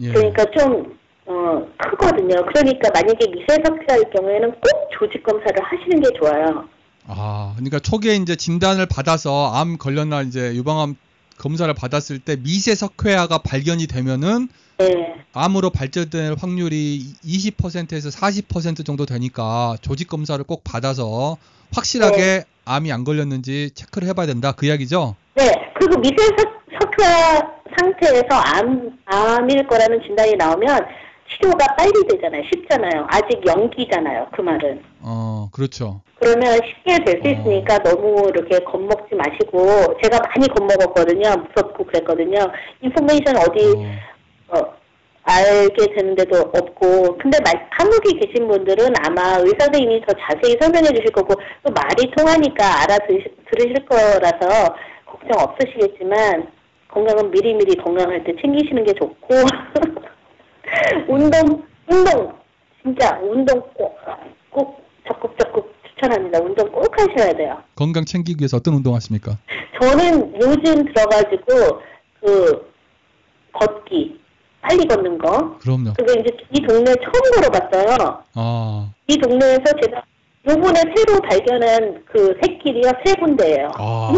예. 0.00 0.12
그러니까 0.12 0.44
좀, 0.56 0.98
어, 1.26 1.66
크거든요. 1.78 2.44
그러니까 2.46 2.90
만약에 2.92 3.26
미세석회화일 3.28 4.10
경우에는 4.14 4.50
꼭 4.52 4.88
조직 4.98 5.22
검사를 5.22 5.54
하시는 5.62 6.00
게 6.00 6.08
좋아요. 6.18 6.68
아, 7.06 7.52
그러니까 7.56 7.78
초기에 7.78 8.14
이제 8.16 8.36
진단을 8.36 8.86
받아서 8.86 9.52
암 9.52 9.78
걸렸나 9.78 10.22
이제 10.22 10.54
유방암 10.54 10.96
검사를 11.38 11.72
받았을 11.72 12.18
때 12.18 12.36
미세 12.36 12.74
석회화가 12.74 13.38
발견이 13.38 13.86
되면은 13.86 14.48
네. 14.78 15.14
암으로 15.32 15.70
발전될 15.70 16.36
확률이 16.38 17.02
20%에서 17.24 18.08
40% 18.10 18.84
정도 18.84 19.06
되니까 19.06 19.76
조직 19.80 20.08
검사를 20.08 20.42
꼭 20.44 20.62
받아서 20.64 21.36
확실하게 21.74 22.44
암이 22.64 22.92
안 22.92 23.04
걸렸는지 23.04 23.70
체크를 23.74 24.08
해봐야 24.08 24.26
된다 24.26 24.52
그 24.52 24.66
이야기죠? 24.66 25.16
네. 25.34 25.50
그리고 25.78 26.00
미세석회화 26.00 27.59
상태에서 27.76 28.34
암, 28.34 28.98
암일 29.06 29.66
거라는 29.66 30.02
진단이 30.02 30.36
나오면 30.36 30.86
치료가 31.30 31.66
빨리 31.76 31.92
되잖아요. 32.08 32.42
쉽잖아요. 32.52 33.06
아직 33.08 33.40
연기잖아요. 33.46 34.28
그 34.32 34.40
말은. 34.40 34.82
어, 35.02 35.48
그렇죠. 35.52 36.00
그러면 36.18 36.58
쉽게 36.66 37.04
될수 37.04 37.28
어. 37.28 37.30
있으니까 37.30 37.78
너무 37.78 38.28
이렇게 38.28 38.58
겁먹지 38.64 39.14
마시고 39.14 39.98
제가 40.02 40.18
많이 40.18 40.48
겁먹었거든요. 40.48 41.44
무섭고 41.54 41.84
그랬거든요. 41.84 42.38
인포메이션 42.82 43.36
어디 43.36 43.60
어, 44.48 44.58
어, 44.58 44.74
알게 45.22 45.94
되는데도 45.94 46.40
없고 46.40 47.18
근데 47.18 47.38
말, 47.44 47.68
한국에 47.70 48.18
계신 48.18 48.48
분들은 48.48 48.92
아마 49.04 49.36
의사 49.38 49.64
선생님이 49.64 50.02
더 50.06 50.12
자세히 50.14 50.56
설명해 50.60 50.88
주실 50.88 51.12
거고 51.12 51.34
또 51.64 51.72
말이 51.72 52.10
통하니까 52.16 52.82
알아들으실 52.82 53.86
거라서 53.88 54.74
걱정 55.06 55.38
없으시겠지만 55.38 56.48
건강은 56.92 57.30
미리미리 57.30 57.76
건강할 57.76 58.24
때 58.24 58.32
챙기시는 58.40 58.84
게 58.84 58.92
좋고 58.94 59.34
운동 61.08 61.62
운동 61.88 62.32
진짜 62.82 63.18
운동 63.20 63.60
꼭, 63.74 63.96
꼭 64.50 64.82
적극적극 65.06 65.74
추천합니다. 65.88 66.40
운동 66.40 66.70
꼭 66.70 66.86
하셔야 66.98 67.32
돼요. 67.32 67.58
건강 67.76 68.04
챙기기 68.04 68.40
위해서 68.42 68.56
어떤 68.56 68.74
운동 68.74 68.94
하십니까? 68.94 69.38
저는 69.80 70.34
요즘 70.40 70.84
들어가지고 70.92 71.80
그 72.20 72.72
걷기 73.52 74.20
빨리 74.62 74.86
걷는 74.86 75.18
거 75.18 75.58
그럼요. 75.58 75.94
그게 75.96 76.20
이제 76.20 76.36
이 76.52 76.60
동네 76.62 76.94
처음 76.96 77.42
걸어봤어요. 77.50 78.22
아, 78.34 78.90
이 79.06 79.16
동네에서 79.16 79.64
제가 79.82 80.02
요번에 80.48 80.80
새로 80.94 81.20
발견한 81.20 82.02
그 82.06 82.38
새길이요 82.42 82.90
세 83.04 83.14
군데예요. 83.14 83.70
아, 83.74 84.12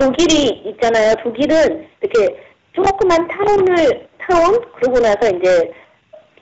조길이 0.00 0.62
있잖아요. 0.70 1.14
조길은 1.22 1.86
이렇게 2.00 2.36
조그만 2.72 3.28
타운을 3.28 4.08
타운 4.18 4.60
그러고 4.76 4.98
나서 5.00 5.28
이제 5.30 5.70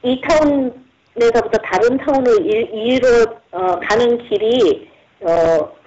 이 0.04 0.20
타운에서부터 0.20 1.58
다른 1.58 1.96
타운을 1.98 2.46
일, 2.46 2.70
일로 2.72 3.26
어, 3.52 3.78
가는 3.80 4.18
길이 4.28 4.88
어 5.24 5.82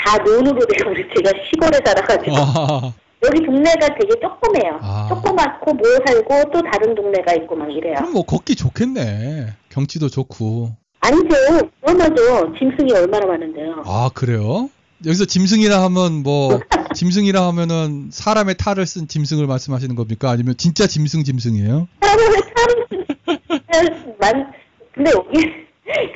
다 0.00 0.16
논으로 0.18 0.64
되고 0.66 0.90
우리 0.90 1.04
제가 1.14 1.30
시골에 1.50 1.78
살아가지고 1.84 2.36
아, 2.36 2.92
여기 3.24 3.44
동네가 3.44 3.88
되게 3.98 4.14
조그매요. 4.20 4.78
아. 4.80 5.08
조그맣고 5.10 5.74
뭐 5.74 5.84
살고 6.06 6.50
또 6.52 6.62
다른 6.62 6.94
동네가 6.94 7.34
있고 7.34 7.56
막 7.56 7.68
이래요. 7.70 7.96
그럼 7.96 8.12
뭐 8.12 8.22
걷기 8.22 8.54
좋겠네. 8.54 9.48
경치도 9.70 10.08
좋고. 10.08 10.70
아니죠. 11.00 11.34
그러면도 11.80 12.56
짐승이 12.58 12.92
얼마나 12.92 13.26
많은데요. 13.26 13.82
아, 13.86 14.08
그래요? 14.14 14.70
여기서 15.06 15.24
짐승이라 15.26 15.82
하면 15.84 16.22
뭐 16.22 16.60
짐승이라 16.94 17.46
하면은 17.48 18.08
사람의 18.10 18.56
탈을 18.56 18.84
쓴 18.86 19.06
짐승을 19.06 19.46
말씀하시는 19.46 19.94
겁니까? 19.94 20.30
아니면 20.30 20.56
진짜 20.56 20.86
짐승 20.86 21.22
짐승이에요? 21.24 21.86
사람을 22.00 22.36
사람 23.72 24.14
만 24.18 24.52
근데 24.92 25.12
여기 25.12 25.44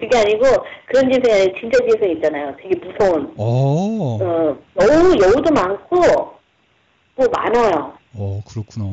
그게 0.00 0.18
아니고 0.18 0.44
그런 0.88 1.12
짐승이 1.12 1.32
아니라 1.32 1.54
진짜 1.60 1.78
짐승 1.88 2.10
있잖아요. 2.16 2.56
되게 2.60 2.74
무서운. 2.84 3.32
어, 3.36 4.18
어, 4.20 4.56
여우 4.80 5.16
여우도 5.20 5.50
많고 5.52 5.96
뭐 7.16 7.26
많아요. 7.32 7.92
어 8.14 8.42
그렇구나. 8.46 8.84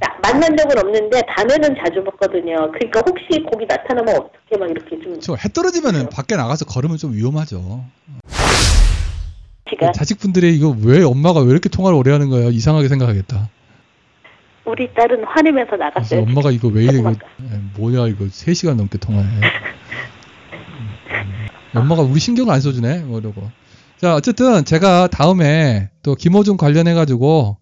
나- 0.00 0.18
만난 0.20 0.54
적은 0.56 0.78
없는데 0.78 1.22
밤에는 1.36 1.76
자주 1.82 2.04
봤거든요. 2.04 2.70
그러니까 2.72 3.00
혹시 3.06 3.42
거기 3.50 3.64
나타나면 3.66 4.14
어떻게 4.16 4.58
막 4.58 4.68
이렇게 4.68 4.98
좀 5.02 5.20
저 5.20 5.34
해 5.36 5.48
떨어지면은 5.54 6.08
밖에 6.10 6.34
나가서 6.36 6.64
걸으면 6.66 6.96
좀 6.98 7.12
위험하죠. 7.14 7.84
지가 9.70 9.92
자식분들이 9.92 10.56
이거 10.56 10.74
왜 10.82 11.02
엄마가 11.02 11.40
왜 11.40 11.50
이렇게 11.50 11.68
통화를 11.68 11.96
오래 11.96 12.12
하는 12.12 12.28
거야? 12.28 12.48
이상하게 12.48 12.88
생각하겠다. 12.88 13.48
우리 14.64 14.92
딸은 14.92 15.24
화내면서 15.24 15.76
나갔어요. 15.76 16.22
엄마가 16.22 16.50
이거 16.50 16.68
왜 16.68 16.84
이래 16.84 16.98
이거 16.98 17.14
뭐야 17.78 18.06
이거 18.08 18.26
3시간 18.26 18.76
넘게 18.76 18.98
통화해. 18.98 19.26
음, 19.26 19.32
음. 21.74 21.78
엄마가 21.78 22.02
우리 22.02 22.20
신경을 22.20 22.52
안 22.52 22.60
써주네. 22.60 23.00
뭐 23.00 23.18
이러고. 23.18 23.50
자 23.96 24.14
어쨌든 24.14 24.64
제가 24.64 25.08
다음에 25.08 25.88
또 26.02 26.14
김호중 26.14 26.56
관련해 26.56 26.94
가지고 26.94 27.56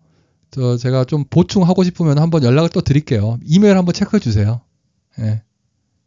저 0.51 0.77
제가 0.77 1.05
좀 1.05 1.25
보충하고 1.31 1.83
싶으면 1.85 2.19
한번 2.19 2.43
연락을 2.43 2.69
또 2.71 2.81
드릴게요. 2.81 3.39
이메일 3.45 3.79
한번 3.79 3.95
체크해 3.95 4.21
주세요. 4.21 4.61
예. 5.21 5.43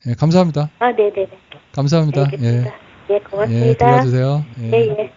예, 0.08 0.14
감사합니다. 0.14 0.70
아, 0.80 0.92
네네네. 0.92 1.28
감사합니다. 1.74 2.22
예. 2.22 2.26
알겠습니다. 2.26 2.72
예, 3.10 3.14
예, 3.16 3.20
고맙습니다. 3.20 3.78
들어와 3.78 4.02
주세요. 4.04 4.46
예, 4.62 4.72
예. 4.72 5.12